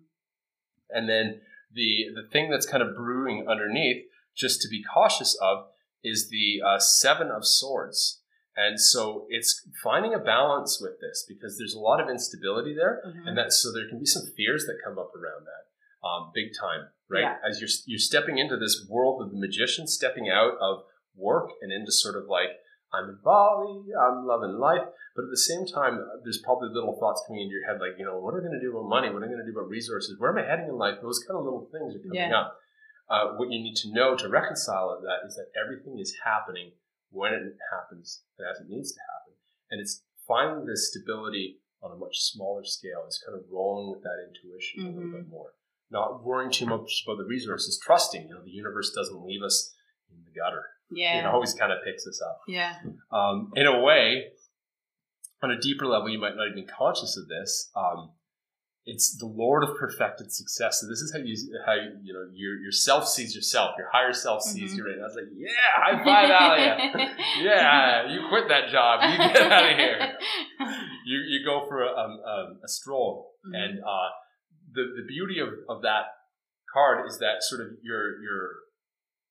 And 0.91 1.09
then 1.09 1.41
the 1.73 2.07
the 2.15 2.29
thing 2.29 2.51
that's 2.51 2.67
kind 2.67 2.83
of 2.83 2.97
brewing 2.97 3.47
underneath, 3.49 4.05
just 4.37 4.61
to 4.63 4.69
be 4.69 4.83
cautious 4.83 5.37
of, 5.41 5.67
is 6.03 6.29
the 6.31 6.63
uh, 6.65 6.79
Seven 6.79 7.29
of 7.31 7.47
Swords. 7.47 8.21
And 8.57 8.81
so 8.81 9.27
it's 9.29 9.69
finding 9.85 10.15
a 10.15 10.19
balance 10.19 10.81
with 10.81 11.01
this 11.01 11.25
because 11.29 11.57
there's 11.59 11.75
a 11.75 11.79
lot 11.79 12.01
of 12.01 12.09
instability 12.09 12.75
there, 12.75 13.01
mm-hmm. 13.07 13.29
and 13.29 13.39
that 13.39 13.53
so 13.53 13.71
there 13.73 13.89
can 13.89 14.01
be 14.01 14.07
some 14.07 14.25
fears 14.37 14.65
that 14.67 14.79
come 14.85 14.99
up 14.99 15.13
around 15.15 15.47
that, 15.47 16.09
um, 16.09 16.33
big 16.35 16.49
time, 16.61 16.89
right? 17.09 17.23
Yeah. 17.23 17.37
As 17.49 17.61
you're 17.61 17.71
you're 17.87 18.01
stepping 18.01 18.39
into 18.39 18.57
this 18.57 18.85
world 18.89 19.23
of 19.23 19.31
the 19.31 19.39
magician, 19.39 19.87
stepping 19.87 20.29
out 20.29 20.55
of 20.61 20.83
work 21.15 21.51
and 21.63 21.73
into 21.73 21.93
sort 21.93 22.17
of 22.17 22.27
like 22.27 22.51
I'm 22.93 23.11
in 23.11 23.19
Bali, 23.23 23.93
I'm 23.93 24.27
loving 24.27 24.59
life. 24.59 24.87
But 25.15 25.25
at 25.25 25.31
the 25.31 25.37
same 25.37 25.67
time, 25.67 26.01
there's 26.23 26.39
probably 26.39 26.71
little 26.73 26.97
thoughts 26.99 27.23
coming 27.27 27.43
into 27.43 27.55
your 27.55 27.67
head 27.67 27.81
like, 27.81 27.99
you 27.99 28.05
know, 28.05 28.19
what 28.19 28.35
am 28.35 28.41
I 28.41 28.49
going 28.49 28.59
to 28.59 28.65
do 28.65 28.71
about 28.71 28.89
money? 28.89 29.09
What 29.11 29.23
am 29.23 29.29
I 29.29 29.33
going 29.33 29.45
to 29.45 29.51
do 29.51 29.57
about 29.57 29.69
resources? 29.69 30.17
Where 30.19 30.31
am 30.31 30.39
I 30.39 30.49
heading 30.49 30.69
in 30.69 30.79
life? 30.79 31.03
Those 31.03 31.21
kind 31.27 31.39
of 31.39 31.45
little 31.45 31.69
things 31.73 31.95
are 31.95 32.01
coming 32.01 32.31
yeah. 32.31 32.39
up. 32.39 32.57
Uh, 33.11 33.25
what 33.37 33.51
you 33.51 33.61
need 33.61 33.77
to 33.77 33.93
know 33.93 34.17
to 34.17 34.29
reconcile 34.29 34.95
that 35.01 35.27
is 35.27 35.35
that 35.37 35.49
everything 35.57 35.99
is 35.99 36.15
happening 36.25 36.73
when 37.11 37.33
it 37.33 37.57
happens 37.73 38.23
and 38.39 38.47
as 38.47 38.61
it 38.61 38.69
needs 38.69 38.93
to 38.93 39.01
happen. 39.01 39.35
And 39.71 39.81
it's 39.81 40.03
finding 40.27 40.67
this 40.67 40.91
stability 40.91 41.59
on 41.83 41.93
a 41.93 41.97
much 41.97 42.21
smaller 42.21 42.65
scale. 42.65 43.05
It's 43.07 43.23
kind 43.25 43.39
of 43.39 43.45
rolling 43.51 43.91
with 43.91 44.03
that 44.03 44.23
intuition 44.29 44.81
mm-hmm. 44.81 44.89
a 44.89 44.97
little 44.97 45.13
bit 45.13 45.27
mm-hmm. 45.27 45.31
more. 45.31 45.53
Not 45.91 46.23
worrying 46.23 46.53
too 46.53 46.67
much 46.67 47.03
about 47.07 47.19
the 47.19 47.25
resources, 47.25 47.81
trusting, 47.83 48.29
you 48.29 48.35
know, 48.35 48.43
the 48.45 48.51
universe 48.51 48.93
doesn't 48.95 49.25
leave 49.25 49.43
us 49.43 49.75
in 50.11 50.19
the 50.25 50.39
gutter. 50.39 50.67
Yeah. 50.91 51.21
It 51.21 51.27
always 51.27 51.55
kind 51.55 51.73
of 51.73 51.79
picks 51.85 52.07
us 52.07 52.21
up. 52.23 52.41
Yeah. 52.49 52.75
Um, 53.13 53.53
in 53.55 53.67
a 53.67 53.81
way, 53.81 54.25
on 55.43 55.51
a 55.51 55.61
deeper 55.61 55.87
level, 55.87 56.09
you 56.09 56.19
might 56.19 56.37
not 56.37 56.49
even 56.51 56.65
be 56.65 56.67
conscious 56.67 57.17
of 57.17 57.29
this. 57.29 57.71
Um, 57.77 58.11
it's 58.89 59.19
the 59.19 59.27
Lord 59.27 59.65
of 59.65 59.77
perfected 59.77 60.33
success. 60.33 60.81
So 60.81 60.87
this 60.89 61.01
is 61.01 61.13
how 61.13 61.19
you 61.19 61.37
how 61.67 61.75
you, 61.75 61.91
you 62.03 62.15
know 62.15 62.25
your 62.33 62.57
your 62.57 62.73
self 62.73 63.07
sees 63.07 63.35
yourself. 63.35 63.73
Your 63.77 63.89
higher 63.93 64.15
self 64.15 64.43
sees 64.43 64.71
mm-hmm. 64.71 64.79
you 64.79 64.87
right 64.87 64.97
now. 64.99 65.05
It's 65.05 65.15
like, 65.15 65.25
yeah, 65.37 65.49
high 65.77 66.05
five, 66.05 66.59
Alia. 66.59 67.17
yeah, 67.43 68.09
you 68.09 68.21
quit 68.31 68.49
that 68.49 68.71
job. 68.71 69.01
You 69.03 69.19
get 69.19 69.53
out 69.53 69.71
of 69.71 69.77
here. 69.79 70.13
You 71.07 71.21
you 71.27 71.43
go 71.43 71.65
for 71.67 71.83
a, 71.83 71.89
um, 71.89 72.21
um, 72.21 72.59
a 72.63 72.69
stroll, 72.69 73.31
mm-hmm. 73.47 73.55
and 73.55 73.79
uh, 73.81 74.11
the 74.75 75.01
the 75.01 75.07
beauty 75.09 75.41
of, 75.41 75.49
of 75.67 75.81
that 75.81 76.05
card 76.71 77.07
is 77.09 77.19
that 77.19 77.37
sort 77.41 77.63
of 77.63 77.69
your 77.83 78.21
your 78.21 78.51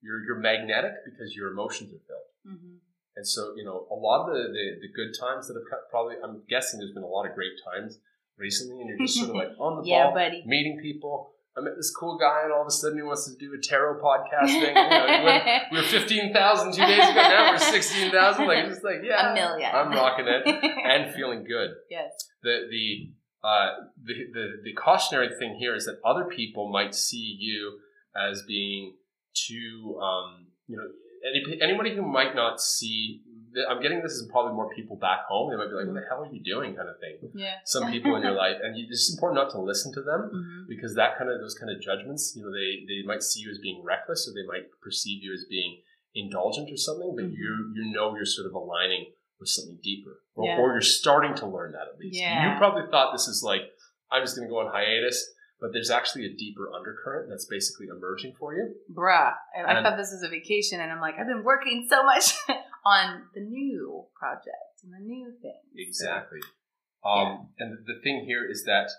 you're 0.01 0.23
you're 0.23 0.39
magnetic 0.39 0.93
because 1.05 1.35
your 1.35 1.51
emotions 1.51 1.93
are 1.93 2.03
filled. 2.07 2.55
Mm-hmm. 2.55 2.75
And 3.17 3.27
so, 3.27 3.53
you 3.55 3.65
know, 3.65 3.87
a 3.89 3.95
lot 3.95 4.29
of 4.29 4.35
the, 4.35 4.43
the, 4.43 4.87
the, 4.87 4.93
good 4.93 5.11
times 5.19 5.47
that 5.47 5.55
have 5.55 5.89
probably, 5.89 6.17
I'm 6.23 6.43
guessing 6.47 6.79
there's 6.79 6.91
been 6.91 7.01
a 7.01 7.07
lot 7.07 7.25
of 7.25 7.33
great 7.33 7.53
times 7.65 7.97
recently, 8.37 8.79
and 8.79 8.89
you're 8.89 8.99
just 8.99 9.17
sort 9.17 9.29
of 9.29 9.35
like 9.35 9.49
on 9.59 9.81
the 9.81 9.89
yeah, 9.89 10.03
ball, 10.03 10.13
buddy. 10.13 10.43
meeting 10.45 10.79
people. 10.79 11.31
I 11.57 11.61
met 11.61 11.73
this 11.75 11.89
cool 11.89 12.19
guy, 12.19 12.41
and 12.43 12.53
all 12.53 12.61
of 12.61 12.67
a 12.67 12.71
sudden 12.71 12.99
he 12.99 13.01
wants 13.01 13.25
to 13.25 13.35
do 13.35 13.51
a 13.55 13.57
tarot 13.59 13.99
podcast 13.99 14.45
thing. 14.45 14.75
You 14.75 14.89
know, 14.89 15.23
went, 15.25 15.43
we 15.71 15.77
were 15.77 15.83
15,000 15.83 16.73
two 16.73 16.81
days 16.85 17.09
ago, 17.09 17.15
now 17.15 17.51
we're 17.51 17.57
16,000. 17.57 18.45
Like, 18.45 18.57
it's 18.59 18.75
just 18.75 18.83
like, 18.83 18.97
yeah. 19.03 19.31
A 19.31 19.33
million. 19.33 19.71
I'm 19.73 19.89
rocking 19.89 20.27
it 20.27 20.45
and 20.85 21.11
feeling 21.15 21.43
good. 21.43 21.71
Yes. 21.89 22.11
The, 22.43 22.67
the, 22.69 23.09
uh, 23.43 23.69
the, 24.03 24.13
the, 24.31 24.47
the 24.65 24.73
cautionary 24.73 25.29
thing 25.39 25.55
here 25.55 25.73
is 25.73 25.85
that 25.85 25.97
other 26.05 26.25
people 26.25 26.69
might 26.69 26.93
see 26.93 27.35
you 27.39 27.79
as 28.15 28.43
being 28.43 28.93
too, 29.47 29.99
um, 30.01 30.47
you 30.67 30.77
know, 30.77 30.87
any, 31.25 31.61
anybody 31.61 31.95
who 31.95 32.01
might 32.01 32.35
not 32.35 32.61
see, 32.61 33.21
I'm 33.69 33.81
getting 33.81 34.01
this 34.01 34.13
is 34.13 34.29
probably 34.31 34.53
more 34.53 34.69
people 34.75 34.95
back 34.97 35.25
home. 35.27 35.49
They 35.49 35.57
might 35.57 35.69
be 35.69 35.75
like, 35.75 35.87
"What 35.87 35.95
the 35.95 36.05
hell 36.07 36.23
are 36.23 36.33
you 36.33 36.43
doing?" 36.43 36.75
kind 36.75 36.89
of 36.89 36.99
thing. 36.99 37.17
Yeah. 37.33 37.55
Some 37.65 37.91
people 37.91 38.15
in 38.15 38.21
your 38.21 38.33
life, 38.33 38.57
and 38.61 38.75
it's 38.77 39.11
important 39.13 39.41
not 39.41 39.51
to 39.51 39.61
listen 39.61 39.93
to 39.93 40.01
them 40.01 40.29
mm-hmm. 40.33 40.69
because 40.69 40.95
that 40.95 41.17
kind 41.17 41.29
of 41.29 41.39
those 41.39 41.55
kind 41.55 41.71
of 41.71 41.81
judgments, 41.81 42.33
you 42.35 42.43
know, 42.43 42.51
they 42.51 42.85
they 42.85 43.05
might 43.05 43.23
see 43.23 43.41
you 43.41 43.49
as 43.49 43.57
being 43.57 43.81
reckless, 43.83 44.27
or 44.27 44.33
they 44.33 44.45
might 44.45 44.69
perceive 44.81 45.23
you 45.23 45.33
as 45.33 45.45
being 45.49 45.81
indulgent 46.13 46.69
or 46.71 46.77
something. 46.77 47.13
But 47.15 47.25
mm-hmm. 47.25 47.41
you 47.41 47.73
you 47.75 47.93
know 47.93 48.15
you're 48.15 48.25
sort 48.25 48.47
of 48.47 48.53
aligning 48.53 49.13
with 49.39 49.49
something 49.49 49.79
deeper, 49.83 50.21
or, 50.35 50.45
Yeah. 50.45 50.57
or 50.57 50.73
you're 50.73 50.81
starting 50.81 51.35
to 51.35 51.47
learn 51.47 51.71
that 51.73 51.87
at 51.93 51.99
least. 51.99 52.19
Yeah. 52.19 52.53
You 52.53 52.57
probably 52.57 52.89
thought 52.89 53.11
this 53.13 53.27
is 53.27 53.41
like 53.43 53.61
I'm 54.11 54.23
just 54.23 54.35
going 54.35 54.47
to 54.47 54.51
go 54.51 54.59
on 54.59 54.71
hiatus, 54.71 55.33
but 55.59 55.73
there's 55.73 55.89
actually 55.89 56.25
a 56.25 56.33
deeper 56.33 56.71
undercurrent 56.73 57.29
that's 57.29 57.45
basically 57.45 57.87
emerging 57.87 58.33
for 58.39 58.53
you. 58.53 58.75
Bruh. 58.93 59.33
I, 59.57 59.79
I 59.79 59.83
thought 59.83 59.97
this 59.97 60.11
was 60.11 60.23
a 60.23 60.29
vacation, 60.29 60.79
and 60.79 60.91
I'm 60.91 61.01
like, 61.01 61.15
I've 61.19 61.27
been 61.27 61.43
working 61.43 61.87
so 61.89 62.03
much 62.03 62.33
on 62.85 63.23
the 63.33 63.41
new 63.41 64.05
project 64.17 64.83
and 64.83 64.93
the 64.93 64.99
new 65.05 65.33
thing. 65.41 65.59
Exactly. 65.75 66.39
Um, 67.05 67.49
And 67.59 67.77
the 67.85 67.99
thing 68.03 68.25
here 68.25 68.45
is 68.49 68.63
that 68.65 68.89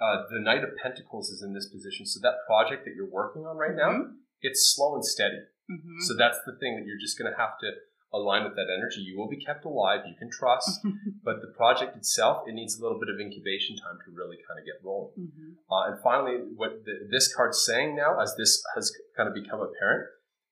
uh, 0.00 0.24
the 0.30 0.40
Knight 0.40 0.64
of 0.64 0.76
Pentacles 0.82 1.30
is 1.30 1.42
in 1.42 1.54
this 1.54 1.68
position. 1.68 2.04
So 2.06 2.20
that 2.22 2.34
project 2.46 2.84
that 2.84 2.94
you're 2.94 3.10
working 3.10 3.42
on 3.46 3.56
right 3.56 3.74
now, 3.74 4.04
it's 4.42 4.74
slow 4.74 4.94
and 4.94 5.04
steady. 5.04 5.40
hmm 5.68 6.00
So 6.00 6.14
that's 6.14 6.38
the 6.44 6.56
thing 6.60 6.76
that 6.76 6.86
you're 6.86 7.00
just 7.00 7.18
going 7.18 7.32
to 7.32 7.38
have 7.38 7.58
to 7.60 7.70
align 8.16 8.44
with 8.44 8.54
that 8.56 8.68
energy. 8.76 9.00
You 9.00 9.16
will 9.18 9.28
be 9.28 9.36
kept 9.44 9.64
alive. 9.64 10.00
You 10.06 10.14
can 10.18 10.30
trust, 10.30 10.80
but 11.24 11.40
the 11.40 11.52
project 11.56 11.96
itself, 11.96 12.48
it 12.48 12.54
needs 12.54 12.78
a 12.78 12.82
little 12.82 12.98
bit 12.98 13.08
of 13.08 13.20
incubation 13.20 13.76
time 13.76 13.98
to 14.04 14.10
really 14.14 14.38
kind 14.46 14.58
of 14.58 14.64
get 14.64 14.76
rolling. 14.82 15.12
hmm 15.16 15.52
Uh, 15.70 15.90
and 15.90 15.96
finally, 16.02 16.36
what 16.56 16.84
the, 16.84 17.08
this 17.10 17.32
card's 17.34 17.64
saying 17.64 17.94
now, 17.96 18.18
as 18.20 18.34
this 18.36 18.62
has 18.74 18.92
kind 19.16 19.28
of 19.28 19.34
become 19.34 19.60
apparent, 19.60 20.06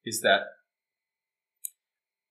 is 0.04 0.20
that 0.20 0.40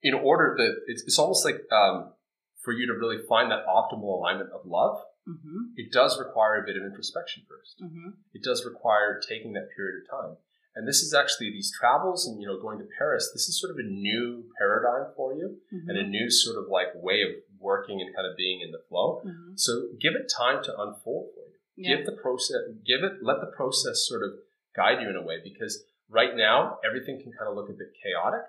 in 0.01 0.13
order 0.13 0.53
that 0.57 0.73
it's, 0.87 1.03
it's 1.03 1.17
almost 1.19 1.45
like 1.45 1.61
um, 1.71 2.13
for 2.61 2.73
you 2.73 2.85
to 2.87 2.93
really 2.93 3.17
find 3.27 3.51
that 3.51 3.65
optimal 3.65 4.19
alignment 4.19 4.51
of 4.51 4.61
love, 4.65 4.97
hmm 5.25 5.59
it 5.77 5.91
does 5.91 6.19
require 6.19 6.61
a 6.61 6.65
bit 6.65 6.75
of 6.75 6.83
introspection 6.83 7.43
first. 7.47 7.75
hmm 7.79 8.09
It 8.33 8.43
does 8.43 8.65
require 8.65 9.19
taking 9.27 9.53
that 9.53 9.69
period 9.75 10.01
of 10.03 10.09
time. 10.09 10.37
And 10.75 10.87
this 10.87 11.01
is 11.03 11.13
actually 11.13 11.51
these 11.51 11.71
travels 11.79 12.25
and 12.27 12.41
you 12.41 12.47
know 12.47 12.59
going 12.59 12.79
to 12.79 12.87
Paris. 12.97 13.29
This 13.33 13.47
is 13.47 13.59
sort 13.59 13.71
of 13.71 13.77
a 13.77 13.87
new 13.87 14.45
paradigm 14.57 15.05
for 15.15 15.33
you 15.33 15.57
hmm 15.71 15.89
and 15.89 15.97
a 15.97 16.03
new 16.03 16.29
sort 16.29 16.57
of 16.57 16.65
like 16.69 16.87
way 16.95 17.21
of 17.27 17.31
working 17.59 18.01
and 18.01 18.13
kind 18.15 18.27
of 18.29 18.35
being 18.35 18.61
in 18.61 18.71
the 18.71 18.81
flow. 18.89 19.21
hmm 19.23 19.53
So 19.55 19.71
give 20.01 20.13
it 20.19 20.31
time 20.43 20.63
to 20.63 20.71
unfold 20.85 21.25
for 21.33 21.43
you 21.49 21.53
Yeah. 21.75 21.97
give 21.97 22.05
the 22.05 22.17
process 22.23 22.61
give 22.85 23.01
it 23.03 23.13
let 23.29 23.39
the 23.45 23.51
process 23.59 23.97
sort 24.09 24.23
of 24.27 24.31
guide 24.75 25.01
you 25.01 25.09
in 25.09 25.15
a 25.15 25.25
way 25.29 25.37
because 25.43 25.73
right 26.19 26.35
now 26.35 26.79
everything 26.87 27.15
can 27.23 27.31
kind 27.37 27.47
of 27.49 27.55
look 27.55 27.69
a 27.69 27.73
bit 27.73 27.91
chaotic 28.01 28.45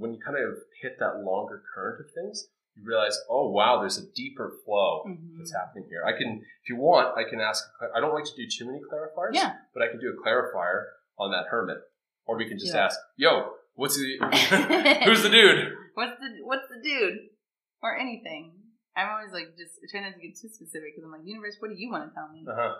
when 0.00 0.12
you 0.14 0.20
kind 0.20 0.36
of 0.36 0.50
hit 0.82 0.94
that 1.02 1.14
longer 1.30 1.62
current 1.74 1.98
of 2.04 2.08
things 2.18 2.36
you 2.76 2.82
realize 2.86 3.16
oh 3.30 3.46
wow 3.58 3.72
there's 3.80 3.98
a 4.04 4.06
deeper 4.22 4.48
flow 4.64 5.02
Mhm. 5.08 5.38
that's 5.38 5.52
happening 5.60 5.84
here 5.92 6.02
i 6.10 6.12
can 6.20 6.28
if 6.62 6.66
you 6.70 6.76
want 6.76 7.06
i 7.22 7.24
can 7.30 7.40
ask 7.40 7.60
i 7.96 7.98
don't 8.00 8.14
like 8.18 8.28
to 8.32 8.36
do 8.42 8.46
too 8.56 8.66
many 8.70 8.80
clarifiers 8.90 9.32
Yeah. 9.40 9.50
but 9.74 9.82
i 9.84 9.88
can 9.90 9.98
do 10.04 10.08
a 10.14 10.16
clarifier 10.22 10.78
on 11.18 11.30
that 11.32 11.46
hermit 11.50 11.78
or 12.26 12.36
we 12.36 12.48
can 12.48 12.58
just 12.58 12.74
Yeah. 12.74 12.84
ask 12.86 12.98
yo 13.16 13.50
what's 13.74 13.96
the 13.96 14.18
who's 15.04 15.22
the 15.22 15.30
dude 15.30 15.74
What's 15.94 16.14
the 16.20 16.28
What's 16.44 16.68
the 16.70 16.80
dude 16.80 17.18
or 17.82 17.98
anything? 17.98 18.52
I'm 18.96 19.08
always 19.10 19.32
like 19.32 19.56
just 19.58 19.74
trying 19.90 20.04
not 20.04 20.14
to 20.14 20.20
get 20.20 20.38
too 20.40 20.48
specific 20.48 20.94
because 20.94 21.02
I'm 21.04 21.10
like, 21.10 21.26
universe, 21.26 21.56
what 21.58 21.68
do 21.70 21.74
you 21.76 21.90
want 21.90 22.08
to 22.08 22.14
tell 22.14 22.28
me? 22.30 22.46
uh-huh. 22.46 22.74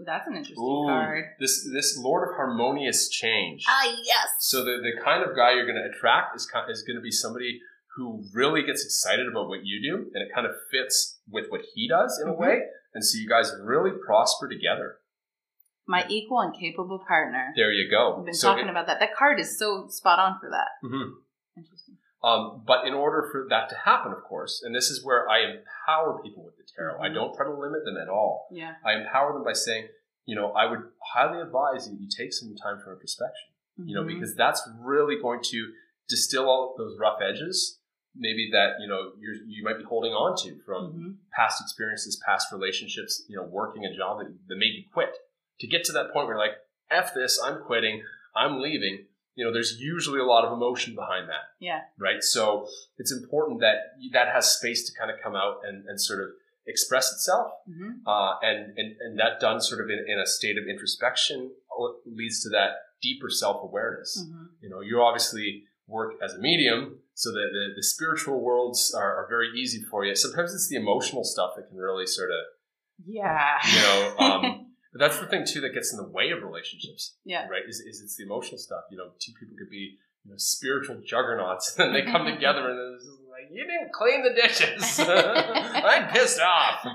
Ooh, 0.00 0.04
that's 0.04 0.26
an 0.26 0.34
interesting 0.36 0.62
Ooh, 0.62 0.86
card. 0.88 1.24
this 1.40 1.66
this 1.72 1.96
lord 1.98 2.28
of 2.28 2.34
harmonious 2.36 3.08
change 3.08 3.64
Ah, 3.68 3.84
yes. 3.84 4.28
So 4.40 4.64
the, 4.64 4.76
the 4.82 4.92
kind 5.02 5.22
of 5.22 5.36
guy 5.36 5.54
you're 5.54 5.66
going 5.66 5.80
to 5.80 5.88
attract 5.96 6.36
is 6.36 6.42
is 6.68 6.82
going 6.82 6.96
to 6.96 7.02
be 7.02 7.10
somebody 7.10 7.60
who 7.96 8.24
really 8.34 8.62
gets 8.62 8.84
excited 8.84 9.28
about 9.28 9.46
what 9.48 9.60
you 9.64 9.80
do, 9.80 10.10
and 10.12 10.20
it 10.20 10.34
kind 10.34 10.46
of 10.46 10.52
fits 10.72 11.20
with 11.30 11.46
what 11.48 11.60
he 11.74 11.88
does 11.88 12.20
in 12.20 12.28
Mhm. 12.28 12.34
a 12.34 12.36
way, 12.36 12.60
and 12.92 13.04
so 13.04 13.16
you 13.16 13.28
guys 13.28 13.52
really 13.62 13.92
prosper 14.04 14.48
together. 14.48 14.98
My 15.86 16.04
equal 16.08 16.40
and 16.40 16.54
capable 16.58 16.98
partner. 17.06 17.52
There 17.56 17.70
you 17.72 17.90
go. 17.90 18.16
We've 18.16 18.24
been 18.26 18.34
So 18.34 18.48
talking 18.48 18.66
it- 18.66 18.70
about 18.70 18.86
that. 18.86 19.00
That 19.00 19.14
card 19.14 19.38
is 19.38 19.58
so 19.58 19.86
spot 19.88 20.18
on 20.18 20.38
for 20.40 20.48
that. 20.50 20.68
Mhm. 20.82 21.12
Interesting. 21.56 21.98
Um, 22.22 22.62
but 22.66 22.86
in 22.86 22.94
order 22.94 23.28
for 23.30 23.46
that 23.50 23.68
to 23.68 23.76
happen, 23.76 24.10
of 24.12 24.22
course, 24.22 24.62
and 24.64 24.74
this 24.74 24.88
is 24.88 25.04
where 25.04 25.28
I 25.28 25.40
empower 25.40 26.22
people 26.22 26.42
with 26.42 26.56
the 26.56 26.64
tarot. 26.74 26.98
I 27.00 27.08
Mhm. 27.10 27.14
don't 27.14 27.34
try 27.36 27.44
to 27.44 27.52
limit 27.52 27.84
them 27.84 27.98
at 27.98 28.08
all. 28.08 28.48
Yeah. 28.50 28.76
I 28.82 28.94
empower 28.94 29.34
them 29.34 29.44
by 29.44 29.52
saying, 29.52 29.88
you 30.24 30.34
know, 30.34 30.52
I 30.52 30.64
would 30.64 30.90
highly 31.12 31.40
advise 31.42 31.86
that 31.86 32.00
you 32.00 32.08
take 32.08 32.32
some 32.32 32.54
time 32.56 32.80
for 32.80 32.92
introspection. 32.92 33.50
you 33.76 33.92
know, 33.92 34.04
Mhm. 34.04 34.06
because 34.20 34.36
that's 34.36 34.62
really 34.78 35.16
going 35.20 35.40
to 35.42 35.72
distill 36.08 36.48
all 36.48 36.76
those 36.78 36.96
rough 36.96 37.20
edges, 37.20 37.80
maybe 38.14 38.48
that 38.52 38.76
you 38.78 38.86
know 38.86 39.10
you're, 39.18 39.34
you 39.48 39.64
might 39.64 39.76
be 39.76 39.82
holding 39.82 40.12
on 40.12 40.36
to 40.36 40.56
from 40.64 40.92
Mhm. 40.92 41.16
past 41.32 41.60
experiences, 41.60 42.14
past 42.24 42.52
relationships, 42.52 43.24
you 43.28 43.36
know, 43.36 43.42
working 43.42 43.84
a 43.84 43.92
job 43.92 44.20
that, 44.20 44.28
that 44.46 44.54
made 44.56 44.74
you 44.76 44.84
quit. 44.92 45.10
To 45.60 45.66
get 45.66 45.84
to 45.84 45.92
that 45.92 46.12
point 46.12 46.26
where 46.26 46.36
you're 46.36 46.44
like, 46.44 46.56
"F 46.90 47.14
this, 47.14 47.40
I'm 47.42 47.62
quitting, 47.62 48.02
I'm 48.34 48.60
leaving." 48.60 49.06
You 49.36 49.44
know, 49.44 49.52
there's 49.52 49.78
usually 49.80 50.20
a 50.20 50.24
lot 50.24 50.44
of 50.44 50.52
emotion 50.52 50.94
behind 50.94 51.28
that, 51.28 51.46
Yeah. 51.58 51.80
right? 51.98 52.22
So 52.22 52.68
it's 52.98 53.10
important 53.12 53.60
that 53.60 53.78
that 54.12 54.28
has 54.28 54.52
space 54.52 54.88
to 54.88 54.96
kind 54.96 55.10
of 55.10 55.18
come 55.20 55.34
out 55.34 55.62
and, 55.66 55.84
and 55.88 56.00
sort 56.00 56.20
of 56.22 56.28
express 56.66 57.12
itself, 57.12 57.52
Mhm. 57.68 58.00
uh, 58.06 58.38
and, 58.42 58.78
and 58.78 58.96
and 59.00 59.18
that 59.18 59.40
done 59.40 59.60
sort 59.60 59.80
of 59.80 59.90
in, 59.90 60.04
in 60.08 60.18
a 60.18 60.26
state 60.26 60.56
of 60.56 60.64
introspection 60.68 61.50
leads 62.06 62.42
to 62.44 62.48
that 62.50 62.70
deeper 63.02 63.28
self 63.28 63.62
awareness 63.62 64.24
Mhm. 64.24 64.46
you 64.62 64.68
know 64.70 64.80
you 64.80 65.02
obviously 65.02 65.64
work 65.86 66.14
as 66.22 66.32
a 66.34 66.38
medium 66.38 67.00
so 67.14 67.30
that 67.32 67.50
the, 67.52 67.74
the 67.76 67.82
spiritual 67.82 68.40
worlds 68.40 68.94
are, 68.94 69.16
are 69.16 69.26
very 69.28 69.50
easy 69.60 69.82
for 69.82 70.04
you 70.06 70.14
sometimes 70.16 70.54
it's 70.54 70.68
the 70.68 70.76
emotional 70.76 71.22
stuff 71.24 71.50
that 71.56 71.68
can 71.68 71.76
really 71.76 72.06
sort 72.06 72.30
of 72.30 72.44
Yeah. 73.04 73.58
you 73.74 73.82
know 73.82 74.16
um, 74.18 74.63
but 74.94 75.00
that's 75.00 75.18
the 75.18 75.26
thing 75.26 75.44
too 75.46 75.60
that 75.60 75.74
gets 75.74 75.92
in 75.92 75.98
the 75.98 76.08
way 76.08 76.30
of 76.30 76.42
relationships 76.42 77.16
Yeah. 77.24 77.46
right 77.48 77.62
is, 77.68 77.80
is 77.80 78.00
it's 78.00 78.16
the 78.16 78.24
emotional 78.24 78.58
stuff 78.58 78.84
you 78.90 78.96
know 78.96 79.10
two 79.20 79.32
people 79.38 79.54
could 79.58 79.68
be 79.70 79.98
you 80.24 80.30
know 80.30 80.36
spiritual 80.38 81.00
juggernauts 81.04 81.74
and 81.78 81.94
they 81.94 82.02
come 82.02 82.24
together 82.34 82.70
and 82.70 82.94
it's 82.94 83.04
just 83.04 83.18
like 83.30 83.50
you 83.52 83.64
didn't 83.66 83.92
clean 83.92 84.22
the 84.22 84.32
dishes 84.40 85.00
i'm 85.90 86.08
pissed 86.08 86.40
off 86.40 86.86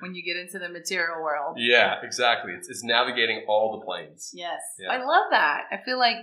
when 0.00 0.14
you 0.14 0.22
get 0.24 0.36
into 0.36 0.58
the 0.58 0.68
material 0.68 1.20
world. 1.22 1.56
yeah 1.58 1.96
exactly 2.02 2.52
it's, 2.52 2.68
it's 2.70 2.82
navigating 2.84 3.44
all 3.48 3.78
the 3.78 3.84
planes 3.84 4.30
Yes. 4.32 4.60
Yeah. 4.78 4.90
I 4.92 4.98
love 4.98 5.26
that. 5.32 5.64
I 5.72 5.78
feel 5.84 5.98
like 5.98 6.16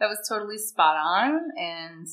that 0.00 0.08
was 0.08 0.18
totally 0.28 0.58
spot 0.58 0.96
on. 0.96 1.38
And 1.56 2.06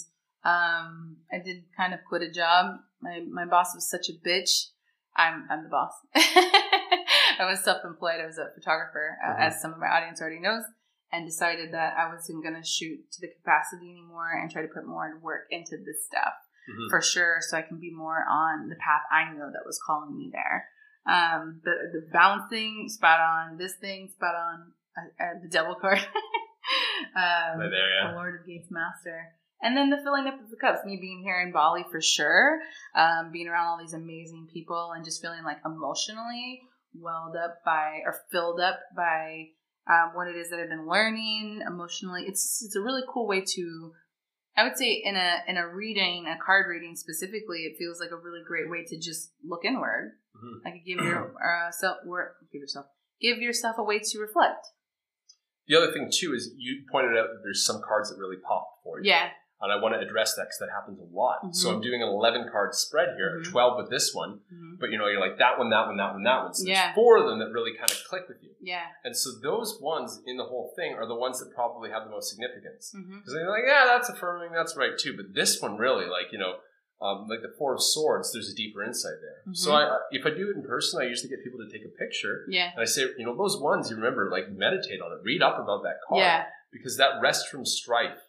um, 0.45 1.17
I 1.33 1.39
did 1.43 1.63
kind 1.75 1.93
of 1.93 1.99
quit 2.07 2.21
a 2.21 2.31
job. 2.31 2.75
My, 3.01 3.19
my 3.29 3.45
boss 3.45 3.73
was 3.73 3.89
such 3.89 4.07
a 4.09 4.13
bitch. 4.27 4.67
I'm, 5.17 5.45
I'm 5.49 5.63
the 5.63 5.69
boss. 5.69 5.93
I 7.43 7.45
was 7.49 7.63
self 7.63 7.83
employed. 7.85 8.19
I 8.21 8.25
was 8.25 8.37
a 8.37 8.51
photographer, 8.53 9.17
uh, 9.25 9.33
Mhm. 9.35 9.39
as 9.47 9.61
some 9.61 9.73
of 9.73 9.79
my 9.79 9.87
audience 9.87 10.21
already 10.21 10.39
knows, 10.39 10.63
and 11.11 11.25
decided 11.25 11.71
that 11.73 11.97
I 11.97 12.07
wasn't 12.13 12.43
going 12.43 12.55
to 12.55 12.63
shoot 12.67 13.11
to 13.13 13.21
the 13.21 13.29
capacity 13.33 13.89
anymore 13.91 14.31
and 14.39 14.51
try 14.51 14.61
to 14.61 14.67
put 14.67 14.85
more 14.85 15.17
work 15.19 15.47
into 15.49 15.77
this 15.77 16.05
stuff 16.05 16.33
Mhm. 16.69 16.89
for 16.89 17.01
sure 17.01 17.37
so 17.41 17.57
I 17.57 17.63
can 17.63 17.79
be 17.79 17.91
more 17.91 18.23
on 18.29 18.69
the 18.69 18.75
path 18.75 19.01
I 19.09 19.31
know 19.33 19.49
that 19.51 19.65
was 19.65 19.81
calling 19.85 20.15
me 20.15 20.29
there. 20.31 20.69
Um, 21.07 21.61
the, 21.63 21.71
the 21.93 22.07
balancing, 22.11 22.87
spot 22.89 23.19
on. 23.19 23.57
This 23.57 23.75
thing, 23.77 24.09
spot 24.09 24.35
on. 24.35 24.73
Uh, 24.97 25.23
uh, 25.23 25.33
the 25.41 25.47
devil 25.47 25.75
card. 25.75 25.97
um, 27.15 27.59
Right 27.59 27.69
there, 27.71 27.89
yeah. 28.03 28.09
the 28.11 28.15
Lord 28.15 28.39
of 28.39 28.45
Gates 28.45 28.69
Master. 28.69 29.33
And 29.61 29.75
then 29.75 29.89
the 29.89 29.97
filling 29.97 30.27
up 30.27 30.39
of 30.39 30.49
the 30.49 30.55
cups, 30.57 30.85
me 30.85 30.97
being 31.01 31.21
here 31.21 31.41
in 31.41 31.51
Bali 31.51 31.83
for 31.91 31.99
sure, 32.01 32.59
um, 32.95 33.31
being 33.31 33.47
around 33.47 33.67
all 33.67 33.77
these 33.79 33.93
amazing 33.93 34.47
people 34.53 34.91
and 34.93 35.03
just 35.03 35.21
feeling 35.21 35.43
like 35.43 35.57
emotionally 35.65 36.61
welled 36.93 37.35
up 37.35 37.63
by 37.65 37.99
or 38.05 38.21
filled 38.31 38.59
up 38.59 38.79
by 38.95 39.49
um, 39.89 40.11
what 40.13 40.27
it 40.27 40.35
is 40.35 40.49
that 40.49 40.59
I've 40.59 40.69
been 40.69 40.87
learning 40.87 41.61
emotionally. 41.65 42.23
It's 42.27 42.61
it's 42.63 42.75
a 42.75 42.81
really 42.81 43.01
cool 43.11 43.27
way 43.27 43.41
to, 43.41 43.91
I 44.55 44.63
would 44.63 44.77
say, 44.77 45.01
in 45.03 45.15
a 45.15 45.37
in 45.47 45.57
a 45.57 45.67
reading, 45.67 46.27
a 46.27 46.37
card 46.43 46.67
reading 46.69 46.95
specifically, 46.95 47.59
it 47.59 47.77
feels 47.77 47.99
like 47.99 48.11
a 48.11 48.15
really 48.15 48.41
great 48.45 48.69
way 48.69 48.83
to 48.85 48.97
just 48.99 49.31
look 49.43 49.65
inward. 49.65 50.13
Mhm. 50.35 50.65
Like 50.65 50.85
give 50.85 51.03
your 51.03 51.33
uh, 51.43 51.71
self, 51.71 51.97
or 52.07 52.35
give 52.51 52.61
yourself, 52.61 52.85
give 53.21 53.39
yourself 53.39 53.77
a 53.77 53.83
way 53.83 53.99
to 53.99 54.19
reflect. 54.19 54.67
The 55.67 55.75
other 55.75 55.91
thing 55.91 56.09
too 56.11 56.33
is 56.33 56.51
you 56.57 56.83
pointed 56.91 57.17
out 57.17 57.27
that 57.29 57.41
there's 57.43 57.65
some 57.65 57.81
cards 57.87 58.09
that 58.09 58.17
really 58.19 58.37
pop 58.37 58.67
for 58.83 58.99
you. 58.99 59.09
Yeah, 59.09 59.29
And 59.61 59.71
I 59.73 59.75
want 59.75 59.93
to 59.93 59.99
address 59.99 60.35
that 60.35 60.43
because 60.47 60.59
that 60.59 60.69
happens 60.71 60.99
a 60.99 61.07
lot. 61.15 61.53
So 61.53 61.67
Mhm. 61.69 61.73
I'm 61.75 61.81
doing 61.81 62.01
an 62.01 62.07
11 62.07 62.49
card 62.49 62.73
spread 62.73 63.15
here, 63.17 63.39
Mhm. 63.41 63.51
12 63.51 63.77
with 63.77 63.89
this 63.89 64.15
one, 64.15 64.39
Mhm. 64.53 64.79
but 64.79 64.89
you 64.89 64.97
know, 64.97 65.07
you're 65.07 65.19
like 65.19 65.37
that 65.37 65.57
one, 65.59 65.69
that 65.69 65.87
one, 65.87 65.97
that 65.97 66.13
one, 66.13 66.23
that 66.23 66.43
one. 66.43 66.53
So 66.53 66.65
Yeah. 66.65 66.85
there's 66.85 66.95
four 66.95 67.17
of 67.17 67.25
them 67.27 67.39
that 67.39 67.51
really 67.51 67.73
kind 67.75 67.91
of 67.91 67.97
click 68.07 68.27
with 68.29 68.41
you. 68.41 68.55
yeah. 68.61 68.87
And 69.03 69.15
so 69.15 69.31
those 69.41 69.79
ones 69.81 70.21
in 70.25 70.37
the 70.37 70.43
whole 70.45 70.73
thing 70.75 70.93
are 70.95 71.05
the 71.05 71.15
ones 71.15 71.39
that 71.39 71.53
probably 71.55 71.89
have 71.91 72.03
the 72.05 72.09
most 72.09 72.29
significance. 72.29 72.93
Because 72.93 73.33
you're 73.33 73.49
like, 73.49 73.63
yeah, 73.65 73.85
that's 73.85 74.09
affirming, 74.09 74.51
that's 74.51 74.75
right 74.77 74.97
too. 74.97 75.15
But 75.15 75.33
this 75.33 75.61
one 75.61 75.77
really, 75.77 76.05
like, 76.05 76.31
you 76.31 76.37
know, 76.39 76.59
um, 77.01 77.27
like 77.29 77.41
the 77.41 77.53
Four 77.57 77.73
of 77.73 77.81
Swords, 77.81 78.33
there's 78.33 78.49
a 78.51 78.55
deeper 78.55 78.83
insight 78.83 79.15
there. 79.21 79.53
So 79.53 79.71
Mhm. 79.71 79.75
I, 79.91 79.99
if 80.11 80.25
I 80.25 80.31
do 80.31 80.49
it 80.51 80.57
in 80.57 80.63
person, 80.63 81.01
I 81.01 81.05
usually 81.05 81.29
get 81.29 81.41
people 81.43 81.59
to 81.59 81.69
take 81.71 81.85
a 81.85 81.89
picture. 81.97 82.45
Yeah. 82.49 82.71
And 82.73 82.81
I 82.81 82.85
say, 82.85 83.03
you 83.17 83.25
know, 83.25 83.35
those 83.35 83.57
ones, 83.57 83.89
you 83.89 83.95
remember, 83.95 84.29
like, 84.29 84.49
meditate 84.49 85.01
on 85.01 85.11
it, 85.13 85.19
read 85.23 85.41
up 85.41 85.57
about 85.59 85.83
that 85.83 85.99
card 86.07 86.19
Yeah. 86.19 86.45
because 86.73 86.97
that 86.97 87.21
rest 87.21 87.47
from 87.47 87.65
strife, 87.65 88.19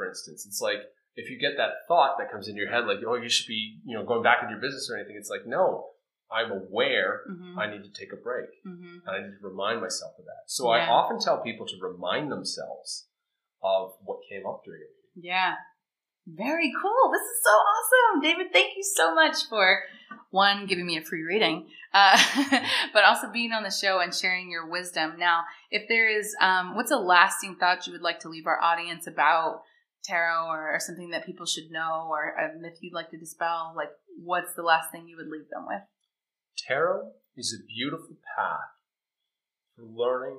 for 0.00 0.08
instance, 0.08 0.46
it's 0.46 0.62
like 0.62 0.80
if 1.14 1.28
you 1.28 1.38
get 1.38 1.58
that 1.58 1.84
thought 1.86 2.16
that 2.18 2.32
comes 2.32 2.48
in 2.48 2.56
your 2.56 2.70
head, 2.70 2.86
like, 2.86 3.04
oh, 3.06 3.16
you 3.16 3.28
should 3.28 3.46
be, 3.46 3.76
you 3.84 3.94
know, 3.94 4.02
going 4.02 4.22
back 4.22 4.38
into 4.40 4.52
your 4.52 4.62
business 4.62 4.88
or 4.90 4.96
anything, 4.96 5.16
it's 5.18 5.28
like, 5.28 5.46
no, 5.46 5.88
I'm 6.32 6.50
aware 6.50 7.20
hmm 7.26 7.58
I 7.58 7.68
need 7.68 7.82
to 7.84 7.92
take 7.92 8.12
a 8.14 8.16
break 8.16 8.48
hmm 8.64 9.04
and 9.04 9.10
I 9.16 9.18
need 9.20 9.36
to 9.40 9.46
remind 9.46 9.82
myself 9.82 10.12
of 10.18 10.24
that. 10.24 10.44
So 10.46 10.68
I 10.68 10.86
often 10.86 11.20
tell 11.20 11.42
people 11.42 11.66
to 11.66 11.76
remind 11.82 12.32
themselves 12.32 13.08
of 13.62 13.92
what 14.02 14.20
came 14.30 14.46
up 14.46 14.62
during 14.64 14.80
it. 14.80 15.22
Yeah. 15.22 15.54
Very 16.26 16.72
cool. 16.80 17.12
This 17.12 17.22
is 17.22 17.42
so 17.42 17.50
awesome. 17.50 18.22
David, 18.22 18.52
thank 18.52 18.76
you 18.76 18.82
so 18.82 19.14
much 19.14 19.48
for 19.48 19.82
one, 20.30 20.66
giving 20.66 20.86
me 20.86 20.96
a 20.96 21.02
free 21.02 21.22
reading, 21.22 21.66
uh, 21.92 22.18
but 22.92 23.04
also 23.04 23.30
being 23.32 23.52
on 23.52 23.64
the 23.64 23.70
show 23.70 23.98
and 23.98 24.14
sharing 24.14 24.50
your 24.50 24.66
wisdom. 24.70 25.14
Now, 25.18 25.42
if 25.70 25.88
there 25.88 26.08
is, 26.08 26.34
um, 26.40 26.76
what's 26.76 26.92
a 26.92 26.96
lasting 26.96 27.56
thought 27.58 27.86
you 27.86 27.92
would 27.92 28.02
like 28.02 28.20
to 28.20 28.28
leave 28.28 28.46
our 28.46 28.60
audience 28.62 29.06
about 29.06 29.62
tarot 30.04 30.46
or, 30.46 30.74
or 30.74 30.80
something 30.80 31.10
that 31.10 31.26
people 31.26 31.46
should 31.46 31.70
know 31.70 32.08
or 32.10 32.30
a 32.30 32.58
myth 32.58 32.78
you'd 32.80 32.94
like 32.94 33.10
to 33.10 33.18
dispel? 33.18 33.72
Like, 33.76 33.90
what's 34.22 34.54
the 34.54 34.62
last 34.62 34.90
thing 34.90 35.08
you 35.08 35.16
would 35.16 35.28
leave 35.28 35.48
them 35.50 35.66
with? 35.66 35.82
Tarot 36.56 37.12
is 37.36 37.58
a 37.58 37.66
beautiful 37.66 38.16
path 38.36 38.74
for 39.76 39.84
learning 39.84 40.38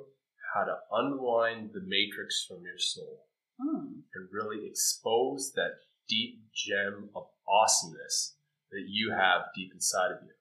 how 0.53 0.63
to 0.65 0.75
unwind 0.91 1.71
the 1.73 1.81
matrix 1.85 2.45
from 2.47 2.63
your 2.63 2.77
soul 2.77 3.25
hmm. 3.59 4.01
and 4.13 4.29
really 4.31 4.67
expose 4.67 5.53
that 5.55 5.71
deep 6.07 6.41
gem 6.53 7.09
of 7.15 7.23
awesomeness 7.47 8.35
that 8.71 8.85
you 8.87 9.11
have 9.11 9.43
deep 9.55 9.71
inside 9.73 10.11
of 10.11 10.17
you. 10.23 10.31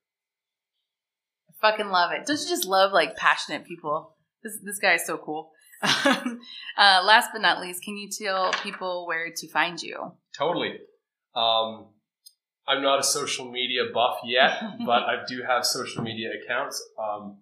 I 1.48 1.70
fucking 1.70 1.90
love 1.90 2.12
it. 2.12 2.26
Don't 2.26 2.40
you 2.40 2.48
just 2.48 2.64
love 2.64 2.92
like 2.92 3.16
passionate 3.16 3.64
people? 3.64 4.16
This 4.42 4.58
this 4.62 4.78
guy 4.78 4.94
is 4.94 5.06
so 5.06 5.18
cool. 5.18 5.50
Uh, 5.82 7.00
last 7.04 7.30
but 7.32 7.42
not 7.42 7.60
least, 7.60 7.82
can 7.82 7.96
you 7.96 8.08
tell 8.10 8.52
people 8.62 9.06
where 9.06 9.32
to 9.34 9.48
find 9.48 9.82
you? 9.82 10.12
Totally. 10.36 10.78
Um, 11.34 11.86
I'm 12.66 12.82
not 12.82 13.00
a 13.00 13.04
social 13.04 13.50
media 13.50 13.84
buff 13.92 14.18
yet, 14.24 14.60
but 14.86 15.02
I 15.02 15.24
do 15.26 15.42
have 15.46 15.64
social 15.64 16.02
media 16.02 16.30
accounts. 16.42 16.82
Um, 16.98 17.38